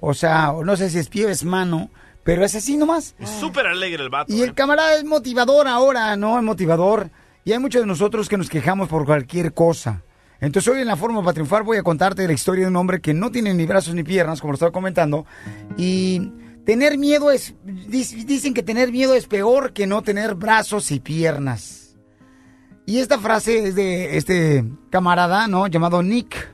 [0.00, 1.90] O sea, no sé si es pie o es mano,
[2.24, 3.14] pero es así nomás.
[3.20, 4.32] Es súper alegre el vato.
[4.32, 6.36] Y el camarada es motivador ahora, ¿no?
[6.38, 7.10] Es motivador.
[7.44, 10.02] Y hay muchos de nosotros que nos quejamos por cualquier cosa.
[10.40, 13.00] Entonces hoy en la forma para triunfar voy a contarte la historia de un hombre
[13.00, 15.24] que no tiene ni brazos ni piernas, como lo estaba comentando.
[15.76, 16.32] Y
[16.66, 17.54] tener miedo es...
[17.64, 21.96] dic- Dicen que tener miedo es peor que no tener brazos y piernas.
[22.86, 25.66] Y esta frase es de este camarada, ¿no?
[25.68, 26.52] Llamado Nick.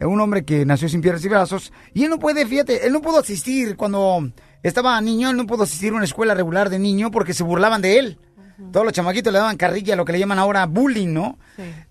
[0.00, 1.72] Un hombre que nació sin piernas y brazos.
[1.94, 4.30] Y él no puede, fíjate, él no pudo asistir cuando
[4.62, 7.82] estaba niño, él no pudo asistir a una escuela regular de niño porque se burlaban
[7.82, 8.18] de él.
[8.72, 11.38] Todos los chamaquitos le daban carrilla, lo que le llaman ahora bullying, ¿no?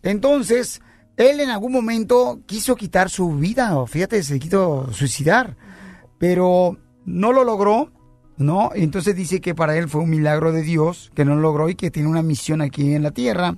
[0.03, 0.81] Entonces,
[1.15, 5.55] él en algún momento quiso quitar su vida, o fíjate, se quiso suicidar,
[6.17, 7.91] pero no lo logró,
[8.37, 8.71] ¿no?
[8.75, 11.75] Entonces dice que para él fue un milagro de Dios, que no lo logró y
[11.75, 13.55] que tiene una misión aquí en la tierra,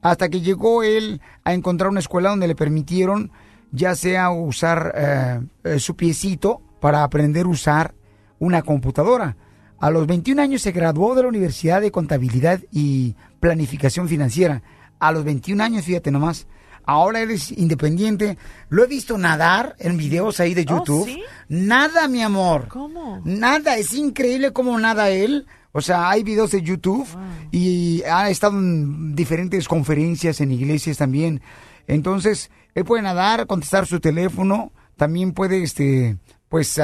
[0.00, 3.30] hasta que llegó él a encontrar una escuela donde le permitieron
[3.70, 7.94] ya sea usar eh, eh, su piecito para aprender a usar
[8.38, 9.36] una computadora.
[9.80, 14.62] A los 21 años se graduó de la Universidad de Contabilidad y Planificación Financiera.
[14.98, 16.46] A los 21 años, fíjate nomás.
[16.84, 18.38] Ahora él es independiente.
[18.70, 21.06] Lo he visto nadar en videos ahí de YouTube.
[21.06, 21.22] ¿sí?
[21.48, 22.68] Nada, mi amor.
[22.68, 23.20] ¿Cómo?
[23.24, 25.46] Nada, es increíble cómo nada él.
[25.72, 27.06] O sea, hay videos de YouTube
[27.52, 31.42] y ha estado en diferentes conferencias en iglesias también.
[31.86, 36.16] Entonces, él puede nadar, contestar su teléfono, también puede, este,
[36.48, 36.80] pues,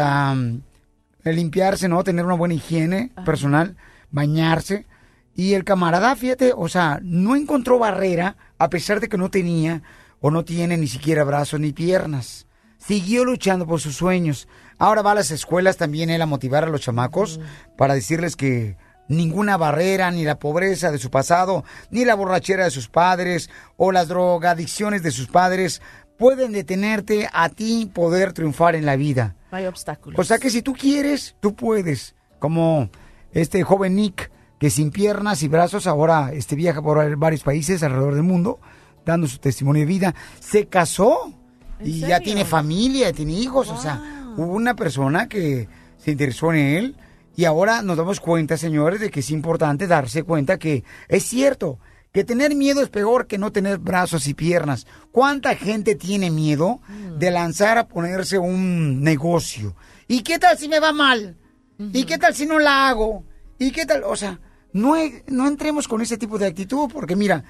[1.25, 2.05] am, limpiarse, ¿no?
[2.05, 3.77] Tener una buena higiene personal,
[4.11, 4.87] bañarse.
[5.35, 9.83] Y el camarada, fíjate, o sea, no encontró barrera a pesar de que no tenía
[10.21, 12.47] o no tiene ni siquiera brazos ni piernas.
[12.79, 14.49] Siguió luchando por sus sueños.
[14.79, 17.41] Ahora va a las escuelas también él a motivar a los chamacos
[17.77, 18.77] para decirles que
[19.09, 23.93] ninguna barrera, ni la pobreza de su pasado, ni la borrachera de sus padres o
[23.93, 25.83] las drogadicciones de sus padres
[26.19, 29.37] pueden detenerte a ti poder triunfar en la vida.
[29.51, 30.19] No hay obstáculos.
[30.19, 32.15] O sea que si tú quieres, tú puedes.
[32.39, 32.91] Como
[33.33, 38.15] este joven Nick, que sin piernas y brazos ahora este, viaja por varios países alrededor
[38.15, 38.61] del mundo,
[39.05, 40.15] dando su testimonio de vida.
[40.41, 41.33] Se casó
[41.81, 43.71] y ya tiene familia, tiene hijos.
[43.71, 46.97] O sea, hubo una persona que se interesó en él.
[47.37, 51.81] Y ahora nos damos cuenta, señores, de que es importante darse cuenta que es cierto
[52.15, 54.87] que tener miedo es peor que no tener brazos y piernas.
[55.11, 56.81] ¿Cuánta gente tiene miedo
[57.19, 59.75] de lanzar a ponerse un negocio?
[60.07, 61.37] ¿Y qué tal si me va mal?
[61.77, 63.25] ¿Y qué tal si no la hago?
[63.59, 64.05] ¿Y qué tal?
[64.05, 64.39] O sea,
[64.73, 64.95] no,
[65.27, 67.43] no entremos con ese tipo de actitud, porque mira,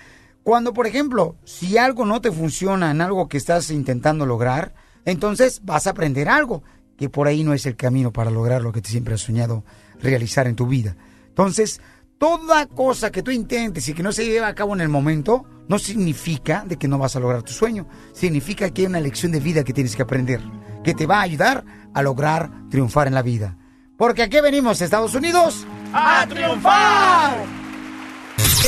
[0.42, 5.60] cuando, por ejemplo, si algo no te funciona en algo que estás intentando lograr, entonces
[5.62, 6.62] vas a aprender algo,
[6.96, 9.62] que por ahí no es el camino para lograr lo que te siempre has soñado
[10.00, 10.96] realizar en tu vida.
[11.28, 11.82] Entonces,
[12.24, 15.44] toda cosa que tú intentes y que no se lleve a cabo en el momento,
[15.68, 17.86] no significa de que no vas a lograr tu sueño.
[18.14, 20.40] Significa que hay una lección de vida que tienes que aprender,
[20.82, 23.58] que te va a ayudar a lograr triunfar en la vida.
[23.98, 27.44] Porque aquí venimos, Estados Unidos, a triunfar.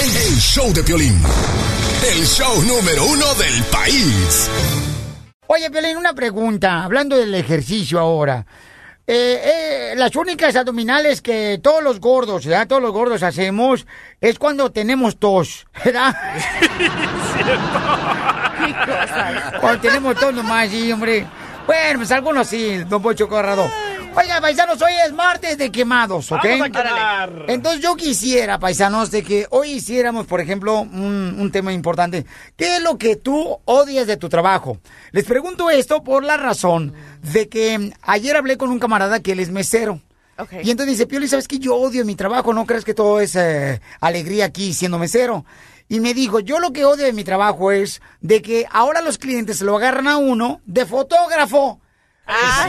[0.03, 1.19] El, el show de Piolín.
[2.13, 4.51] El show número uno del país.
[5.49, 8.45] Oye, Pelín, una pregunta, hablando del ejercicio ahora.
[9.09, 12.67] Eh, eh, las únicas abdominales que todos los gordos, ¿verdad?
[12.67, 13.87] Todos los gordos hacemos
[14.21, 16.13] es cuando tenemos tos, ¿verdad?
[19.61, 21.25] Cuando tenemos tos nomás, sí, hombre.
[21.67, 23.71] Bueno, pues algunos sí, don Pocho Corrado.
[24.19, 26.43] Oiga, paisanos, hoy es martes de quemados, ¿ok?
[26.43, 27.45] Vamos a quemar.
[27.49, 32.25] Entonces yo quisiera, paisanos, de que hoy hiciéramos, por ejemplo, un, un tema importante.
[32.57, 34.79] ¿Qué es lo que tú odias de tu trabajo?
[35.13, 39.41] Les pregunto esto por la razón de que ayer hablé con un camarada que él
[39.41, 40.01] es mesero.
[40.63, 43.37] Y entonces dice, Pioli, ¿sabes que Yo odio mi trabajo, ¿no crees que todo es
[43.37, 45.45] eh, alegría aquí siendo mesero?
[45.89, 49.19] Y me dijo, yo lo que odio de mi trabajo es de que ahora los
[49.19, 51.81] clientes se lo agarran a uno de fotógrafo.
[52.29, 52.67] Ah,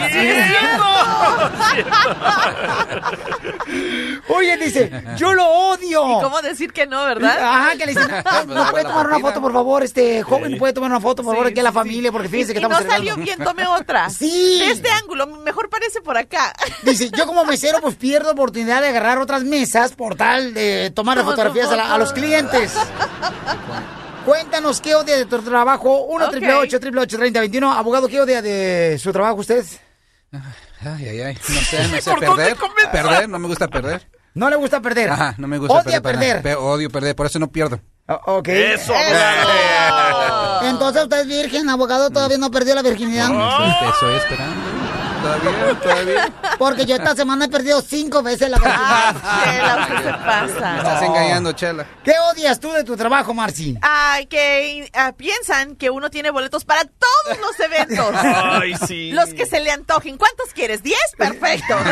[4.29, 6.19] Oye, dice, yo lo odio.
[6.19, 7.37] ¿Y cómo decir que no, verdad?
[7.41, 9.83] Ajá, que le dicen, "Ah, ¿no puede tomar una foto, por favor?
[9.83, 12.11] Este joven, ¿no puede tomar una foto, por favor, aquí a la familia?
[12.11, 13.25] Porque fíjese que y no estamos salió celebrando".
[13.45, 14.09] bien, tome otra.
[14.17, 14.59] Sí.
[14.59, 16.53] De este ángulo, mejor parece por acá.
[16.83, 21.17] Dice, yo como mesero pues pierdo oportunidad de agarrar otras mesas por tal de tomar
[21.23, 22.73] fotografías a, la- a los clientes.
[24.27, 26.03] Cuéntanos qué odia de tu trabajo.
[26.03, 26.31] 1 Ok.
[26.31, 26.79] triple 8
[27.17, 29.63] 3021 Abogado, ¿qué odia de su trabajo usted?
[30.33, 31.37] Ay, ay, ay.
[31.47, 32.91] No sé, no sé ¿Por dónde perder.
[32.91, 34.05] Perder, no me gusta perder.
[34.33, 35.09] No le gusta perder.
[35.11, 36.41] Ajá, no me gusta Odia perder.
[36.41, 36.57] perder.
[36.57, 37.79] odio perder, por eso no pierdo.
[38.07, 38.47] ok.
[38.49, 38.93] Eso,
[40.63, 43.29] Entonces usted es virgen, abogado, todavía no perdió la virginidad.
[43.29, 44.76] No, te estoy esperando.
[46.57, 49.15] Porque yo esta semana he perdido cinco veces la virginidad.
[49.43, 50.71] Chela, usted se pasa.
[50.71, 51.85] Me estás engañando, Chela.
[52.03, 53.77] ¿Qué odias tú de tu trabajo, Marci?
[53.81, 58.15] Ay, que ah, piensan que uno tiene boletos para todos los eventos.
[58.15, 59.11] Ay, sí.
[59.11, 60.17] Los que se le antojen.
[60.17, 60.83] ¿Cuántos quieres?
[60.83, 60.97] ¿Diez?
[61.17, 61.75] Perfecto.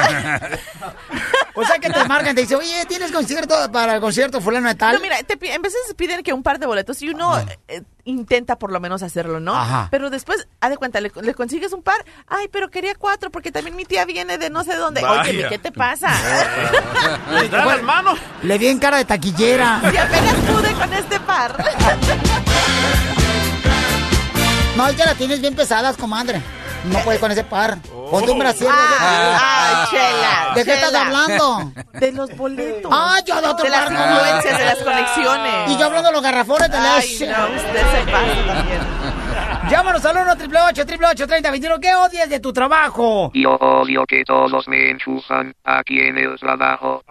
[1.55, 4.75] O sea que te marcan, te dicen, oye, ¿tienes concierto para el concierto fulano de
[4.75, 4.95] tal?
[4.95, 8.57] No, mira, te en veces piden que un par de boletos y uno eh, intenta
[8.57, 9.55] por lo menos hacerlo, ¿no?
[9.55, 9.87] Ajá.
[9.91, 12.05] Pero después, haz de cuenta, le, le consigues un par.
[12.27, 15.01] Ay, pero quería cuatro porque también mi tía viene de no sé dónde.
[15.01, 15.21] Vaya.
[15.21, 16.09] Oye, ¿qué te pasa?
[17.31, 18.17] ¿Les da las manos?
[18.43, 19.81] Le vi en cara de taquillera.
[19.91, 21.55] Si apenas pude con este par.
[24.75, 26.41] No, ya la tienes bien pesadas, comadre.
[26.91, 27.77] No puedes con ese par.
[28.11, 28.69] Ponte un brasier.
[28.71, 30.51] Ay, Chela.
[30.55, 31.71] ¿De qué estás hablando?
[31.93, 32.91] De los boletos.
[32.93, 34.57] Ah, yo de otro De las influencias, comadre.
[34.57, 35.71] de las conexiones.
[35.71, 37.27] Y yo hablando de los garrafones de Ay, leche.
[37.27, 38.81] no, usted se pasa también.
[39.69, 43.31] Llámanos al 1 888 3021 ¿Qué odias de tu trabajo?
[43.33, 47.03] Yo odio que todos me enchufan aquí en el trabajo.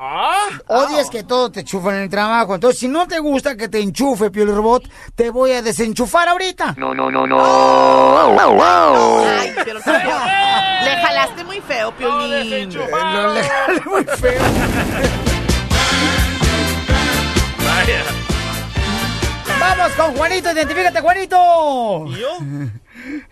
[0.69, 2.55] Odias que todo te enchufan en el trabajo.
[2.55, 6.77] Entonces, si no te gusta que te enchufe, Pioli Robot, te voy a desenchufar ahorita.
[6.79, 7.41] No, no, no, no.
[8.21, 10.19] Ay, pero qué feo.
[10.85, 12.73] Le jalaste muy feo, Piolín.
[12.73, 14.43] Lo le jalé muy feo.
[17.59, 18.24] Vaya.
[19.65, 22.05] Vamos con Juanito, identifícate, Juanito.
[22.09, 22.39] ¿Y yo?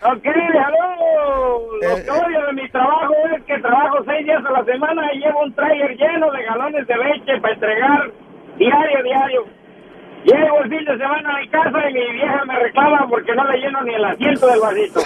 [0.03, 1.61] Ok, aló.
[1.81, 5.17] Lo que odio de mi trabajo es que trabajo seis días a la semana y
[5.19, 8.11] llevo un trailer lleno de galones de leche para entregar
[8.57, 9.45] diario, diario.
[10.25, 13.51] Llego el fin de semana a mi casa y mi vieja me reclama porque no
[13.51, 14.99] le lleno ni el asiento del vasito.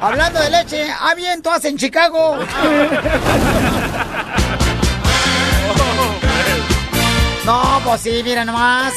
[0.00, 2.38] Hablando de leche, ¿ah bien, tú en Chicago?
[7.46, 8.94] No, pues sí, mira nomás.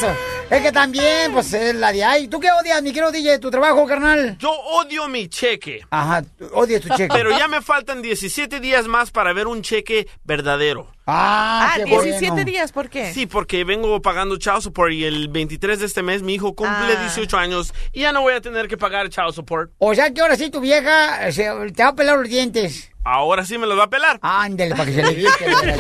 [0.50, 2.30] Es que también, pues es la de ahí.
[2.30, 4.38] ¿Tú qué odias, mi querido DJ, de tu trabajo, carnal?
[4.40, 5.82] Yo odio mi cheque.
[5.90, 6.24] Ajá,
[6.54, 7.10] odias tu cheque.
[7.14, 10.88] Pero ya me faltan 17 días más para ver un cheque verdadero.
[11.06, 12.46] Ah, Ah, qué 17 bueno.
[12.46, 13.12] días, ¿por qué?
[13.14, 16.94] Sí, porque vengo pagando child support y el 23 de este mes mi hijo cumple
[16.98, 17.02] Ah.
[17.02, 19.72] 18 años y ya no voy a tener que pagar child support.
[19.80, 22.90] O sea que ahora sí tu vieja eh, se- te va a pelar los dientes.
[23.04, 24.18] Ahora sí me los va a pelar.
[24.22, 25.76] Ándale, para que se le quite.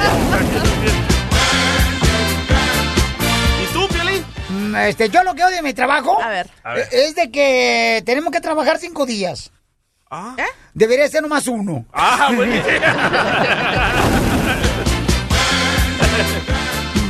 [4.76, 6.50] Este, yo lo que odio de mi trabajo A ver.
[6.64, 6.88] A ver.
[6.92, 9.52] eh, es de que tenemos que trabajar cinco días.
[10.10, 10.36] Ah,
[10.74, 11.86] Debería ser nomás uno.
[11.94, 12.30] ah.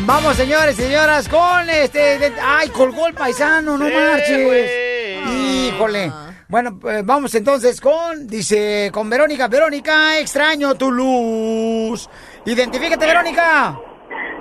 [0.06, 2.18] Vamos, señores y señoras, con este...
[2.18, 3.78] de- ¡Ay, colgó el paisano!
[3.78, 4.46] ¡No Sí, marches!
[4.46, 5.68] güey.
[5.68, 6.12] ¡Híjole!
[6.48, 8.26] Bueno, pues vamos entonces con...
[8.26, 9.50] Dice, con Verónica.
[9.50, 12.10] Verónica, extraño tu luz.
[12.46, 13.78] Identifícate, Verónica.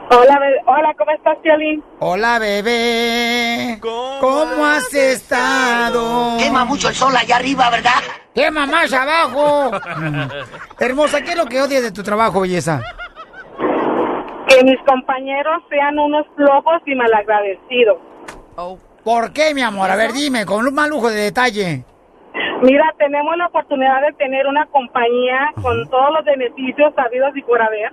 [0.08, 1.82] Hola, hola, ¿cómo estás, Piolín?
[1.98, 3.78] Hola, bebé.
[3.80, 6.36] ¿Cómo, has estado?
[6.38, 8.00] Quema mucho el sol allá arriba, ¿verdad?
[8.34, 9.72] ¡Quema más abajo!
[10.80, 12.80] Hermosa, ¿qué es lo que odias de tu trabajo, belleza?
[14.48, 17.98] Que mis compañeros sean unos flojos y malagradecidos.
[18.56, 18.78] Oh.
[19.06, 19.88] ¿Por qué, mi amor?
[19.88, 21.84] A ver, dime, con un mal lujo de detalle.
[22.60, 27.62] Mira, tenemos la oportunidad de tener una compañía con todos los beneficios sabidos y por
[27.62, 27.92] haber,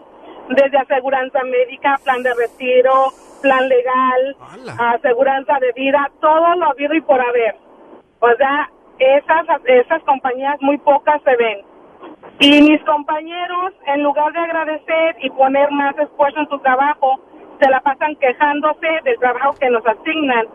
[0.50, 4.38] desde aseguranza médica, plan de retiro, plan legal,
[4.78, 7.56] aseguranza de vida, todo lo habido y por haber.
[8.20, 8.70] O sea,
[9.00, 11.60] esas, esas compañías muy pocas se ven.
[12.39, 17.20] Y mis compañeros, en lugar de agradecer y poner más esfuerzo en su trabajo,
[17.60, 20.48] se la pasan quejándose del trabajo que nos asignan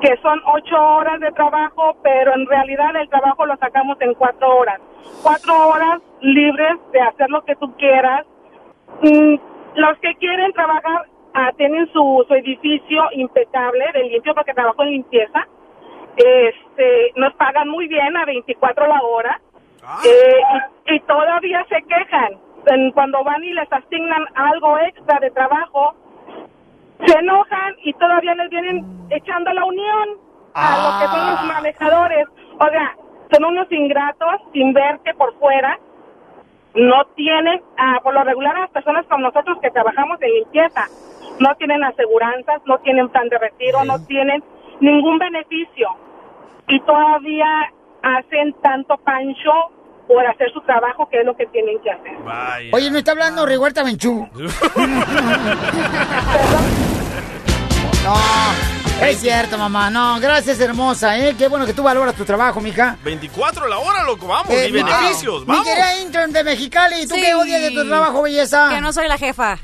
[0.00, 4.56] que son ocho horas de trabajo, pero en realidad el trabajo lo sacamos en cuatro
[4.58, 4.80] horas.
[5.22, 8.26] Cuatro horas libres de hacer lo que tú quieras.
[9.74, 14.90] Los que quieren trabajar ah, tienen su, su edificio impecable de limpio porque trabajo en
[14.90, 15.46] limpieza.
[16.16, 19.40] Este, nos pagan muy bien a 24 la hora.
[20.04, 20.40] Eh,
[20.86, 22.38] y, y todavía se quejan
[22.94, 25.96] cuando van y les asignan algo extra de trabajo
[27.06, 30.08] se enojan y todavía les vienen echando la unión
[30.54, 32.26] a lo que son los manejadores.
[32.58, 32.96] O sea,
[33.32, 35.78] son unos ingratos sin ver que por fuera
[36.74, 40.88] no tienen, ah, por lo regular las personas como nosotros que trabajamos en limpieza,
[41.38, 44.42] no tienen aseguranzas, no tienen plan de retiro, no tienen
[44.80, 45.88] ningún beneficio
[46.68, 47.70] y todavía
[48.02, 49.52] hacen tanto pancho
[50.08, 52.12] por hacer su trabajo que es lo que tienen que hacer.
[52.72, 54.28] Oye, ¿no está hablando Rihuerta Menchú?
[58.04, 59.90] No, es cierto, mamá.
[59.90, 61.34] No, gracias, hermosa, ¿eh?
[61.36, 62.96] Qué bueno que tú valoras tu trabajo, mija.
[63.04, 65.66] 24 la hora, loco, vamos, Eh, y mi- beneficios, Mi vamos.
[65.66, 67.20] querida intern de Mexicali, ¿tú Sí.
[67.20, 68.68] qué odias de tu trabajo, belleza?
[68.70, 69.58] Que no soy la jefa.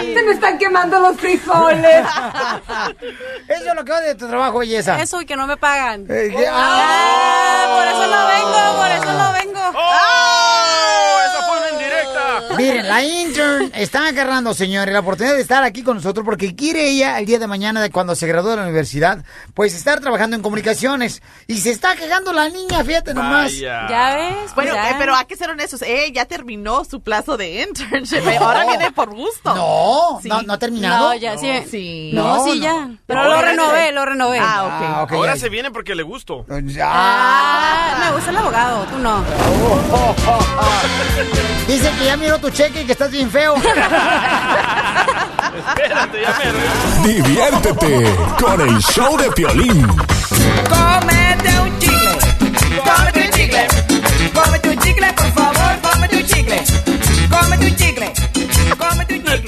[0.00, 2.04] Se me están quemando los frijoles.
[3.48, 5.00] Eso es lo que odio de tu trabajo, belleza.
[5.00, 6.06] Eso y que no me pagan.
[6.08, 9.60] Eh, Ah, por eso no vengo, por eso no vengo.
[9.74, 9.84] ¡Oh!
[9.84, 10.97] ¡Esa fue una indirecta!
[12.58, 16.88] Miren, la intern está agarrando, señores, la oportunidad de estar aquí con nosotros porque quiere
[16.90, 20.36] ella el día de mañana, de cuando se gradúe de la universidad, pues estar trabajando
[20.36, 21.22] en comunicaciones.
[21.46, 23.52] Y se está quejando la niña, fíjate nomás.
[23.58, 24.54] Ya ves.
[24.54, 24.90] Bueno, ya.
[24.90, 25.82] eh, pero hay que ser honestos.
[25.82, 28.26] Eh, ya terminó su plazo de internship.
[28.26, 29.54] eh, Ahora viene por gusto.
[29.54, 31.08] No, no, no ha terminado.
[31.10, 31.48] No, ya, sí.
[31.70, 32.10] Sí.
[32.12, 32.64] No, No, sí, no.
[32.64, 32.90] ya.
[33.06, 33.92] Pero No, lo ya, renové, ya.
[33.92, 34.38] lo renové.
[34.40, 35.12] Ah, ok.
[35.12, 36.44] Ahora se viene porque le gusto.
[36.82, 39.24] Ah, me gusta el abogado, tú no.
[41.66, 43.54] Dice que ya miró tu cheque y que estás bien feo.
[45.58, 46.38] Espérate, ya
[47.02, 49.86] me Diviértete con el show de Piolín.
[50.68, 51.78] Cómete un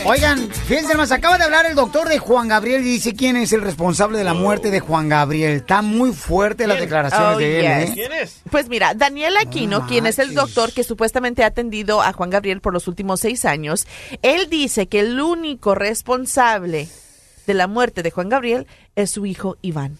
[0.04, 3.52] Oigan, fíjense más, acaba de hablar el doctor de Juan Gabriel y dice quién es
[3.52, 5.52] el responsable de la muerte de Juan Gabriel.
[5.52, 7.98] Está muy fuerte las declaraciones Oh, de él, yes.
[7.98, 8.28] ¿eh?
[8.50, 12.60] Pues mira, Daniel Aquino, quien es el doctor que supuestamente ha atendido a Juan Gabriel
[12.60, 13.86] por los últimos seis años,
[14.22, 16.88] él dice que el único responsable
[17.46, 19.98] de la muerte de Juan Gabriel es su hijo Iván.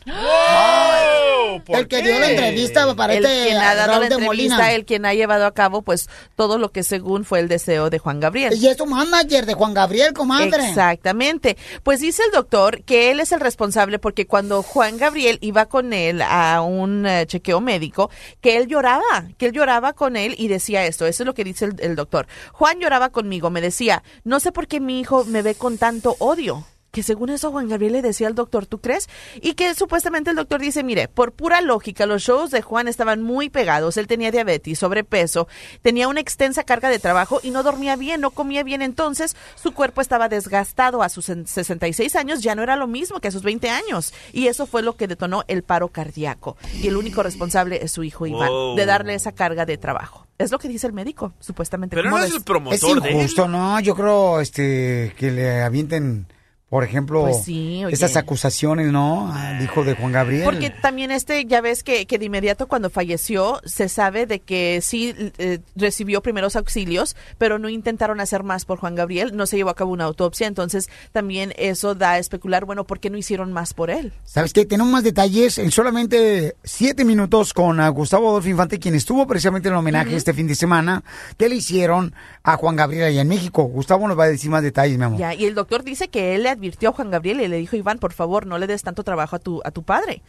[1.68, 4.56] El que dio la entrevista para el este quien ha dado Raúl la de entrevista,
[4.56, 4.72] Molina.
[4.72, 7.98] el quien ha llevado a cabo pues todo lo que según fue el deseo de
[7.98, 8.54] Juan Gabriel.
[8.56, 10.68] Y es tu manager de Juan Gabriel, comadre.
[10.68, 11.56] Exactamente.
[11.82, 15.92] Pues dice el doctor que él es el responsable porque cuando Juan Gabriel iba con
[15.92, 20.48] él a un eh, chequeo médico, que él lloraba, que él lloraba con él y
[20.48, 22.26] decía esto, eso es lo que dice el, el doctor.
[22.52, 26.16] Juan lloraba conmigo, me decía, no sé por qué mi hijo me ve con tanto
[26.18, 26.64] odio.
[26.90, 29.08] Que según eso Juan Gabriel le decía al doctor, ¿tú crees?
[29.40, 33.22] Y que supuestamente el doctor dice, mire, por pura lógica, los shows de Juan estaban
[33.22, 35.46] muy pegados, él tenía diabetes, sobrepeso,
[35.82, 39.72] tenía una extensa carga de trabajo y no dormía bien, no comía bien, entonces su
[39.72, 43.30] cuerpo estaba desgastado a sus en- 66 años, ya no era lo mismo que a
[43.30, 44.12] sus 20 años.
[44.32, 46.56] Y eso fue lo que detonó el paro cardíaco.
[46.82, 48.76] Y el único responsable es su hijo Iván, Wow.
[48.76, 50.26] de darle esa carga de trabajo.
[50.38, 51.94] Es lo que dice el médico, supuestamente.
[51.94, 52.74] Pero ¿Cómo no es el promotor
[53.06, 53.78] Es injusto, ¿no?
[53.80, 56.26] Yo creo este que le avienten,
[56.70, 59.32] por ejemplo, Pues sí, esas acusaciones, ¿no?
[59.34, 60.44] Al hijo de Juan Gabriel.
[60.44, 64.78] Porque también este, ya ves que, que de inmediato cuando falleció, se sabe de que
[64.80, 69.56] sí eh, recibió primeros auxilios, pero no intentaron hacer más por Juan Gabriel, no se
[69.56, 73.18] llevó a cabo una autopsia, entonces también eso da a especular, bueno, ¿por qué no
[73.18, 74.12] hicieron más por él?
[74.24, 74.64] ¿Sabes qué?
[74.64, 79.66] Tenemos más detalles en solamente siete minutos con ah, Gustavo Adolfo Infante, quien estuvo precisamente
[79.66, 81.02] en el homenaje este fin de semana
[81.36, 82.14] que le hicieron
[82.44, 83.64] a Juan Gabriel allá en México.
[83.64, 85.18] Gustavo nos va a decir más detalles, mi amor.
[85.18, 87.76] Ya, y el doctor dice que él le advirtió a Juan Gabriel y le dijo,
[87.76, 90.22] Iván, por favor, no le des tanto trabajo a tu, a tu padre.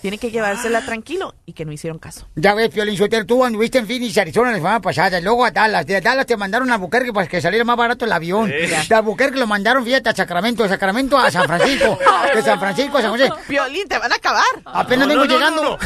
[0.00, 2.26] Tiene que llevársela tranquilo y que no hicieron caso.
[2.34, 5.84] Ya ves, Piolín Sotero, tú anduviste en Phoenix, Arizona la semana pasada, luego a Dallas.
[5.84, 8.48] De Dallas te mandaron a Albuquerque para que saliera más barato el avión.
[8.50, 8.86] Sí.
[8.88, 11.98] De Albuquerque lo mandaron, fíjate, a Sacramento, de Sacramento a San Francisco,
[12.34, 13.30] de San Francisco a San José.
[13.46, 14.44] Piolín, te van a acabar.
[14.64, 15.78] Apenas No, vengo no, no, llegando.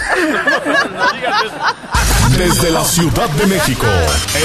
[2.39, 3.87] Desde la Ciudad de México,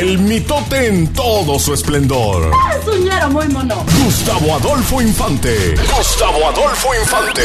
[0.01, 2.51] el mitote en todo su esplendor.
[2.79, 3.85] Es un ñero muy mono.
[4.03, 5.75] Gustavo Adolfo Infante.
[5.95, 7.43] Gustavo Adolfo Infante.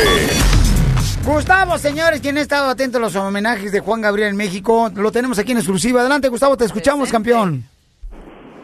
[1.24, 5.10] Gustavo, señores, quien ha estado atento a los homenajes de Juan Gabriel en México, lo
[5.10, 6.00] tenemos aquí en exclusiva.
[6.00, 7.62] Adelante, Gustavo, te escuchamos, campeón.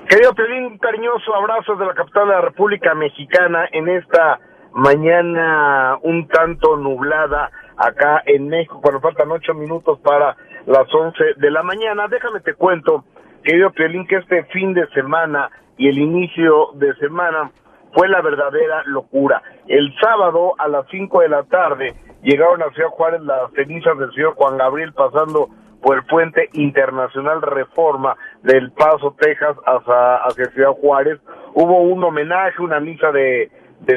[0.06, 4.40] Querido Pelín, un cariñoso abrazo de la capital de la República Mexicana en esta
[4.74, 10.36] mañana un tanto nublada acá en México, cuando faltan ocho minutos para
[10.66, 12.08] las once de la mañana.
[12.08, 13.04] Déjame te cuento,
[13.42, 17.50] querido Pelín, que este fin de semana y el inicio de semana
[17.92, 19.42] fue la verdadera locura.
[19.66, 24.12] El sábado a las 5 de la tarde llegaron a Ciudad Juárez las cenizas del
[24.12, 25.48] señor Juan Gabriel pasando
[25.82, 31.18] por el puente internacional Reforma del Paso, Texas, hacia, hacia Ciudad Juárez.
[31.54, 33.50] Hubo un homenaje, una misa de,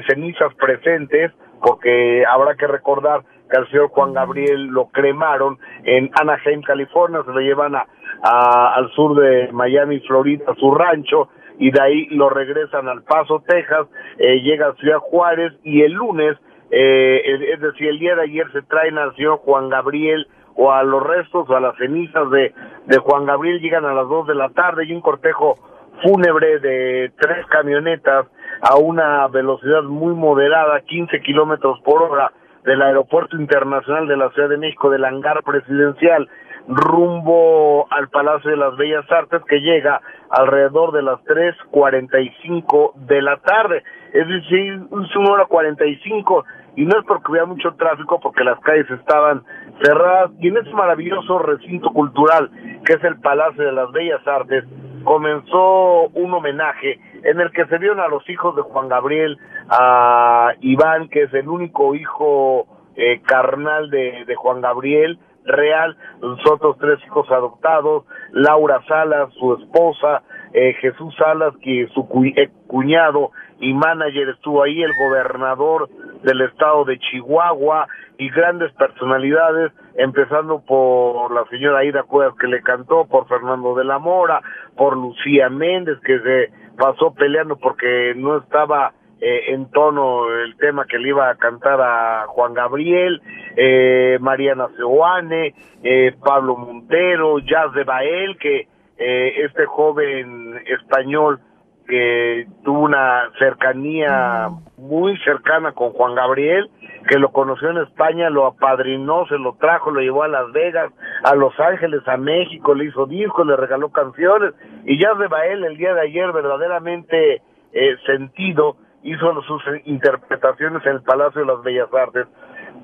[0.08, 1.32] cenizas presentes,
[1.62, 3.22] porque habrá que recordar
[3.52, 7.86] que al señor Juan Gabriel lo cremaron en Anaheim, California, se lo llevan a,
[8.24, 11.28] a- al sur de Miami, Florida, a su rancho,
[11.60, 13.88] y de ahí lo regresan al Paso, Texas,
[14.18, 16.38] eh, llega a Ciudad Juárez, y el lunes,
[16.72, 17.22] eh,
[17.54, 21.02] es- decir, el día de ayer se traen al señor Juan Gabriel o a los
[21.04, 22.54] restos o a las cenizas de,
[22.86, 25.58] de Juan Gabriel, llegan a las dos de la tarde y un cortejo
[26.04, 28.28] fúnebre de tres camionetas
[28.62, 32.32] a una velocidad muy moderada, 15 kilómetros por hora,
[32.64, 36.30] del Aeropuerto Internacional de la Ciudad de México, del hangar presidencial,
[36.68, 43.38] rumbo al Palacio de las Bellas Artes, que llega alrededor de las 3.45 de la
[43.38, 43.84] tarde.
[44.14, 46.46] Es decir, es una hora 45,
[46.76, 49.44] y no es porque hubiera mucho tráfico, porque las calles estaban
[49.84, 52.50] cerradas, y en ese maravilloso recinto cultural,
[52.86, 54.64] que es el Palacio de las Bellas Artes,
[55.04, 59.38] comenzó un homenaje en el que se vieron a los hijos de Juan Gabriel,
[59.70, 66.40] a Iván, que es el único hijo eh, carnal de, de Juan Gabriel, real, los
[66.50, 70.22] otros tres hijos adoptados, Laura Salas, su esposa,
[70.54, 75.90] eh, Jesús Salas, que su cu- eh, cuñado y manager estuvo ahí, el gobernador
[76.24, 77.88] del estado de Chihuahua
[78.18, 83.84] y grandes personalidades, empezando por la señora Aida Cuevas que le cantó, por Fernando de
[83.84, 84.42] la Mora,
[84.78, 90.86] por Lucía Méndez que se pasó peleando porque no estaba eh, en tono el tema
[90.86, 93.22] que le iba a cantar a Juan Gabriel,
[93.56, 98.68] eh, Mariana Seoane, eh, Pablo Montero, Jazz de Bael, que
[98.98, 101.40] eh, este joven español
[101.88, 106.70] que tuvo una cercanía muy cercana con Juan Gabriel,
[107.08, 110.92] que lo conoció en España, lo apadrinó, se lo trajo, lo llevó a Las Vegas,
[111.24, 114.54] a Los Ángeles, a México, le hizo discos, le regaló canciones,
[114.86, 120.94] y Jazz de Bael el día de ayer verdaderamente eh, sentido hizo sus interpretaciones en
[120.94, 122.28] el Palacio de las Bellas Artes.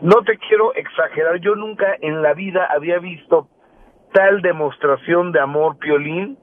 [0.01, 3.47] No te quiero exagerar, yo nunca en la vida había visto
[4.13, 6.37] tal demostración de amor, Piolín,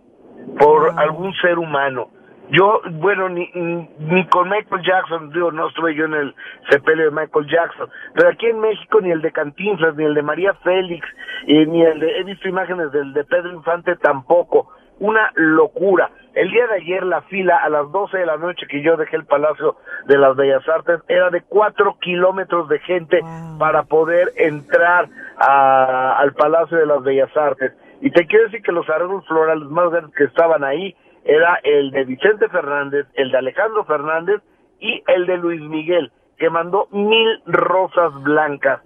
[0.58, 2.10] por algún ser humano.
[2.50, 6.34] Yo, bueno, ni, ni con Michael Jackson, digo, no estuve yo en el
[6.70, 10.22] sepelio de Michael Jackson, pero aquí en México ni el de Cantinflas, ni el de
[10.22, 11.06] María Félix,
[11.46, 14.70] y ni el de, he visto imágenes del de Pedro Infante tampoco.
[14.98, 16.10] Una locura.
[16.34, 19.16] El día de ayer la fila a las 12 de la noche que yo dejé
[19.16, 19.76] el Palacio
[20.06, 23.20] de las Bellas Artes era de cuatro kilómetros de gente
[23.58, 27.72] para poder entrar a- al Palacio de las Bellas Artes.
[28.02, 30.94] Y te quiero decir que los arreglos florales más grandes que estaban ahí
[31.24, 34.42] era el de Vicente Fernández, el de Alejandro Fernández
[34.78, 38.80] y el de Luis Miguel, que mandó mil rosas blancas.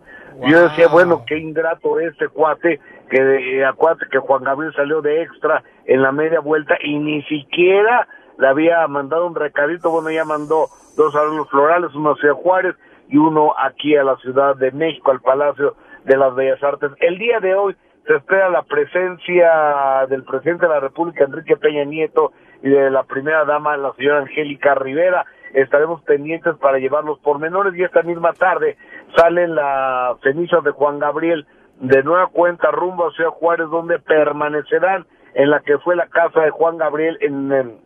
[0.46, 2.80] Yo decía, bueno, qué ingrato este cuate,
[3.10, 7.22] que de, acuate que Juan Gabriel salió de extra en la media vuelta y ni
[7.24, 8.06] siquiera
[8.38, 12.74] le había mandado un recadito, bueno, ya mandó dos arreglos florales, uno hacia Juárez
[13.08, 15.74] y uno aquí a la Ciudad de México, al Palacio
[16.04, 16.92] de las Bellas Artes.
[17.00, 17.76] El día de hoy
[18.06, 22.32] se espera la presencia del presidente de la República, Enrique Peña Nieto,
[22.62, 25.26] y de la primera dama, la señora Angélica Rivera.
[25.54, 28.76] Estaremos pendientes para llevar los pormenores y esta misma tarde
[29.16, 31.46] salen las cenizas de Juan Gabriel
[31.80, 36.42] de nueva cuenta rumbo a Ciudad Juárez, donde permanecerán en la que fue la casa
[36.42, 37.78] de Juan Gabriel en, en-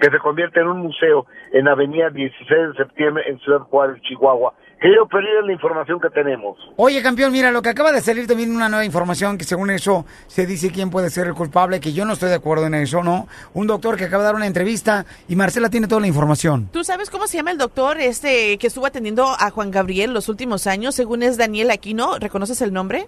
[0.00, 4.54] que se convierte en un museo en Avenida 16 de septiembre en Ciudad Juárez, Chihuahua.
[4.80, 6.56] Pelín, es la información que tenemos.
[6.76, 10.04] Oye, campeón, mira, lo que acaba de salir también una nueva información que según eso
[10.26, 13.02] se dice quién puede ser el culpable, que yo no estoy de acuerdo en eso,
[13.02, 13.26] ¿no?
[13.54, 16.68] Un doctor que acaba de dar una entrevista y Marcela tiene toda la información.
[16.72, 20.28] ¿Tú sabes cómo se llama el doctor este que estuvo atendiendo a Juan Gabriel los
[20.28, 20.94] últimos años?
[20.94, 23.06] Según es Daniel Aquino, ¿reconoces el nombre?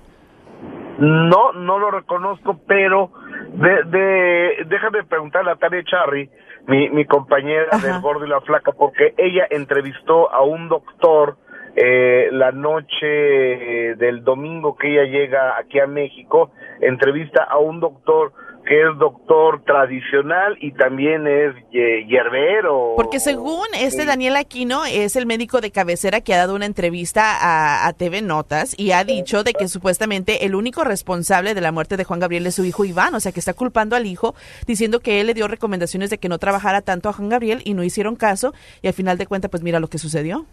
[0.98, 3.10] No, no lo reconozco, pero
[3.54, 6.28] de, de, déjame preguntarle a Tania Charry,
[6.66, 11.38] mi, mi compañera del Gordo y la Flaca, porque ella entrevistó a un doctor
[11.76, 13.06] eh, la noche
[13.96, 16.50] del domingo que ella llega aquí a México,
[16.80, 18.32] entrevista a un doctor
[18.64, 22.94] que es doctor tradicional y también es eh, hierbero.
[22.96, 27.36] Porque según este Daniel Aquino es el médico de cabecera que ha dado una entrevista
[27.40, 31.72] a, a TV Notas y ha dicho de que supuestamente el único responsable de la
[31.72, 34.34] muerte de Juan Gabriel es su hijo Iván, o sea que está culpando al hijo
[34.66, 37.74] diciendo que él le dio recomendaciones de que no trabajara tanto a Juan Gabriel y
[37.74, 38.52] no hicieron caso
[38.82, 40.46] y al final de cuentas pues mira lo que sucedió.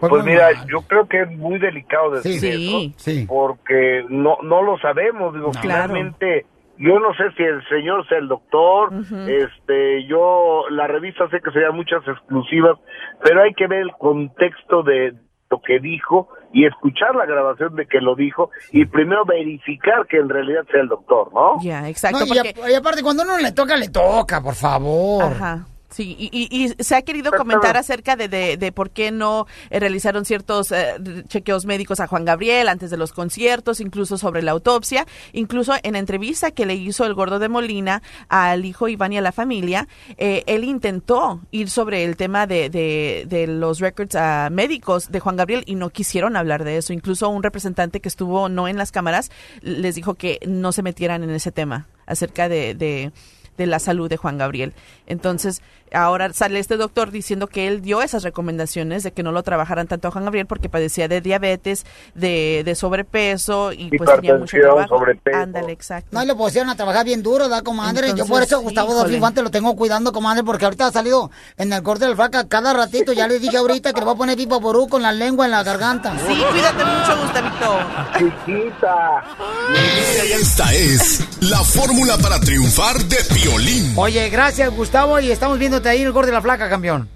[0.00, 2.94] Pues mira, yo creo que es muy delicado decir Sí.
[2.96, 5.62] eso, porque no no lo sabemos, digo, Claro.
[5.62, 6.46] finalmente
[6.78, 8.90] yo no sé si el señor sea el doctor,
[9.26, 12.76] este, yo, la revista sé que serían muchas exclusivas,
[13.24, 15.14] pero hay que ver el contexto de
[15.48, 20.18] lo que dijo y escuchar la grabación de que lo dijo y primero verificar que
[20.18, 21.54] en realidad sea el doctor, ¿no?
[21.62, 22.18] Ya, exacto.
[22.18, 25.22] No, y, porque- a- y aparte, cuando uno le toca, le toca, por favor.
[25.24, 25.64] Ajá.
[25.96, 29.46] Sí, y, y- y se ha querido comentar acerca de, de, de por qué no
[29.70, 30.94] eh, realizaron ciertos eh,
[31.26, 35.94] chequeos médicos a Juan Gabriel antes de los conciertos, incluso sobre la autopsia, incluso en
[35.94, 39.32] la entrevista que le hizo el gordo de Molina al hijo Iván y a la
[39.32, 39.88] familia,
[40.18, 45.20] eh, él intentó ir sobre el tema de, de, de los records ah, médicos de
[45.20, 46.92] Juan Gabriel y no quisieron hablar de eso.
[46.92, 49.30] Incluso un representante que estuvo no en las cámaras
[49.62, 53.12] les dijo que no se metieran en ese tema acerca de, de
[53.56, 54.74] de la salud de Juan Gabriel.
[55.06, 55.62] Entonces,
[55.92, 59.86] ahora sale este doctor diciendo que él dio esas recomendaciones de que no lo trabajaran
[59.86, 64.56] tanto a Juan Gabriel porque padecía de diabetes, de, de sobrepeso y pues tenía mucho
[64.60, 64.98] trabajo.
[64.98, 65.38] sobrepeso.
[65.38, 66.08] Ándale, exacto.
[66.12, 68.08] No, y lo pusieron a trabajar bien duro, ¿da, comadre?
[68.08, 69.14] Yo por Entonces, eso Gustavo híjole.
[69.14, 72.72] Infante lo tengo cuidando, comadre, porque ahorita ha salido en el corte del flaca cada
[72.72, 73.12] ratito.
[73.12, 75.50] Ya le dije ahorita que le voy a poner pipa porú con la lengua en
[75.52, 76.12] la garganta.
[76.26, 77.78] Sí, cuídate mucho, Gustavito.
[78.18, 79.24] Chiquita.
[80.40, 83.94] Esta es la fórmula para triunfar de Piolín.
[83.96, 87.08] Oye, gracias, Gustavo, y estamos viéndote ahí en el corte de la flaca, campeón.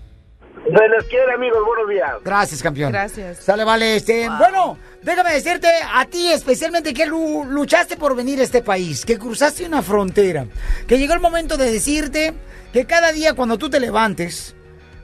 [0.65, 2.11] Se les quiere, amigos, buenos días.
[2.23, 2.93] Gracias, campeón.
[2.93, 3.39] Gracias.
[3.39, 8.43] Sale, vale, este, bueno, déjame decirte a ti especialmente que lu- luchaste por venir a
[8.43, 10.45] este país, que cruzaste una frontera,
[10.87, 12.35] que llegó el momento de decirte
[12.73, 14.55] que cada día cuando tú te levantes,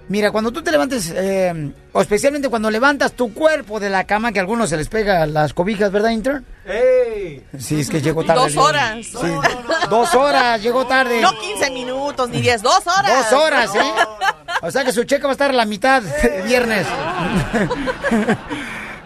[0.08, 4.32] mira, cuando tú te levantes, eh, o especialmente cuando levantas tu cuerpo de la cama,
[4.32, 6.44] que a algunos se les pega las cobijas, ¿verdad, intern?
[7.58, 8.42] Sí, es que llegó tarde.
[8.42, 9.06] Dos horas.
[9.06, 9.32] Sí,
[9.90, 11.20] dos horas, llegó tarde.
[11.20, 13.30] No 15 minutos ni 10, dos horas.
[13.30, 13.92] Dos horas, ¿eh?
[14.62, 16.86] O sea que su cheque va a estar a la mitad el viernes.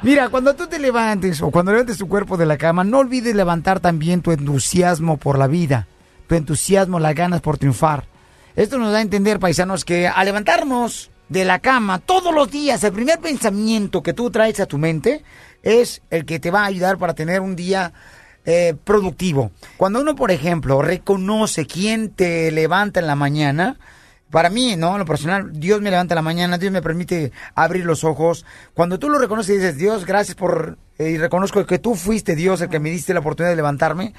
[0.03, 3.35] Mira, cuando tú te levantes o cuando levantes tu cuerpo de la cama, no olvides
[3.35, 5.87] levantar también tu entusiasmo por la vida,
[6.27, 8.05] tu entusiasmo, las ganas por triunfar.
[8.61, 12.85] Esto nos da a entender, paisanos, que al levantarnos de la cama todos los días,
[12.85, 15.25] el primer pensamiento que tú traes a tu mente
[15.63, 17.95] es el que te va a ayudar para tener un día
[18.45, 19.51] eh, productivo.
[19.79, 23.79] Cuando uno, por ejemplo, reconoce quién te levanta en la mañana,
[24.31, 24.93] para mí, ¿no?
[24.93, 28.45] En lo personal, Dios me levanta en la mañana, Dios me permite abrir los ojos.
[28.75, 30.77] Cuando tú lo reconoces y dices, Dios, gracias por...
[30.99, 34.13] eh, y reconozco que tú fuiste Dios el que me diste la oportunidad de levantarme.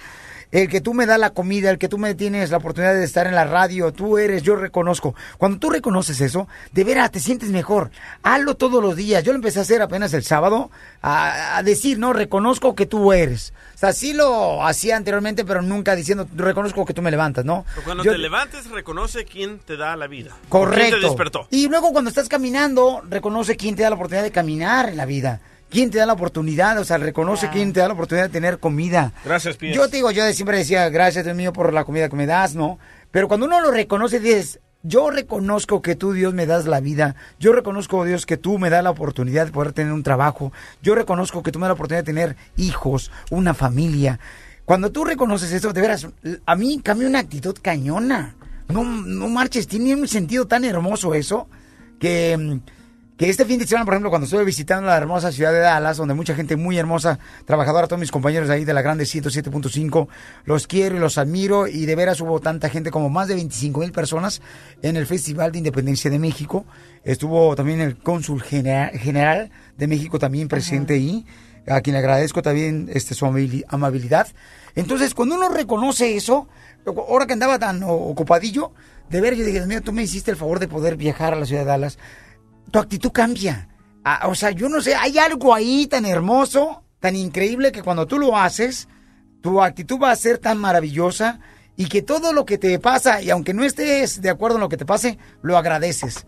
[0.52, 3.04] El que tú me das la comida, el que tú me tienes la oportunidad de
[3.04, 5.16] estar en la radio, tú eres, yo reconozco.
[5.38, 7.90] Cuando tú reconoces eso, de veras te sientes mejor.
[8.24, 9.24] Hazlo todos los días.
[9.24, 10.70] Yo lo empecé a hacer apenas el sábado,
[11.02, 13.54] a, a decir, no, reconozco que tú eres.
[13.76, 17.66] O sea, sí lo hacía anteriormente, pero nunca diciendo, reconozco que tú me levantas, ¿no?
[17.74, 20.32] Pero cuando Yo- te levantes, reconoce quién te da la vida.
[20.50, 20.90] Correcto.
[20.90, 21.48] ¿Quién te despertó?
[21.50, 25.06] Y luego cuando estás caminando, reconoce quién te da la oportunidad de caminar en la
[25.06, 25.40] vida.
[25.72, 26.78] ¿Quién te da la oportunidad?
[26.80, 29.14] O sea, reconoce quién te da la oportunidad de tener comida.
[29.24, 29.74] Gracias, Pies.
[29.74, 32.56] Yo te digo, yo siempre decía, gracias Dios mío por la comida que me das,
[32.56, 32.78] ¿no?
[33.10, 37.16] Pero cuando uno lo reconoce, dices, yo reconozco que tú, Dios, me das la vida.
[37.40, 40.52] Yo reconozco, Dios, que tú me das la oportunidad de poder tener un trabajo.
[40.82, 44.20] Yo reconozco que tú me das la oportunidad de tener hijos, una familia.
[44.66, 46.08] Cuando tú reconoces eso, de veras,
[46.46, 48.36] a mí cambia una actitud cañona.
[48.68, 51.48] No, no marches, tiene un sentido tan hermoso eso
[52.00, 52.60] que, mm,
[53.22, 55.98] que este fin de semana, por ejemplo, cuando estuve visitando la hermosa ciudad de Dallas,
[55.98, 60.08] donde mucha gente muy hermosa, trabajadora, todos mis compañeros ahí de la Grande 107.5,
[60.46, 63.80] los quiero y los admiro y de veras hubo tanta gente como más de 25
[63.82, 64.42] mil personas
[64.82, 66.66] en el Festival de Independencia de México.
[67.04, 71.24] Estuvo también el cónsul genera- general de México también presente ahí,
[71.68, 74.30] a quien le agradezco también este, su amabili- amabilidad.
[74.74, 76.48] Entonces, cuando uno reconoce eso,
[76.88, 78.72] ahora que andaba tan ocupadillo,
[79.12, 81.46] de ver, yo dije, mío, tú me hiciste el favor de poder viajar a la
[81.46, 82.00] ciudad de Dallas.
[82.70, 83.68] Tu actitud cambia.
[84.04, 88.08] Ah, o sea, yo no sé, hay algo ahí tan hermoso, tan increíble, que cuando
[88.08, 88.88] tú lo haces,
[89.42, 91.40] tu actitud va a ser tan maravillosa
[91.76, 94.70] y que todo lo que te pasa, y aunque no estés de acuerdo en lo
[94.70, 96.26] que te pase, lo agradeces.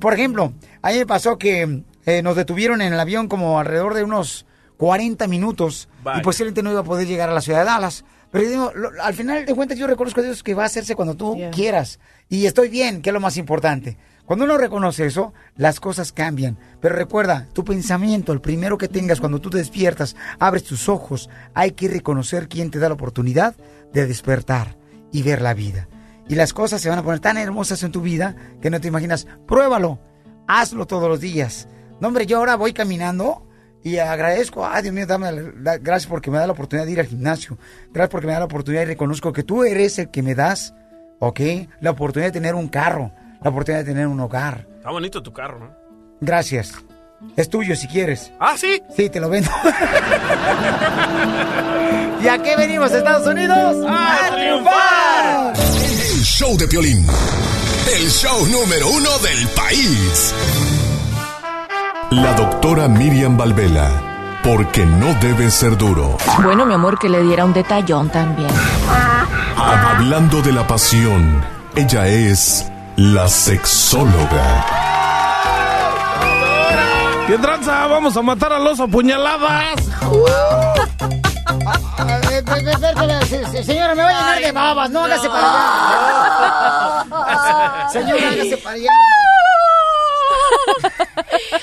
[0.00, 3.94] Por ejemplo, a mí me pasó que eh, nos detuvieron en el avión como alrededor
[3.94, 4.46] de unos
[4.78, 8.04] 40 minutos y posiblemente no iba a poder llegar a la ciudad de Dallas.
[8.30, 10.66] Pero yo digo, lo- al final de cuentas yo reconozco a Dios que va a
[10.66, 12.00] hacerse cuando tú quieras.
[12.30, 13.98] Y estoy bien, que es lo más importante.
[14.24, 16.56] Cuando uno reconoce eso, las cosas cambian.
[16.80, 21.28] Pero recuerda, tu pensamiento, el primero que tengas cuando tú te despiertas, abres tus ojos,
[21.54, 23.54] hay que reconocer quién te da la oportunidad
[23.92, 24.76] de despertar
[25.10, 25.88] y ver la vida.
[26.28, 28.88] Y las cosas se van a poner tan hermosas en tu vida que no te
[28.88, 29.26] imaginas.
[29.46, 29.98] Pruébalo,
[30.46, 31.68] hazlo todos los días.
[32.00, 33.46] No, hombre, yo ahora voy caminando
[33.82, 35.30] y agradezco, ay Dios mío, dame
[35.60, 37.58] la- gracias porque me da la oportunidad de ir al gimnasio.
[37.92, 40.74] Gracias porque me da la oportunidad y reconozco que tú eres el que me das,
[41.18, 41.40] ¿ok?
[41.80, 43.12] La oportunidad de tener un carro,
[43.42, 44.66] la oportunidad de tener un hogar.
[44.76, 45.70] Está bonito tu carro, ¿no?
[46.20, 46.72] Gracias.
[47.36, 48.32] Es tuyo si quieres.
[48.40, 48.82] ¿Ah, sí?
[48.96, 49.50] Sí, te lo vendo.
[52.22, 53.76] ¿Y a qué venimos, Estados Unidos?
[53.88, 55.52] ¡A triunfar.
[55.56, 57.06] El show de Piolín.
[57.96, 60.34] El show número uno del país.
[62.10, 64.08] La doctora Miriam Valvela.
[64.42, 66.16] Porque no debe ser duro.
[66.42, 68.50] Bueno, mi amor, que le diera un detallón también.
[69.56, 71.40] Hablando de la pasión,
[71.76, 72.66] ella es
[72.96, 74.66] la sexóloga.
[77.26, 77.86] ¿Qué tranza?
[77.86, 79.80] Vamos a matar al oso a puñaladas.
[83.64, 84.90] Señora, me va a llenar de babas.
[84.90, 87.88] No, hágase para allá.
[87.90, 88.90] Señora, hágase para allá.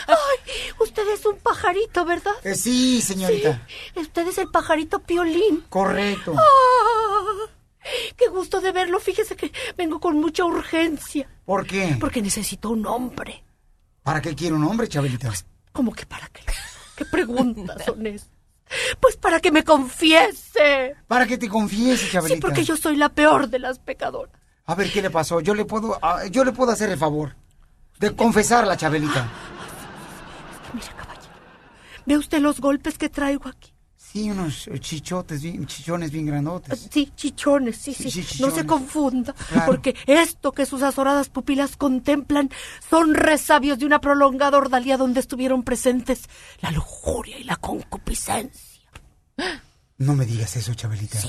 [0.07, 0.37] Ay,
[0.79, 2.31] usted es un pajarito, ¿verdad?
[2.43, 3.61] Eh, sí, señorita.
[3.93, 5.65] Sí, usted es el pajarito Piolín.
[5.69, 6.33] Correcto.
[6.37, 7.49] Ah,
[8.15, 8.99] qué gusto de verlo.
[8.99, 11.29] Fíjese que vengo con mucha urgencia.
[11.45, 11.97] ¿Por qué?
[11.99, 13.43] Porque necesito un hombre.
[14.03, 15.31] ¿Para qué quiere un hombre, Chabelita?
[15.71, 16.41] ¿Cómo que para qué?
[16.95, 18.29] ¿Qué preguntas son esas?
[18.99, 20.95] Pues para que me confiese.
[21.07, 22.35] Para que te confiese, Chabelita.
[22.35, 24.39] Sí, porque yo soy la peor de las pecadoras.
[24.65, 25.41] A ver, ¿qué le pasó?
[25.41, 27.35] Yo le puedo, ah, yo le puedo hacer el favor
[27.99, 29.27] de confesarla, Chabelita.
[32.05, 33.58] ¿Ve usted los golpes que traigo aquí?
[34.11, 36.87] Sí, unos chichotes, bien- chichones bien grandotes.
[36.91, 38.09] Sí, chichones, sí, sí.
[38.09, 39.65] Sí, No se confunda, Claro.
[39.67, 42.49] porque esto que sus azoradas pupilas contemplan
[42.89, 46.23] son resabios de una prolongada ordalía donde estuvieron presentes
[46.61, 48.81] la lujuria y la concupiscencia.
[49.99, 51.19] No me digas eso, Chabelita.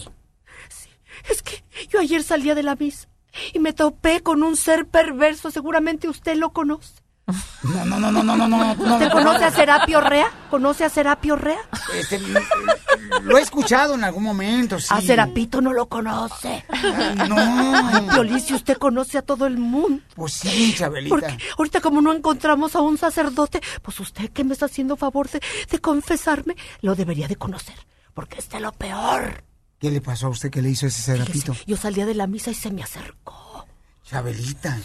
[1.28, 3.08] Es que yo ayer salía de la misa
[3.52, 6.94] y me topé con un ser perverso, seguramente usted lo conoce.
[7.62, 8.74] No, no, no, no, no, no, no.
[8.74, 9.46] no, ¿Usted no, conoce no.
[9.46, 10.30] a Serapio Rea?
[10.50, 11.60] ¿Conoce a Serapio Rea?
[11.94, 12.20] Este,
[13.22, 14.88] lo he escuchado en algún momento, sí.
[14.90, 16.64] A Serapito no lo conoce.
[17.28, 17.36] No.
[17.38, 20.02] Ay, Piolín, si usted conoce a todo el mundo.
[20.14, 21.10] Pues sí, Chabelita.
[21.14, 25.28] Porque ahorita como no encontramos a un sacerdote, pues usted que me está haciendo favor
[25.28, 25.40] de,
[25.70, 27.76] de confesarme, lo debería de conocer.
[28.14, 29.44] Porque es de lo peor.
[29.78, 31.54] ¿Qué le pasó a usted que le hizo ese serapito?
[31.66, 33.66] Yo salía de la misa y se me acercó,
[34.04, 34.78] Chabelita.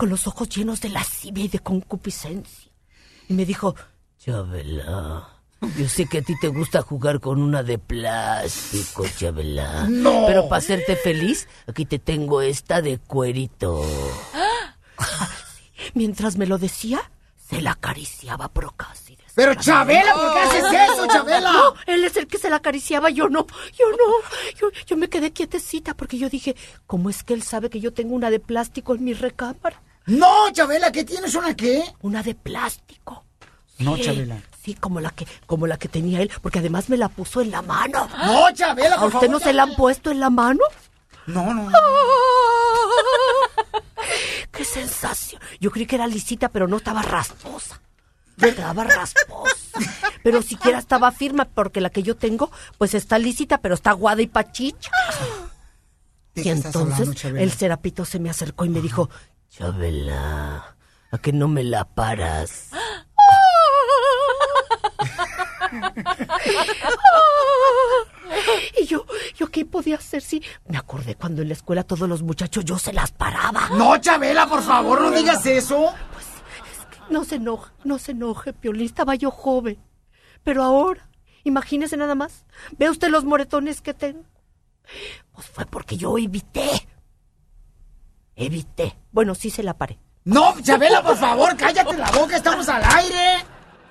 [0.00, 2.72] Con los ojos llenos de lascivia y de concupiscencia.
[3.28, 3.76] Y me dijo,
[4.18, 5.28] Chabela,
[5.76, 9.86] yo sé que a ti te gusta jugar con una de plástico, Chabela.
[9.90, 10.24] No.
[10.26, 13.84] Pero para hacerte feliz, aquí te tengo esta de cuerito.
[15.92, 19.18] Mientras me lo decía, se la acariciaba procasi.
[19.34, 20.64] Pero Chabela, ¿por qué haces
[20.94, 21.52] eso, Chabela?
[21.52, 23.46] No, él es el que se la acariciaba, yo no,
[23.78, 24.56] yo no.
[24.58, 26.56] Yo, yo me quedé quietecita porque yo dije,
[26.86, 29.82] ¿cómo es que él sabe que yo tengo una de plástico en mi recámara?
[30.10, 31.34] No, Chabela, ¿qué tienes?
[31.36, 31.84] ¿Una qué?
[32.02, 33.24] Una de plástico.
[33.78, 34.42] No, Sí, Chabela.
[34.62, 37.50] Sí, como la que, como la que tenía él, porque además me la puso en
[37.50, 38.08] la mano.
[38.26, 40.60] No, Chabela, por ¿A usted favor, no se la han puesto en la mano?
[41.26, 41.78] No, no, no.
[44.50, 45.40] ¡Qué sensación!
[45.60, 47.80] Yo creí que era lisita, pero no estaba rasposa.
[48.40, 49.78] Estaba rasposa.
[50.22, 54.22] Pero siquiera estaba firme, porque la que yo tengo, pues está lisita, pero está aguada
[54.22, 54.90] y pachicha.
[56.34, 56.76] ¿De Y entonces
[57.16, 59.08] hablando, el serapito se me acercó y me dijo,
[59.50, 60.76] Chabela,
[61.10, 62.70] ¿a que no me la paras?
[68.80, 69.04] Y yo,
[69.36, 72.78] ¿yo qué podía hacer si me acordé cuando en la escuela todos los muchachos yo
[72.78, 73.68] se las paraba?
[73.70, 75.92] No, Chabela, por favor, no digas eso.
[77.08, 79.78] No se enoje, no se enoje, Piolín, estaba yo joven.
[80.44, 81.08] Pero ahora,
[81.42, 82.46] imagínese nada más,
[82.78, 84.24] ve usted los moretones que tengo.
[85.32, 86.88] Pues fue porque yo evité.
[88.40, 88.96] Evité.
[89.12, 89.98] Bueno, sí se la paré.
[90.24, 93.44] No, Chabela, por favor, cállate la boca, estamos al aire.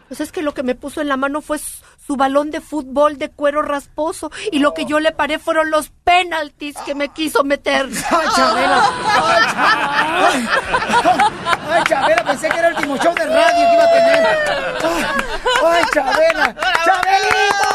[0.07, 3.19] Pues es que lo que me puso en la mano fue su, balón de fútbol
[3.19, 7.43] de cuero rasposo y lo que yo le paré fueron los penaltis que me quiso
[7.43, 7.88] meter.
[8.09, 8.89] Ay, Chabela.
[9.05, 10.47] Ay,
[11.69, 14.27] Ay, Chabela, pensé que era el último show de radio que iba a tener.
[14.84, 15.03] Ay,
[15.65, 16.55] ay, Chabela.
[16.85, 17.69] ¡Chabelito!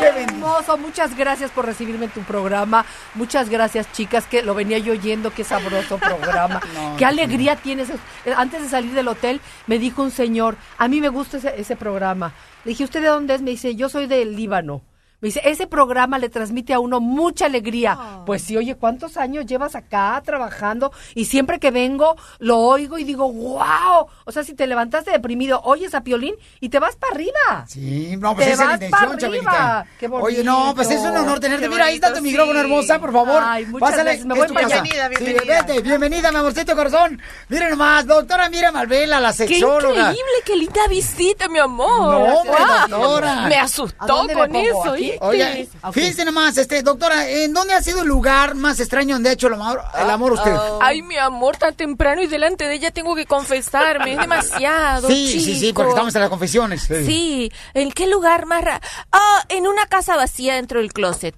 [0.00, 0.12] ¡Qué
[0.54, 0.78] hermoso!
[0.78, 2.84] Muchas gracias por recibirme en tu programa.
[3.14, 5.32] Muchas gracias, chicas, que lo venía yo oyendo.
[5.32, 6.60] Qué sabroso programa.
[6.74, 7.88] No, qué alegría tienes.
[8.36, 11.76] Antes de salir del hotel, me dijo un señor, a mí me gusta ese, ese
[11.76, 12.32] programa.
[12.64, 13.42] Le dije, ¿usted de dónde es?
[13.42, 14.82] Me dice, yo soy del Líbano.
[15.24, 17.98] Me dice, ese programa le transmite a uno mucha alegría.
[18.26, 20.92] Pues sí, oye, ¿cuántos años llevas acá trabajando?
[21.14, 24.06] Y siempre que vengo, lo oigo y digo, wow.
[24.26, 27.64] O sea, si te levantaste deprimido, oyes a Piolín y te vas para arriba.
[27.66, 29.18] Sí, no, pues Te esa es la intención.
[29.18, 29.86] Chabelita.
[29.98, 30.26] Qué bonito.
[30.26, 31.64] Oye, no, pues es un honor tenerte.
[31.64, 32.60] Qué Mira, ahí está tu bonito, micrófono sí.
[32.66, 33.42] hermosa, por favor.
[33.42, 34.26] Ay, muchas Pásale, gracias.
[34.26, 34.82] Me voy para allá.
[34.84, 34.90] Sí,
[35.24, 35.62] Bienvenida.
[35.62, 37.22] vete, bienvenida, mi amorcito corazón.
[37.48, 39.88] Miren nomás, doctora Mira Malvela, la ¡Qué sexóloga.
[39.88, 40.22] increíble!
[40.44, 41.88] ¡Qué linda visita, mi amor!
[42.12, 42.58] No, hombre,
[42.90, 43.46] doctora.
[43.48, 44.58] Me ¿A asustó con pongo?
[44.60, 45.13] eso, ¿Aquí?
[45.20, 49.32] Oye, fíjense nomás, este, doctora, ¿en dónde ha sido el lugar más extraño donde ha
[49.32, 50.54] hecho el amor, el amor usted?
[50.80, 54.14] Ay, mi amor, tan temprano y delante de ella tengo que confesarme.
[54.14, 55.08] Es demasiado.
[55.08, 56.82] sí, sí, sí, porque estamos en las confesiones.
[56.82, 58.80] Sí, ¿en qué lugar más ra-
[59.12, 61.34] Ah, en una casa vacía dentro del closet.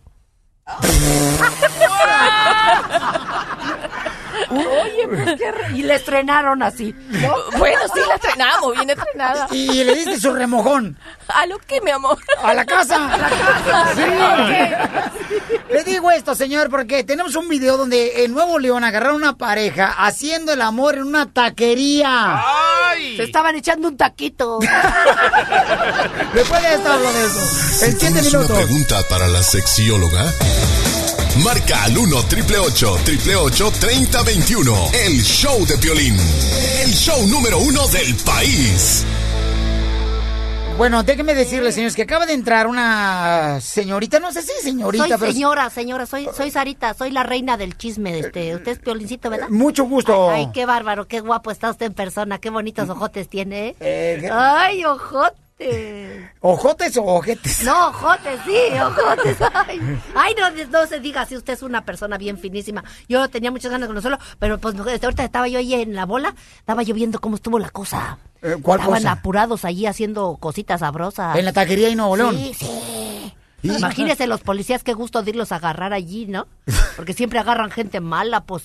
[4.50, 6.94] Oye, pues qué re- Y le estrenaron así.
[7.08, 7.34] ¿no?
[7.58, 9.46] Bueno, sí, la estrenamos, bien estrenada.
[9.50, 10.96] Y le diste su remojón.
[11.28, 12.18] ¿A lo que, mi amor?
[12.42, 13.12] A la casa.
[13.12, 14.02] A la casa, Sí.
[15.72, 19.94] Le digo esto, señor, porque tenemos un video donde en Nuevo León agarraron una pareja
[19.98, 22.42] haciendo el amor en una taquería.
[23.16, 24.58] Se estaban echando un taquito.
[26.34, 27.40] Después de esto hablo de eso.
[27.40, 28.56] En siete ¿Tienes una minutos.
[28.64, 30.24] pregunta para la sexióloga?
[31.44, 34.72] Marca al 1 triple 888 3021.
[35.06, 36.16] El show de violín.
[36.82, 39.04] El show número uno del país.
[40.78, 45.16] Bueno, déjeme decirle, señores, que acaba de entrar una señorita, no sé si señorita, soy
[45.18, 45.32] pero...
[45.32, 48.18] señora, señora, soy, soy Sarita, soy la reina del chisme.
[48.18, 49.48] Este, usted es Piolincito, ¿verdad?
[49.48, 50.30] Mucho gusto.
[50.30, 53.68] Ay, qué bárbaro, qué guapo está usted en persona, qué bonitos ojotes tiene.
[53.68, 53.76] ¿eh?
[53.80, 55.45] Eh, Ay, ojotes.
[56.40, 57.62] ¿Ojotes o ojetes?
[57.64, 59.36] No, ojotes, sí, ojotes.
[59.54, 59.80] Ay,
[60.14, 62.84] Ay, no, no se diga si usted es una persona bien finísima.
[63.08, 66.04] Yo tenía muchas ganas de conocerlo, pero pues este, ahorita estaba yo ahí en la
[66.04, 68.18] bola, estaba yo viendo cómo estuvo la cosa.
[68.42, 69.12] Eh, ¿Cuál Estaban cosa?
[69.12, 71.36] apurados allí haciendo cositas sabrosas.
[71.36, 72.36] En la taquería en Nuevo León.
[72.36, 73.32] Sí, sí.
[73.62, 76.46] Imagínese los policías, qué gusto de irlos a agarrar allí, ¿no?
[76.94, 78.62] Porque siempre agarran gente mala, pues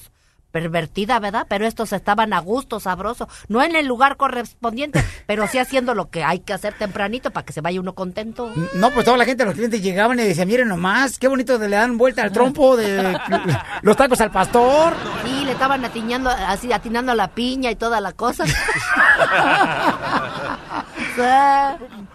[0.51, 1.45] pervertida, ¿verdad?
[1.49, 3.27] Pero estos estaban a gusto, sabroso.
[3.47, 7.45] No en el lugar correspondiente, pero sí haciendo lo que hay que hacer tempranito para
[7.45, 8.51] que se vaya uno contento.
[8.73, 11.69] No, pues toda la gente, los clientes llegaban y decían, miren nomás, qué bonito le
[11.69, 13.17] dan vuelta al trompo de
[13.81, 14.93] los tacos al pastor.
[15.25, 18.45] Sí, le estaban atiñando, así, atinando a la piña y toda la cosa.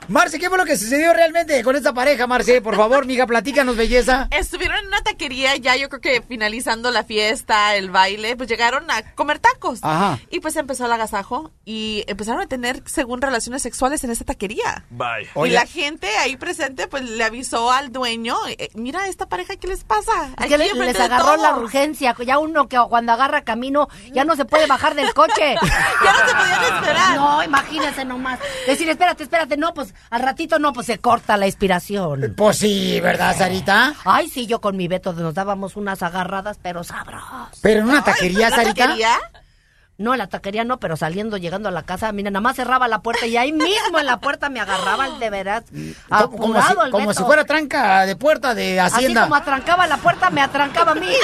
[0.08, 2.60] Marce, ¿qué fue lo que sucedió realmente con esta pareja, Marce?
[2.60, 4.28] Por favor, mija, platícanos, belleza.
[4.30, 8.90] Estuvieron en una taquería ya, yo creo que finalizando la fiesta, el baile, pues llegaron
[8.90, 9.80] a comer tacos.
[9.82, 10.18] Ajá.
[10.30, 14.84] Y pues empezó el agasajo y empezaron a tener, según, relaciones sexuales en esta taquería.
[14.90, 15.28] Bye.
[15.46, 19.66] Y la gente ahí presente, pues le avisó al dueño, eh, mira, esta pareja, ¿qué
[19.66, 20.12] les pasa?
[20.38, 21.64] Es Aquí que le- les agarró la todos".
[21.64, 22.14] urgencia.
[22.24, 25.56] Ya uno que cuando agarra camino ya no se puede bajar del coche.
[26.04, 27.16] ya no se podían esperar.
[27.16, 28.38] No, imagínense nomás.
[28.66, 32.34] Decir, espérate, espérate, no, pues al ratito no, pues se corta la inspiración.
[32.36, 33.94] Pues sí, ¿verdad, Sarita?
[34.04, 37.58] Ay, sí, yo con mi Beto nos dábamos unas agarradas, pero sabrosas.
[37.62, 38.86] Pero en una taquería, ¿la Sarita.
[38.86, 39.10] taquería?
[39.98, 42.86] No, en la taquería no, pero saliendo, llegando a la casa, mira, nada más cerraba
[42.86, 45.64] la puerta y ahí mismo en la puerta me agarraba el de veras.
[46.10, 49.22] Como, como si, Apurado el como si fuera tranca de puerta de Hacienda.
[49.22, 51.08] Así como atrancaba la puerta, me atrancaba a mí.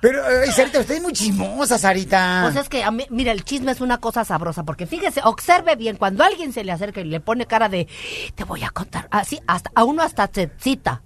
[0.00, 2.40] Pero, eh, Sarita, usted es muy chismosa, Sarita.
[2.44, 5.76] Pues es que, a mí, mira, el chisme es una cosa sabrosa, porque fíjese, observe
[5.76, 7.86] bien, cuando alguien se le acerca y le pone cara de,
[8.34, 11.02] te voy a contar, así, hasta, a uno hasta se excita.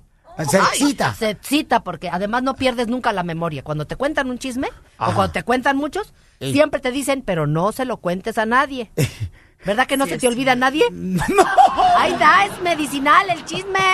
[0.50, 1.14] Se excita.
[1.14, 3.62] Se excita, porque además no pierdes nunca la memoria.
[3.62, 4.68] Cuando te cuentan un chisme,
[4.98, 5.10] Ajá.
[5.10, 6.52] o cuando te cuentan muchos, Ey.
[6.52, 8.90] siempre te dicen, pero no se lo cuentes a nadie.
[9.66, 10.84] ¿Verdad que no se te olvida nadie?
[10.92, 11.22] ¡No!
[11.98, 12.46] ¡Ahí está!
[12.46, 13.80] ¡Es medicinal el chisme!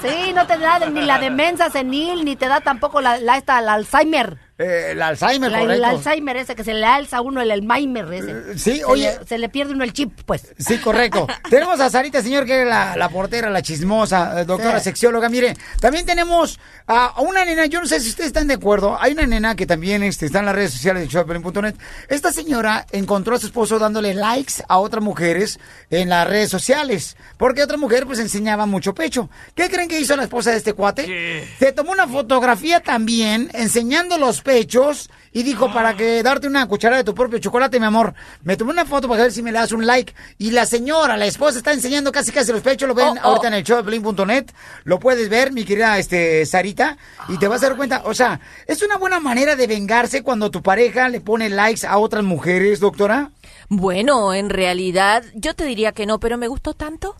[0.00, 3.58] Sí, no te da ni la demencia senil, ni te da tampoco la, la, esta,
[3.58, 4.38] el Alzheimer.
[4.58, 5.86] Eh, el Alzheimer, La- el correcto.
[5.86, 8.58] Alzheimer ese, que se le alza a uno el Alzheimer ese.
[8.58, 9.16] sí, Se oye.
[9.20, 10.48] le- se le pierde uno el chip, pues.
[10.58, 11.28] Sí, correcto.
[11.50, 14.84] tenemos a Sarita, señor, que es la, la portera, la chismosa, eh, doctora Sí.
[14.84, 15.28] sexióloga.
[15.28, 16.58] Mire, también tenemos
[16.88, 19.54] a, a una nena, yo no sé si ustedes están de acuerdo, hay una nena
[19.54, 21.76] que también este, está en las redes sociales de showpelín.net.
[22.08, 25.60] Esta señora encontró a su esposo dándole likes a otras mujeres
[25.90, 29.30] en las redes sociales, porque otra mujer pues enseñaba mucho pecho.
[29.54, 31.46] ¿Qué creen que hizo la esposa de este cuate?
[31.60, 37.02] Se tomó una fotografía también enseñando los pechos y dijo, para que darte una cucharada
[37.02, 38.14] de tu propio chocolate, mi amor,
[38.44, 40.14] me tomé una foto para ver si me le das un like.
[40.38, 43.20] Y la señora, la esposa, está enseñando casi casi los pechos, lo ven Oh, oh.
[43.28, 44.46] ahorita en el show de Pelín.net,
[44.84, 46.96] lo puedes ver, mi querida este, Sarita,
[47.28, 50.50] y te vas a dar cuenta, o sea, es una buena manera de vengarse cuando
[50.50, 53.30] tu pareja le pone likes a otras mujeres, doctora.
[53.68, 57.16] Bueno, en realidad, yo te diría que no, pero me gustó tanto.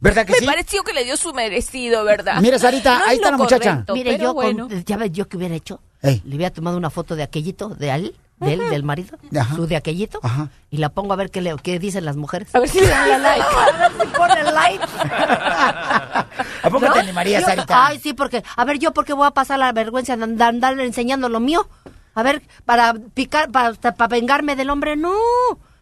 [0.00, 0.44] ¿Verdad que me sí?
[0.46, 2.38] pareció que le dio su merecido, ¿verdad?
[2.42, 3.84] Mira, Sarita, No es ahí está lo la muchacha.
[3.94, 4.68] Mire, yo, con- bueno.
[4.84, 5.80] ya ves yo que hubiera hecho.
[6.04, 6.22] Ey.
[6.24, 9.54] Le hubiera tomado una foto de aquellito, de él, de él, del marido, Ajá.
[9.56, 10.50] su de aquellito, Ajá.
[10.70, 12.54] y la pongo a ver qué, le, qué dicen las mujeres.
[12.54, 13.44] A ver si le dan la like.
[13.56, 14.84] a ver si pone like.
[16.62, 17.86] ¿A poco te animarías, Sarita?
[17.86, 20.78] Ay, sí, porque, a ver, yo porque voy a pasar la vergüenza de andar, andar
[20.80, 21.66] enseñando lo mío.
[22.14, 25.14] A ver, para picar, para, para vengarme del hombre, no.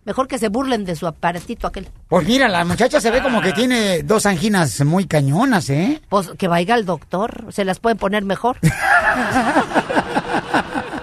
[0.04, 1.88] Mejor que se burlen de su aparatito aquel.
[2.08, 6.02] Pues mira, la muchacha se ve como que tiene dos anginas muy cañonas, ¿eh?
[6.08, 8.58] Pues que vaya al doctor, se las pueden poner mejor.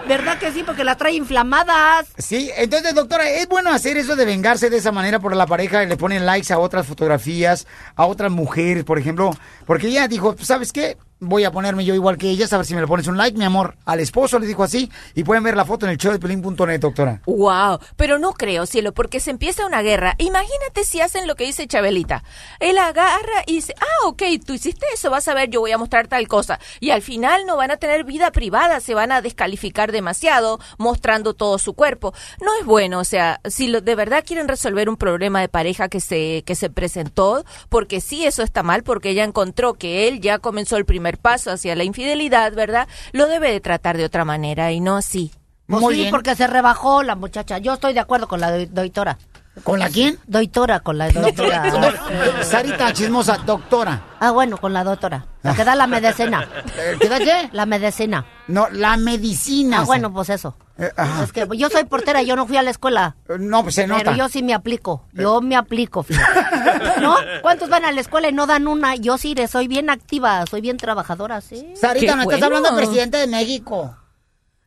[0.09, 2.07] ¿Verdad que sí, porque las trae inflamadas.
[2.17, 5.83] Sí, entonces, doctora, ¿es bueno hacer eso de vengarse de esa manera por la pareja?
[5.85, 9.29] Le ponen likes a otras fotografías, a otras mujeres, por ejemplo.
[9.67, 10.97] Porque ella dijo, ¿sabes qué?
[11.21, 13.37] Voy a ponerme yo igual que ellas, a ver si me le pones un like,
[13.37, 13.75] mi amor.
[13.83, 14.89] Al esposo le dijo así.
[15.15, 17.21] Y pueden ver la foto en el show de pelín.net, doctora.
[17.25, 20.15] Wow, pero no creo, cielo, porque se empieza una guerra.
[20.17, 22.23] Imagínate si hacen lo que dice Chabelita.
[22.61, 25.77] Él agarra y dice, ah, ok, tú hiciste eso, vas a ver, yo voy a
[25.77, 26.57] mostrar tal cosa.
[26.79, 31.33] Y al final no van a tener vida privada, se van a descalificar demasiado mostrando
[31.33, 32.13] todo su cuerpo.
[32.41, 35.89] No es bueno, o sea, si lo- de verdad quieren resolver un problema de pareja
[35.89, 40.21] que se, que se presentó, porque sí, eso está mal, porque ella encontró que él
[40.21, 42.87] ya comenzó el primer paso hacia la infidelidad, ¿verdad?
[43.11, 45.31] Lo debe de tratar de otra manera y no así.
[45.67, 47.57] Pues sí, porque se rebajó la muchacha.
[47.59, 49.17] Yo estoy de acuerdo con la do- doitora.
[49.63, 50.17] ¿Con la quién?
[50.25, 52.43] Doitora, con la doitora.
[52.43, 54.01] Sarita chismosa, doctora.
[54.19, 55.25] Ah, bueno, con la doctora.
[55.43, 56.47] La que da la medicina.
[56.99, 57.49] ¿Qué da qué?
[57.51, 58.25] La medicina.
[58.47, 59.79] No, la medicina.
[59.81, 60.55] Ah, bueno, pues eso.
[60.79, 61.23] Eh, ajá.
[61.23, 63.15] Es que yo soy portera, yo no fui a la escuela.
[63.37, 64.03] No, pues se nota.
[64.03, 65.03] Pero yo sí me aplico.
[65.11, 67.01] Yo me aplico, fíjate.
[67.01, 67.15] ¿No?
[67.41, 68.95] ¿Cuántos van a la escuela y no dan una?
[68.95, 71.73] Yo sí, soy bien activa, soy bien trabajadora, sí.
[71.75, 73.95] Sarita, no estás hablando del presidente de México.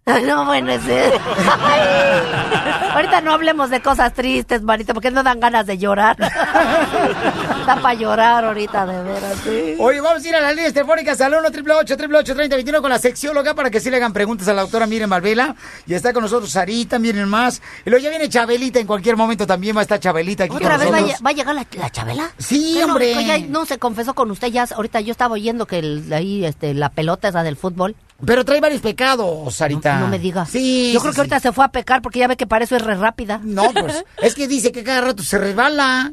[0.27, 1.13] No, bueno, ese.
[2.95, 6.17] Ahorita no hablemos de cosas tristes, Marita, porque no dan ganas de llorar.
[7.61, 9.37] Está para llorar ahorita, de veras.
[9.45, 9.75] sí.
[9.79, 13.55] Oye, vamos a ir a las líneas telefónicas al 1 888 3021 con la sexióloga
[13.55, 15.55] para que sí le hagan preguntas a la doctora Miren Malvela.
[15.87, 17.63] Y está con nosotros Sarita, miren más.
[17.87, 20.71] Y luego ya viene Chabelita en cualquier momento también va a estar Chabelita aquí ¿Otra
[20.71, 21.21] con vez va a, nosotros.
[21.21, 22.31] lle- va a llegar la, la Chabela?
[22.39, 23.25] Sí, hombre.
[23.25, 24.67] ya no se confesó con usted ya.
[24.75, 27.95] Ahorita yo estaba oyendo que el- ahí este, la pelota esa del fútbol.
[28.25, 29.95] Pero trae varios pecados, Sarita.
[29.95, 30.47] No, no me diga.
[30.47, 30.93] Sí.
[30.93, 31.21] Yo sí, creo que sí.
[31.21, 33.41] ahorita se fue a pecar porque ya ve que para eso es re rápida.
[33.43, 36.13] No, pues, es que dice que cada rato se resbala.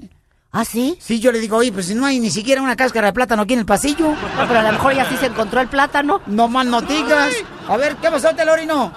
[0.51, 0.97] ¿Ah, sí?
[0.99, 3.43] Sí, yo le digo, oye, pues si no hay ni siquiera una cáscara de plátano
[3.43, 4.09] aquí en el pasillo.
[4.09, 6.21] No, pero a lo mejor ya sí se encontró el plátano.
[6.25, 7.33] No más no digas.
[7.67, 8.91] A ver, ¿qué pasó, Telorino?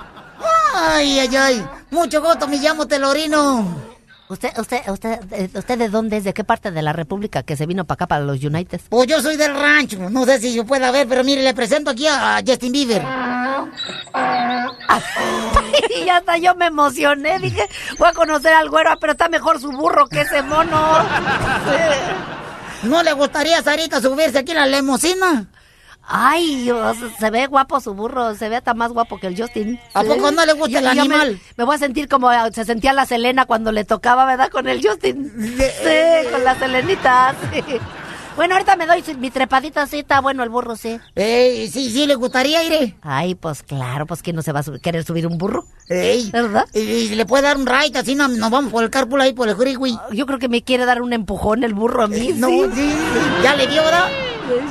[0.75, 1.67] Ay, ay, ay.
[1.91, 3.92] Mucho gusto, me llamo Telorino.
[4.33, 5.21] ¿Usted, usted, usted,
[5.55, 6.25] usted de dónde es?
[6.25, 8.81] ¿De qué parte de la República que se vino para acá, para los United?
[8.89, 10.09] Pues yo soy del rancho.
[10.09, 13.03] No sé si yo pueda ver, pero mire, le presento aquí a Justin Bieber.
[16.01, 17.41] y ya hasta yo me emocioné.
[17.41, 17.69] Dije,
[17.99, 20.81] voy a conocer al güero, pero está mejor su burro que ese mono.
[22.85, 25.45] ¿No le gustaría a Sarita subirse aquí en la limusina?
[26.05, 29.79] Ay, Dios, se ve guapo su burro, se ve hasta más guapo que el Justin.
[29.95, 31.41] ¿A poco no le gusta el animal?
[31.57, 34.51] Me, voy a sentir como eh, se sentía la Selena cuando le tocaba, ¿verdad?
[34.51, 35.33] Con el Justin.
[35.59, 37.63] Sí, con la Selenita, sí.
[38.35, 40.99] Bueno, ahorita me doy mi trepadita, sí, está bueno el burro, sí.
[41.15, 42.95] Ey, sí, sí, le gustaría ir.
[43.03, 45.67] Ay, pues claro, pues ¿quién no se va a subir- querer subir un burro?
[45.91, 46.65] Ey, ¿Verdad?
[46.73, 49.35] Y, y le puede dar un ride, así no- nos vamos por el carpool ahí
[49.35, 49.99] por el freeway.
[50.13, 52.65] Yo creo que me quiere dar un empujón el burro a mí, No, sí.
[52.75, 52.93] sí,
[53.43, 54.09] ya le vio, ¿verdad?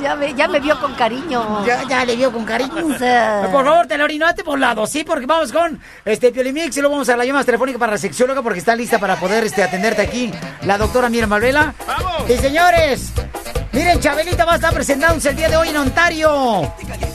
[0.02, 1.64] Ya me, ya me vio con cariño.
[1.64, 2.72] Ya, ya le vio con cariño.
[2.72, 7.08] Por favor, Telorino, hazte por lado, sí, porque vamos con este Piolimix y luego vamos
[7.08, 10.32] a la llamada telefónica para la sexióloga porque está lista para poder este, atenderte aquí
[10.64, 11.74] la doctora Mira Malvela.
[12.28, 13.12] Y señores,
[13.72, 16.62] miren, Chabelita va a estar presentándose el día de hoy en Ontario.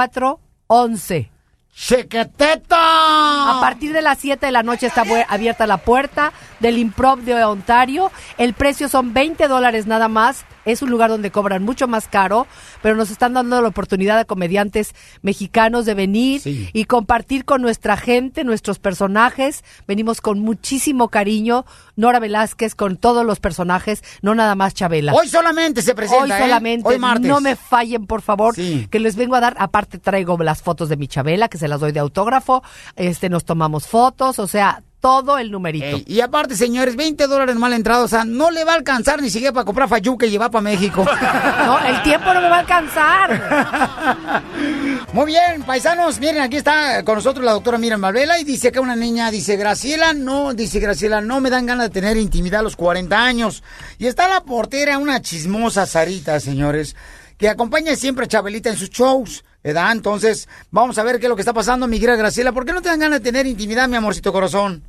[0.06, 1.28] 909-484-5411.
[1.72, 2.76] ¡Chequeteta!
[2.78, 7.42] A partir de las 7 de la noche está abierta la puerta del Improv de
[7.44, 8.10] Ontario.
[8.38, 10.44] El precio son 20 dólares nada más.
[10.64, 12.46] Es un lugar donde cobran mucho más caro,
[12.82, 17.96] pero nos están dando la oportunidad a comediantes mexicanos de venir y compartir con nuestra
[17.96, 19.64] gente, nuestros personajes.
[19.88, 21.64] Venimos con muchísimo cariño.
[21.96, 25.12] Nora Velázquez con todos los personajes, no nada más Chabela.
[25.12, 26.38] Hoy solamente se presenta, Hoy ¿eh?
[26.38, 26.88] solamente.
[26.88, 27.26] Hoy martes.
[27.26, 29.56] No me fallen, por favor, que les vengo a dar.
[29.58, 32.62] Aparte traigo las fotos de mi Chabela, que se las doy de autógrafo.
[32.96, 35.96] Este, nos tomamos fotos, o sea, todo el numerito.
[35.96, 39.22] Ey, y aparte, señores, 20 dólares mal entrado, o sea, no le va a alcanzar
[39.22, 41.06] ni siquiera para comprar fayuca y llevar para México.
[41.60, 44.42] No, el tiempo no me va a alcanzar.
[45.12, 48.80] Muy bien, paisanos, miren, aquí está con nosotros la doctora Miriam Malvela y dice acá
[48.80, 52.62] una niña, dice, Graciela, no, dice Graciela, no me dan ganas de tener intimidad a
[52.62, 53.62] los 40 años.
[53.98, 56.96] Y está la portera, una chismosa Sarita, señores,
[57.36, 59.92] que acompaña siempre a Chabelita en sus shows, ¿verdad?
[59.92, 62.52] Entonces, vamos a ver qué es lo que está pasando, mi querida Graciela.
[62.52, 64.82] ¿Por qué no te dan ganas de tener intimidad, mi amorcito corazón?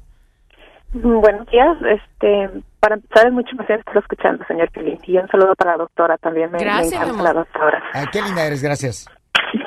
[0.94, 1.78] Mm, Buenos días.
[1.86, 2.50] Este,
[2.80, 5.00] para empezar, es mucha emoción estar escuchando, señor Pelín.
[5.06, 6.52] Y un saludo para la doctora también.
[6.52, 7.24] Me, me Gracias, encanta mi amor.
[7.24, 7.84] la doctora.
[7.94, 9.08] Ay, qué linda eres, gracias.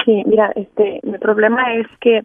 [0.05, 2.23] Sí, mira, este, mi problema es que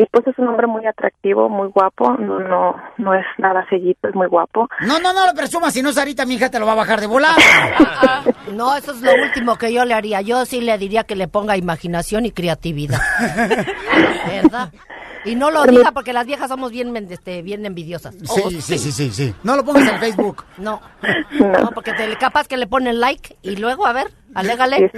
[0.00, 4.08] mi esposo es un hombre muy atractivo, muy guapo, no, no, no es nada sellito,
[4.08, 4.66] es muy guapo.
[4.86, 7.00] No, no, no lo presumas, si no, Sarita, mi hija te lo va a bajar
[7.02, 7.36] de volada.
[8.52, 10.22] No, eso es lo último que yo le haría.
[10.22, 12.98] Yo sí le diría que le ponga imaginación y creatividad.
[14.26, 14.72] ¿Verdad?
[15.24, 18.14] Y no lo diga porque las viejas somos bien, este, bien envidiosas.
[18.14, 19.34] Sí, Oh, sí, sí, sí, sí.
[19.44, 20.44] No lo pongas en Facebook.
[20.58, 20.80] No,
[21.38, 24.90] no, porque te, capaz que le ponen like y luego, a ver, alégale.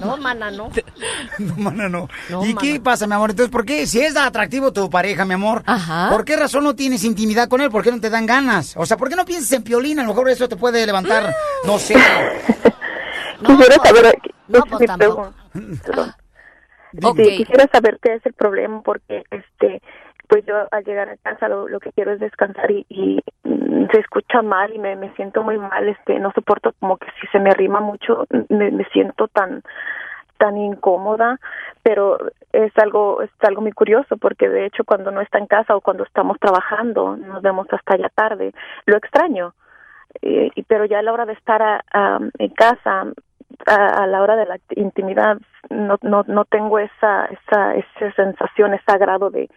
[0.00, 0.70] No, mana, no.
[1.38, 2.08] No, mana, no.
[2.28, 3.30] No, ¿Y qué pasa, mi amor?
[3.30, 3.86] Entonces, ¿por qué?
[3.86, 5.62] Si es atractivo tu pareja, mi amor,
[6.10, 7.70] ¿por qué razón no tienes intimidad con él?
[7.70, 8.76] ¿Por qué no te dan ganas?
[8.76, 9.98] O sea, ¿por qué no piensas en piolín?
[10.00, 11.34] A lo mejor eso te puede levantar,
[11.64, 11.94] no sé.
[13.46, 14.18] quisiera saber,
[14.48, 15.34] no, pues mi tampoco.
[15.84, 16.14] Perdón.
[17.02, 17.18] Ok.
[17.18, 19.80] Sí, quisiera saber qué es el problema porque, este,
[20.30, 24.42] pues yo al llegar a casa lo, que quiero es descansar y, mm, se escucha
[24.42, 27.80] mal y me, siento muy mal, este, no soporto como que si se me arrima
[27.80, 29.62] mucho, me, siento tan
[30.38, 31.38] tan incómoda,
[31.82, 32.16] pero
[32.52, 35.80] es algo es algo muy curioso porque de hecho cuando no está en casa o
[35.82, 38.52] cuando estamos trabajando nos vemos hasta ya tarde,
[38.86, 39.52] lo extraño.
[40.22, 43.04] Eh, pero ya a la hora de estar a- en casa
[43.66, 45.38] a, a la hora de la intimidad
[45.70, 49.48] no no no tengo esa esa esa sensación ese agrado de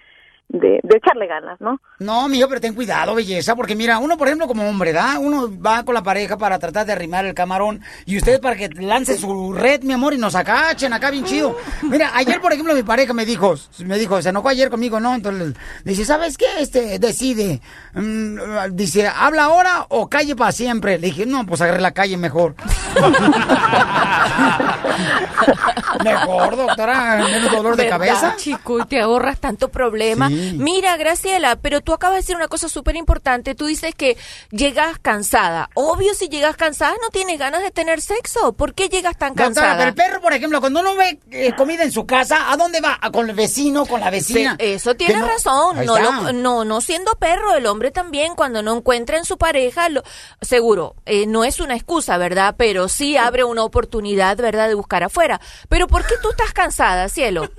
[0.49, 4.27] de, de echarle ganas no No, mijo, pero ten cuidado, belleza, porque mira, uno, por
[4.27, 5.17] ejemplo, como hombre, ¿da?
[5.17, 8.69] Uno va con la pareja para tratar de arrimar el camarón y ustedes para que
[8.69, 11.57] lance su red, mi amor, y nos acachen acá bien chido.
[11.83, 15.15] Mira, ayer, por ejemplo, mi pareja me dijo, me dijo, se enojó ayer conmigo, ¿no?
[15.15, 15.55] Entonces,
[15.85, 16.45] dice, ¿sabes qué?
[16.59, 17.59] Este, decide.
[17.95, 18.37] Mm,
[18.73, 20.99] dice, ¿habla ahora o calle para siempre?
[20.99, 22.53] Le dije, no, pues agarre la calle mejor.
[26.03, 28.33] mejor, doctora, menos dolor de ¿Verdad, cabeza.
[28.37, 30.29] chico, y te ahorras tanto problema.
[30.29, 30.32] Sí.
[30.57, 33.55] Mira, Graciela, pero tú acabas de decir una cosa súper importante.
[33.55, 34.17] Tú dices que
[34.51, 35.69] llegas cansada.
[35.73, 38.53] Obvio, si llegas cansada, no tienes ganas de tener sexo.
[38.53, 39.77] ¿Por qué llegas tan Doctora, cansada?
[39.77, 42.81] pero el perro, por ejemplo, cuando uno ve eh, comida en su casa, ¿a dónde
[42.81, 42.97] va?
[43.01, 44.55] ¿A ¿Con el vecino, con la vecina?
[44.59, 45.85] Sí, eso tiene no- razón.
[45.85, 49.89] No, lo- no, no siendo perro, el hombre también, cuando no encuentra en su pareja,
[49.89, 50.03] lo,
[50.41, 52.55] seguro, eh, no es una excusa, ¿verdad?
[52.57, 55.39] Pero sí abre una oportunidad, ¿verdad?, de buscar afuera.
[55.69, 57.49] Pero ¿por qué tú estás cansada, cielo?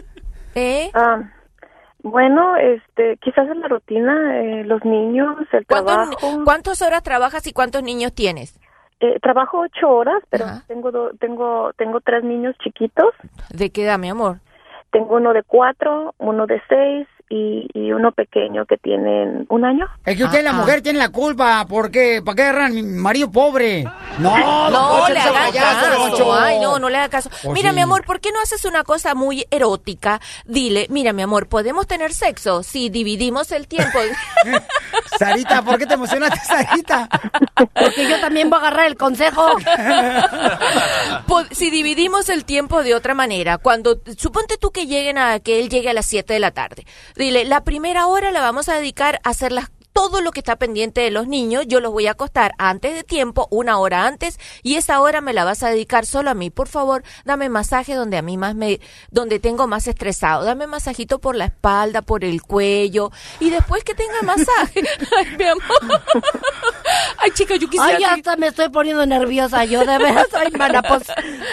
[0.54, 0.90] ¿Eh?
[0.94, 1.20] Ah,
[2.04, 7.46] bueno este quizás es la rutina eh, los niños el ¿Cuántos- trabajo ¿Cuántas horas trabajas
[7.48, 8.60] y cuántos niños tienes?
[9.00, 13.08] eh, trabajo ocho horas pero tengo do- tengo tengo tres niños chiquitos
[13.50, 14.36] ¿De qué edad, mi amor?
[14.92, 19.86] tengo uno de cuatro uno de seis y, y uno pequeño que tienen un año
[20.04, 21.64] Es que usted, la mujer, tiene la culpa.
[21.68, 23.84] porque ¿Para qué agarran mi marido pobre?
[24.18, 24.36] No,
[24.70, 26.18] No le no sea haga Poncho.
[26.18, 26.32] caso.
[26.34, 27.30] Ay, no, no le haga caso.
[27.44, 27.74] Oh, mira, sí.
[27.76, 30.20] mi amor, ¿por qué no haces una cosa muy erótica?
[30.44, 33.98] Dile, mira, mi amor, ¿podemos tener sexo si dividimos el tiempo?
[35.18, 37.08] Sarita, ¿por qué te emocionaste, Sarita?
[37.56, 39.46] Porque yo también voy a agarrar el consejo.
[41.50, 45.68] Si dividimos el tiempo de otra manera, cuando suponte tú que lleguen a que él
[45.68, 46.84] llegue a las 7 de la tarde.
[47.16, 50.56] Dile, la primera hora la vamos a dedicar a hacer las todo lo que está
[50.56, 54.38] pendiente de los niños, yo los voy a acostar antes de tiempo, una hora antes,
[54.64, 56.50] y esa hora me la vas a dedicar solo a mí.
[56.50, 58.80] Por favor, dame masaje donde a mí más me,
[59.12, 60.44] donde tengo más estresado.
[60.44, 64.82] Dame masajito por la espalda, por el cuello, y después que tenga masaje.
[65.16, 66.02] Ay, mi amor.
[67.18, 70.26] Ay, chica, yo quisiera Ay, ya que- hasta me estoy poniendo nerviosa yo, de veras.
[70.34, 71.04] Ay, mana, pues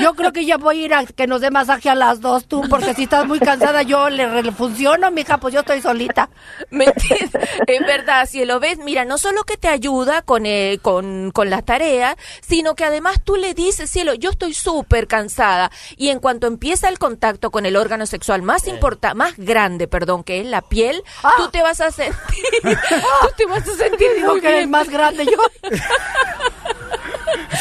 [0.01, 2.47] yo creo que ya voy a ir a que nos dé masaje a las dos
[2.47, 6.29] tú, porque si estás muy cansada yo le, re- funciono, mija, pues yo estoy solita.
[6.71, 7.31] ¿Me entiendes?
[7.67, 11.49] Es verdad, si lo ves, mira, no solo que te ayuda con, eh, con, con
[11.49, 15.69] las tareas, sino que además tú le dices, cielo, yo estoy súper cansada.
[15.97, 20.23] Y en cuanto empieza el contacto con el órgano sexual más importante, más grande, perdón,
[20.23, 21.03] que es la piel,
[21.37, 22.15] tú te vas a sentir,
[22.63, 24.71] tú te vas a sentir Digo muy que eres bien.
[24.71, 25.69] más grande yo.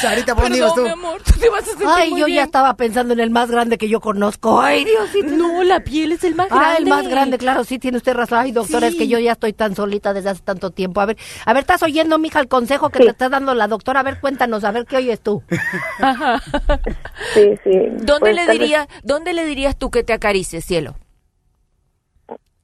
[0.01, 0.83] Sarita, ¿por dónde ibas tú?
[0.83, 2.37] Mi amor, tú te vas a sentir Ay, muy yo bien.
[2.37, 4.61] ya estaba pensando en el más grande que yo conozco.
[4.61, 5.29] Ay, Diosito.
[5.33, 6.79] No, la piel es el más Ah, grande.
[6.79, 8.39] el más grande, claro, sí, tiene usted razón.
[8.39, 8.95] Ay, doctora, Sí.
[8.95, 11.01] es que yo ya estoy tan solita desde hace tanto tiempo.
[11.01, 14.01] A ver, a ver, ¿estás oyendo, mija, el consejo que te está dando la doctora?
[14.01, 15.43] A ver, cuéntanos, a ver, ¿qué oyes tú?
[17.35, 17.71] Sí, sí.
[18.03, 20.95] ¿Dónde Pues, le dirías, dónde le dirías tú que te acaricies, cielo?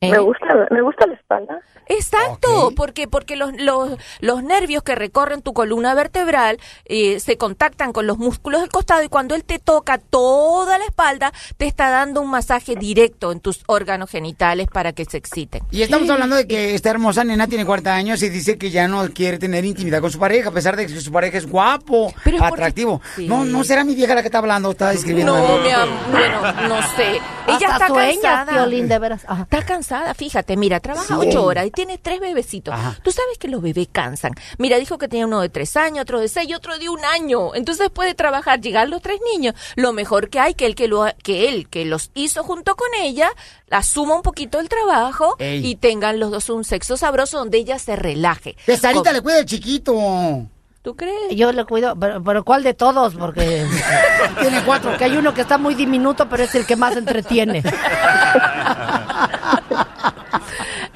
[0.01, 0.11] ¿Eh?
[0.11, 1.59] Me gusta, me gusta la espalda.
[1.89, 3.91] Exacto, porque porque los, los,
[4.21, 9.03] los nervios que recorren tu columna vertebral eh, se contactan con los músculos del costado
[9.03, 13.41] y cuando él te toca toda la espalda te está dando un masaje directo en
[13.41, 15.63] tus órganos genitales para que se exciten.
[15.71, 18.89] Y estamos hablando de que esta hermosa nena tiene 40 años y dice que ya
[18.89, 22.13] no quiere tener intimidad con su pareja, a pesar de que su pareja es guapo,
[22.25, 23.01] Pero es porque- atractivo.
[23.15, 23.29] Sí.
[23.29, 25.37] No, no será mi vieja la que está hablando, está escribiendo.
[25.37, 27.21] No, mi amor, bueno, no sé.
[27.49, 28.53] Ella Hasta está cansada.
[28.53, 29.23] Piolín, de veras.
[29.27, 29.43] Ajá.
[29.43, 31.29] Está cansada cansada, fíjate, mira, trabaja Sí.
[31.29, 32.75] ocho horas y tiene tres bebecitos.
[32.75, 32.97] Ajá.
[33.05, 34.33] Tú sabes que los bebés cansan.
[34.59, 37.05] Mira, dijo que tenía uno de tres años, otro de seis y otro de un
[37.05, 37.55] año.
[37.55, 39.55] Entonces puede trabajar, llegar los tres niños.
[39.77, 42.89] Lo mejor que hay que él que, lo, que él que los hizo junto con
[43.01, 43.31] ella,
[43.71, 45.65] asuma un poquito el trabajo Ey.
[45.65, 48.57] y tengan los dos un sexo sabroso donde ella se relaje.
[48.65, 50.49] Que Sarita le cuida al chiquito.
[50.87, 51.35] ¿Tú crees?
[51.35, 53.17] Yo le cuido, pero, pero ¿cuál de todos?
[53.17, 53.67] Porque
[54.41, 54.91] tiene cuatro.
[54.91, 57.61] Porque hay uno que está muy diminuto, pero es el que más entretiene.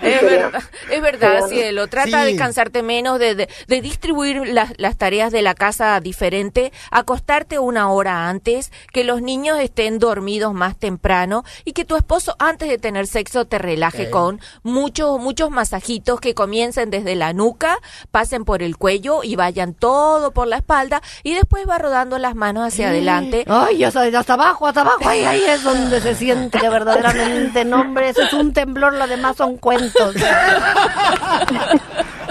[0.02, 1.86] Es verdad, es verdad, cielo.
[1.88, 2.32] Trata Sí.
[2.32, 7.58] de cansarte menos, de, de, de distribuir las, las tareas de la casa diferente, acostarte
[7.58, 12.68] una hora antes, que los niños estén dormidos más temprano y que tu esposo antes
[12.68, 17.78] de tener sexo te relaje con muchos, muchos masajitos que comiencen desde la nuca,
[18.10, 22.34] pasen por el cuello y vayan todo por la espalda y después va rodando las
[22.34, 23.44] manos hacia adelante.
[23.48, 25.08] Ay, hasta abajo, hasta abajo.
[25.08, 29.36] Ahí, ahí es donde se siente verdaderamente, no, hombre, eso es un temblor, lo demás
[29.36, 29.89] son cuentos.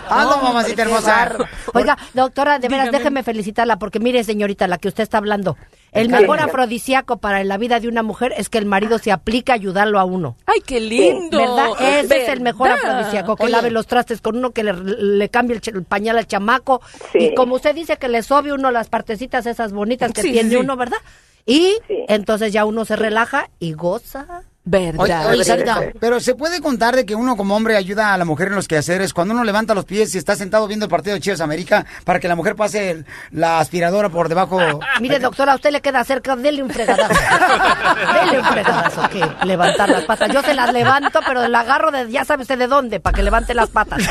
[0.09, 1.37] Ando, No, mamacita hermosa.
[1.73, 2.97] Oiga, doctora, de veras, Dígame.
[2.97, 5.55] déjeme felicitarla, porque mire, señorita, la que usted está hablando,
[5.91, 9.51] el mejor afrodisíaco para la vida de una mujer es que el marido se aplique
[9.51, 10.35] a ayudarlo a uno.
[10.47, 11.37] ¡Ay, qué lindo!
[11.37, 11.67] ¿Verdad?
[11.79, 13.51] Ese es el mejor afrodisíaco, que Oye.
[13.51, 16.81] lave los trastes con uno, que le, le cambie el, pañal al chamaco.
[17.13, 20.49] Y como usted dice, que le sobe uno las partecitas esas bonitas que Sí, tiene
[20.49, 20.55] sí.
[20.55, 20.97] uno, ¿verdad?
[21.45, 21.75] Y
[22.07, 24.43] entonces ya uno se relaja y goza.
[24.71, 28.25] Oye, oye, Sarita, pero se puede contar de que uno como hombre ayuda a la
[28.25, 31.15] mujer en los quehaceres cuando uno levanta los pies y está sentado viendo el partido
[31.15, 34.59] de Chivas América para que la mujer pase el- la aspiradora por debajo.
[34.99, 37.13] Mire, doctora, a usted le queda cerca, dele un fregadazo.
[38.25, 40.29] dele un fregadazo, que levantar las patas.
[40.31, 43.23] Yo se las levanto, pero la agarro de, ya sabe usted de dónde, para que
[43.23, 44.03] levante las patas.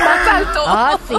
[0.66, 1.14] Ah, sí.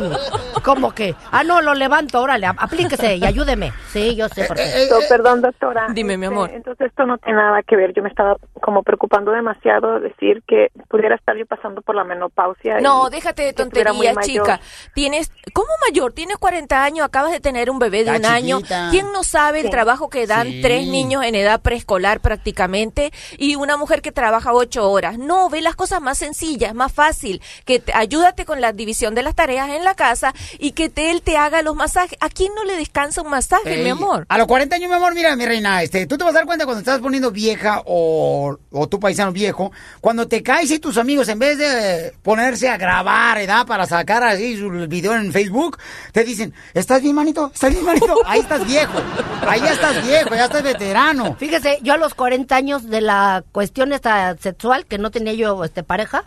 [0.63, 1.15] ¿Cómo que?
[1.31, 3.71] Ah, no, lo levanto, órale, aplíquese y ayúdeme.
[3.91, 4.89] Sí, yo sé por qué.
[5.07, 5.87] Perdón, doctora.
[5.93, 6.49] Dime, mi Este, amor.
[6.53, 7.93] Entonces esto no tiene nada que ver.
[7.93, 8.83] Yo me estaba como
[9.19, 12.79] preocupando demasiado decir que pudiera estar yo pasando por la menopausia.
[12.81, 14.23] No, y déjate de tonterías, mayor.
[14.23, 14.59] chica.
[14.93, 16.13] Tienes, ¿cómo mayor?
[16.13, 18.59] Tienes 40 años, acabas de tener un bebé de un año.
[18.91, 19.71] ¿Quién no sabe el Sí.
[19.71, 20.61] trabajo que dan Sí.
[20.61, 25.17] tres niños en edad preescolar prácticamente y una mujer que trabaja ocho horas?
[25.17, 27.41] No, ve las cosas más sencillas, más fácil.
[27.65, 31.11] Que te- ayúdate con la división de las tareas en la casa y que te-
[31.11, 32.17] él te haga los masajes.
[32.21, 34.25] ¿A quién no le descansa un masaje, Ey, mi amor?
[34.29, 36.45] A los 40 años, mi amor, mira, mi reina, este, tú te vas a dar
[36.45, 39.71] cuenta cuando estás poniendo vieja o, o tu paisano viejo,
[40.01, 43.65] cuando te caes y tus amigos, en vez de ponerse a grabar, ¿verdad?
[43.65, 45.79] Para sacar así su video en Facebook,
[46.11, 47.49] te dicen, ¿estás bien, manito?
[47.51, 48.13] ¿Estás bien, manito?
[48.27, 49.01] Ahí estás viejo.
[49.47, 51.35] Ahí ya estás viejo, ya estás veterano.
[51.39, 55.63] Fíjese, yo a los 40 años de la cuestión esta sexual, que no tenía yo
[55.63, 56.25] este pareja,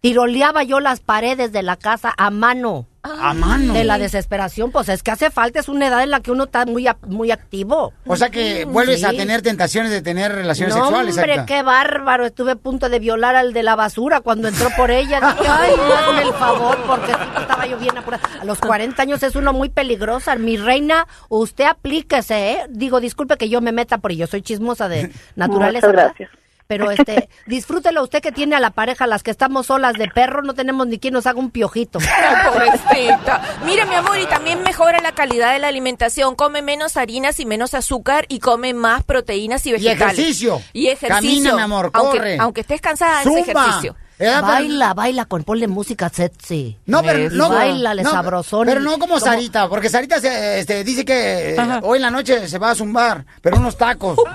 [0.00, 2.86] tiroleaba yo las paredes de la casa a mano.
[3.02, 3.72] A mano.
[3.72, 6.44] De la desesperación, pues es que hace falta, es una edad en la que uno
[6.44, 7.94] está muy, muy activo.
[8.06, 11.16] O sea que vuelves a tener tentaciones de tener relaciones no, sexuales.
[11.16, 12.26] hombre, qué bárbaro.
[12.26, 15.18] Estuve a punto de violar al de la basura cuando entró por ella.
[15.18, 18.28] Dije, ay, hazme el favor, porque sí que estaba yo bien apurada.
[18.38, 20.36] A los 40 años es uno muy peligrosa.
[20.36, 22.66] Mi reina, usted aplíquese, ¿eh?
[22.68, 25.86] Digo, disculpe que yo me meta, porque yo soy chismosa de naturaleza.
[25.86, 26.39] Muchas gracias.
[26.70, 30.42] Pero este, disfrútelo usted que tiene a la pareja, las que estamos solas de perro,
[30.42, 31.98] no tenemos ni quien nos haga un piojito.
[32.46, 33.42] Pobrecita.
[33.64, 36.36] Mira, mi amor, y también mejora la calidad de la alimentación.
[36.36, 40.16] Come menos harinas y menos azúcar y come más proteínas y vegetales.
[40.16, 40.62] ejercicio.
[40.72, 41.16] Y ejercicio.
[41.16, 42.38] Camina, mi amor, aunque, corre.
[42.38, 43.40] Aunque estés cansada, Zumba.
[43.40, 43.96] ejercicio.
[44.20, 46.76] Eh, Baila, baila con ponle música sexy.
[46.84, 47.36] No, pero Eso.
[47.36, 47.48] no.
[47.48, 48.66] Bailale no, sabrosón.
[48.66, 52.58] Pero no como Sarita, porque Sarita se, este, dice que hoy en la noche se
[52.58, 54.18] va a zumbar, pero unos tacos.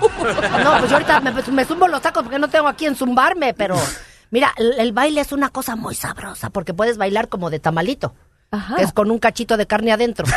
[0.64, 3.54] No, pues yo ahorita me, me zumbo los tacos porque no tengo a quién zumbarme,
[3.54, 3.76] pero
[4.30, 8.12] mira, el, el baile es una cosa muy sabrosa porque puedes bailar como de tamalito.
[8.76, 10.26] Que es con un cachito de carne adentro.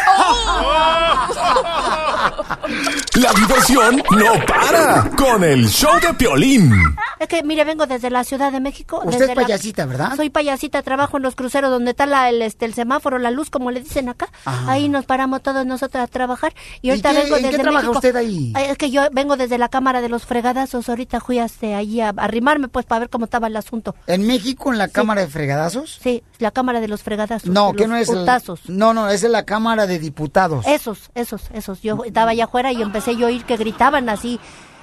[3.15, 6.71] La diversión no para con el show de Piolín.
[7.19, 8.97] Es que, mire, vengo desde la Ciudad de México.
[9.03, 10.15] Usted desde es la- payasita, ¿verdad?
[10.15, 13.49] Soy payasita, trabajo en los cruceros donde está la, el, este, el semáforo, la luz,
[13.49, 14.27] como le dicen acá.
[14.45, 14.71] Ajá.
[14.71, 16.53] Ahí nos paramos todos nosotros a trabajar.
[16.81, 17.97] Y ¿Y ahorita qué- vengo en qué desde trabaja México.
[17.97, 18.53] usted ahí?
[18.55, 20.87] Es que yo vengo desde la Cámara de los Fregadazos.
[20.87, 23.95] Ahorita fui hasta allí a, a arrimarme, pues, para ver cómo estaba el asunto.
[24.07, 25.99] ¿En México, en la Cámara de Fregadazos?
[26.01, 27.49] Sí, la Cámara de los Fregadazos.
[27.49, 28.08] No, que los no es.
[28.09, 28.61] Putazos.
[28.67, 30.65] no, no, es en la Cámara de Diputados.
[30.67, 31.81] Esos, esos, esos.
[31.81, 34.39] Yo estaba allá afuera y empecé yo a oír que gritaban así,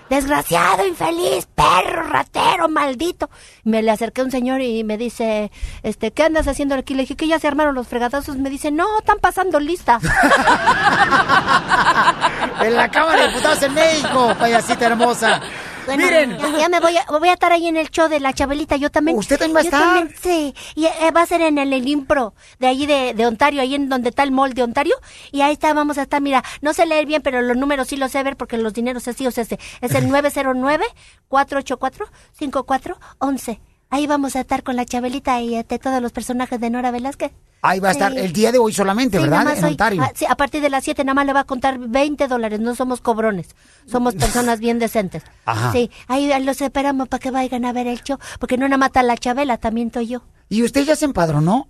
[0.09, 3.28] desgraciado, infeliz, perro, ratero, maldito.
[3.65, 5.51] Me le acerqué a un señor y me dice,
[5.82, 6.94] este, ¿qué andas haciendo aquí?
[6.94, 8.36] Le dije que ya se armaron los fregadazos.
[8.36, 9.98] Me dice, no, están pasando lista.
[12.62, 15.40] en la Cámara de Diputados en México, payasita hermosa.
[15.86, 16.36] Bueno, Miren.
[16.38, 18.76] ya, ya me voy a, voy a estar ahí en el show de la Chabelita,
[18.76, 19.16] yo también.
[19.16, 19.80] ¿Usted también va a estar?
[19.80, 23.26] también, sí, y eh, va a ser en el, el Impro, de allí de, de
[23.26, 24.96] Ontario, ahí en donde está el mall de Ontario,
[25.32, 27.96] y ahí está, vamos a estar, mira, no sé leer bien, pero los números sí
[27.96, 30.10] los sé ver, porque los dineros así, o sea, es el
[31.30, 33.60] 909-484-5411.
[33.90, 37.32] Ahí vamos a estar con la Chabelita y este, todos los personajes de Nora Velázquez.
[37.62, 38.18] Ahí va a estar Sí.
[38.18, 39.56] el día de hoy solamente, Sí, ¿verdad?
[39.56, 39.70] En hoy.
[39.72, 40.02] Ontario.
[40.02, 42.60] Ah, sí, a partir de las 7 nada más le va a contar 20 dólares.
[42.60, 43.48] No somos cobrones.
[43.86, 45.22] Somos personas bien decentes.
[45.44, 45.72] Ajá.
[45.72, 48.18] Sí, ahí los esperamos para que vayan a ver el show.
[48.38, 50.22] Porque no nada mata la Chabela, también estoy yo.
[50.48, 51.68] ¿Y usted ya se empadronó?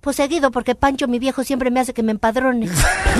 [0.00, 2.68] Pues seguido, porque Pancho, mi viejo, siempre me hace que me empadrone.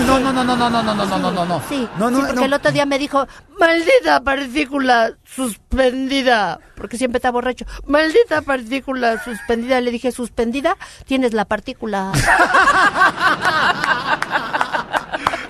[0.07, 1.63] No, no, no, no, no, no, no, no, no, no, no.
[1.69, 2.45] Sí, No, no, sí, porque no.
[2.47, 3.27] el otro día me dijo,
[3.59, 7.65] maldita partícula suspendida, porque siempre está borracho.
[7.87, 9.81] Maldita partícula suspendida.
[9.81, 10.77] Le dije, suspendida,
[11.07, 12.13] tienes la partícula.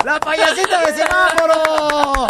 [0.04, 2.26] ¡La payasita de semáforo!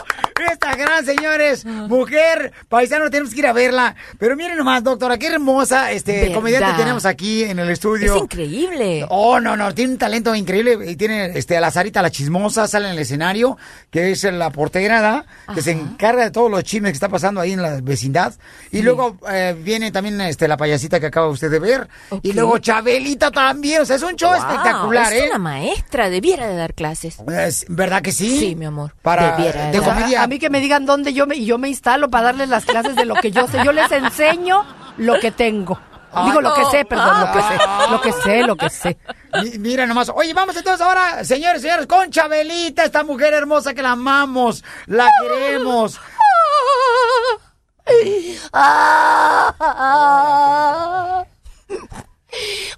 [0.52, 3.94] Esta gran, señores, mujer, paisano, tenemos que ir a verla.
[4.18, 6.34] Pero miren nomás, doctora, qué hermosa este ¿Verdad?
[6.34, 8.14] comediante tenemos aquí en el estudio.
[8.16, 9.06] Es increíble.
[9.08, 10.78] Oh, no, no, tiene un talento increíble.
[10.90, 13.56] Y tiene este, a la Sarita, la chismosa, sale en el escenario,
[13.90, 17.52] que es la portera, que se encarga de todos los chismes que está pasando ahí
[17.52, 18.34] en la vecindad.
[18.70, 21.88] Y luego eh, viene también este, la payasita que acaba usted de ver.
[22.22, 23.82] Y luego Chabelita también.
[23.82, 25.26] O sea, es un show Wow, espectacular, es ¿eh?
[25.30, 27.18] una maestra, debiera de dar clases.
[27.28, 28.38] Es- ¿Verdad que sí?
[28.38, 28.92] Sí, mi amor.
[29.02, 30.25] Para, Debiera de de comedia.
[30.26, 32.64] A mí que me digan dónde yo me, y yo me instalo para darles las
[32.64, 33.64] clases de lo que yo sé.
[33.64, 34.64] Yo les enseño
[34.96, 35.78] lo que tengo.
[36.24, 37.58] Digo lo que sé, perdón, lo que sé.
[37.90, 38.98] Lo que sé, lo que sé.
[39.42, 40.08] Mi- Mira nomás.
[40.08, 45.06] Oye, vamos entonces ahora, señores, señores, con Chabelita, esta mujer hermosa que la amamos, la
[45.22, 46.00] queremos.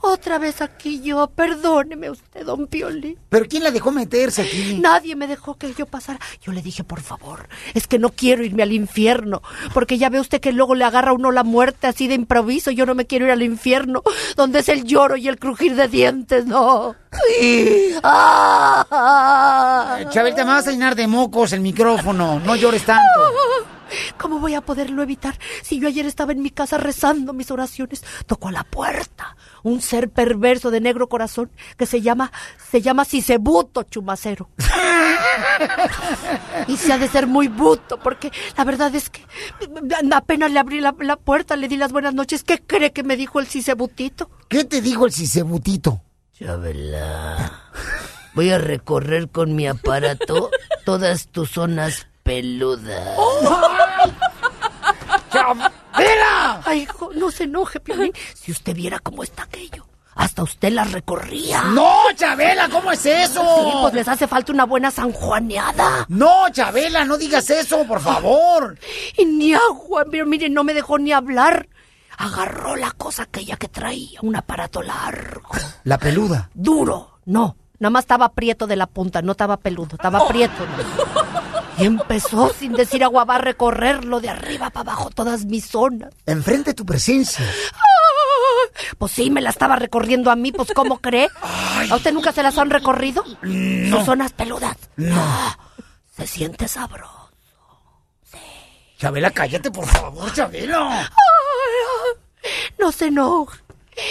[0.02, 0.08] Ah.
[0.12, 3.18] Otra vez aquí yo, perdóneme usted, don Pioli.
[3.28, 4.78] ¿Pero quién la dejó meterse aquí?
[4.80, 6.18] Nadie me dejó que yo pasara.
[6.42, 9.42] Yo le dije, por favor, es que no quiero irme al infierno,
[9.74, 12.70] porque ya ve usted que luego le agarra a uno la muerte así de improviso.
[12.70, 14.02] Yo no me quiero ir al infierno,
[14.36, 16.94] donde es el lloro y el crujir de dientes, no.
[18.02, 18.86] Ah.
[20.10, 22.40] Chabelita, me vas a llenar de mocos el micrófono.
[22.40, 23.02] No llores tanto.
[24.18, 28.04] ¿Cómo voy a poderlo evitar si yo ayer estaba en mi casa rezando mis oraciones?
[28.26, 32.32] Tocó a la puerta un ser perverso de negro corazón que se llama,
[32.70, 34.48] se llama Sisebuto Chumacero.
[36.66, 39.24] y se ha de ser muy buto, porque la verdad es que
[40.12, 42.44] apenas le abrí la, la puerta, le di las buenas noches.
[42.44, 44.30] ¿Qué cree que me dijo el Sisebutito?
[44.48, 46.02] ¿Qué te dijo el Cisebutito?
[46.38, 47.64] Chabela,
[48.34, 50.50] voy a recorrer con mi aparato
[50.84, 53.16] todas tus zonas peludas.
[55.42, 56.62] ¡Chabela!
[56.64, 58.12] Ay, hijo, no se enoje, Piolín.
[58.34, 59.86] Si usted viera cómo está aquello.
[60.14, 61.62] Hasta usted la recorría.
[61.62, 62.68] ¡No, Chabela!
[62.68, 63.40] ¿Cómo es eso?
[63.40, 66.06] Sí, pues les hace falta una buena sanjuaneada.
[66.08, 68.76] No, Chabela, no digas eso, por favor.
[69.16, 71.68] Y ni agua, pero mire, no me dejó ni hablar.
[72.16, 75.50] Agarró la cosa aquella que traía, un aparato largo.
[75.84, 76.50] La peluda.
[76.52, 77.56] Duro, no.
[77.78, 80.64] Nada más estaba prieto de la punta, no estaba peludo, estaba prieto.
[80.66, 81.47] ¿no?
[81.78, 86.12] Y empezó sin decir agua va a recorrerlo de arriba para abajo todas mis zonas.
[86.26, 87.44] Enfrente tu presencia.
[88.98, 91.28] Pues sí, me la estaba recorriendo a mí, pues ¿cómo cree?
[91.90, 93.24] ¿A usted nunca se las han recorrido?
[93.24, 94.76] Sus zonas peludas.
[94.96, 95.16] No.
[96.16, 97.30] Se siente sabroso.
[98.98, 101.08] Chabela, cállate, por favor, Chabela.
[102.76, 103.60] No se enoje.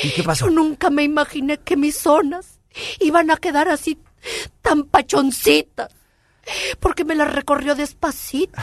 [0.04, 0.46] ¿Y qué pasó?
[0.46, 2.60] Yo nunca me imaginé que mis zonas
[3.00, 4.00] iban a quedar así
[4.62, 5.90] tan pachoncitas.
[6.80, 8.60] Porque me las recorrió despacito,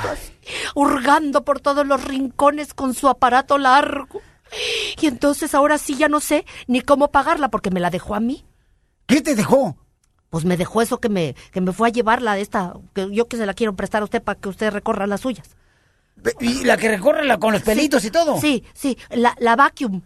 [0.75, 4.21] hurgando por todos los rincones con su aparato largo.
[5.01, 8.21] Y entonces ahora sí ya no sé ni cómo pagarla porque me la dejó a
[8.21, 8.45] mí.
[9.07, 9.77] ¿Qué te dejó?
[10.31, 13.37] Pues me dejó eso que me, que me fue a llevarla esta, que yo que
[13.37, 15.57] se la quiero prestar a usted para que usted recorra las suyas.
[16.41, 18.41] ¿Y la que recorre la- con los pelitos y todo?
[18.41, 20.01] Sí, sí, la, la vacuum.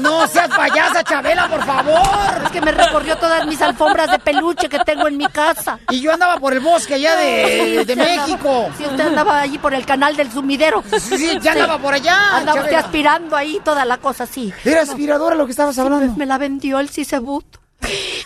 [0.00, 2.42] No seas payasa, Chabela, por favor.
[2.44, 5.78] Es que me recorrió todas mis alfombras de peluche que tengo en mi casa.
[5.90, 8.70] Y yo andaba por el bosque allá de, Sí, de usted andaba- México.
[8.78, 10.82] Sí, usted andaba allí por el canal del sumidero.
[10.98, 14.52] Sí, sí, ya andaba por allá, Andaba usted aspirando ahí toda la cosa así.
[14.64, 16.06] Era aspiradora lo que estabas hablando.
[16.06, 17.58] pues me la vendió el Cisebuto.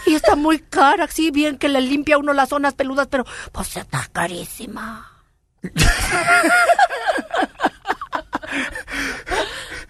[0.07, 3.77] Y está muy cara, sí, bien que le limpia uno las zonas peludas, pero pues
[3.77, 5.11] está carísima.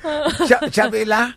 [0.48, 1.36] Cha- Chabela.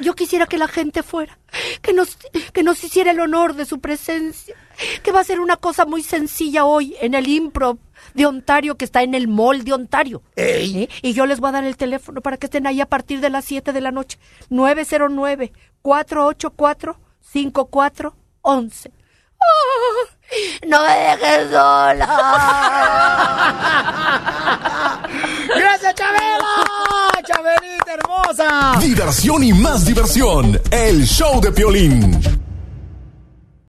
[0.00, 1.36] Yo quisiera que la gente fuera,
[1.82, 2.16] que nos,
[2.52, 4.54] que nos hiciera el honor de su presencia,
[5.02, 7.78] que va a ser una cosa muy sencilla hoy en el improv
[8.14, 10.22] de Ontario que está en el mall de Ontario.
[10.36, 10.88] ¿Eh?
[11.02, 13.30] Y yo les voy a dar el teléfono para que estén ahí a partir de
[13.30, 14.20] las 7 de la noche.
[17.32, 18.90] 909-484-5411.
[19.42, 19.46] ¡Ah!
[20.68, 22.06] ¡No me dejes sola!
[27.24, 28.78] ¡Chabelita hermosa!
[28.80, 30.60] Diversión y más diversión.
[30.70, 32.20] El show de Piolín.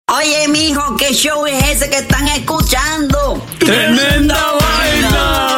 [0.08, 3.44] Oye, mijo, ¿qué show es ese que están escuchando?
[3.60, 5.58] ¡Tremenda vaina!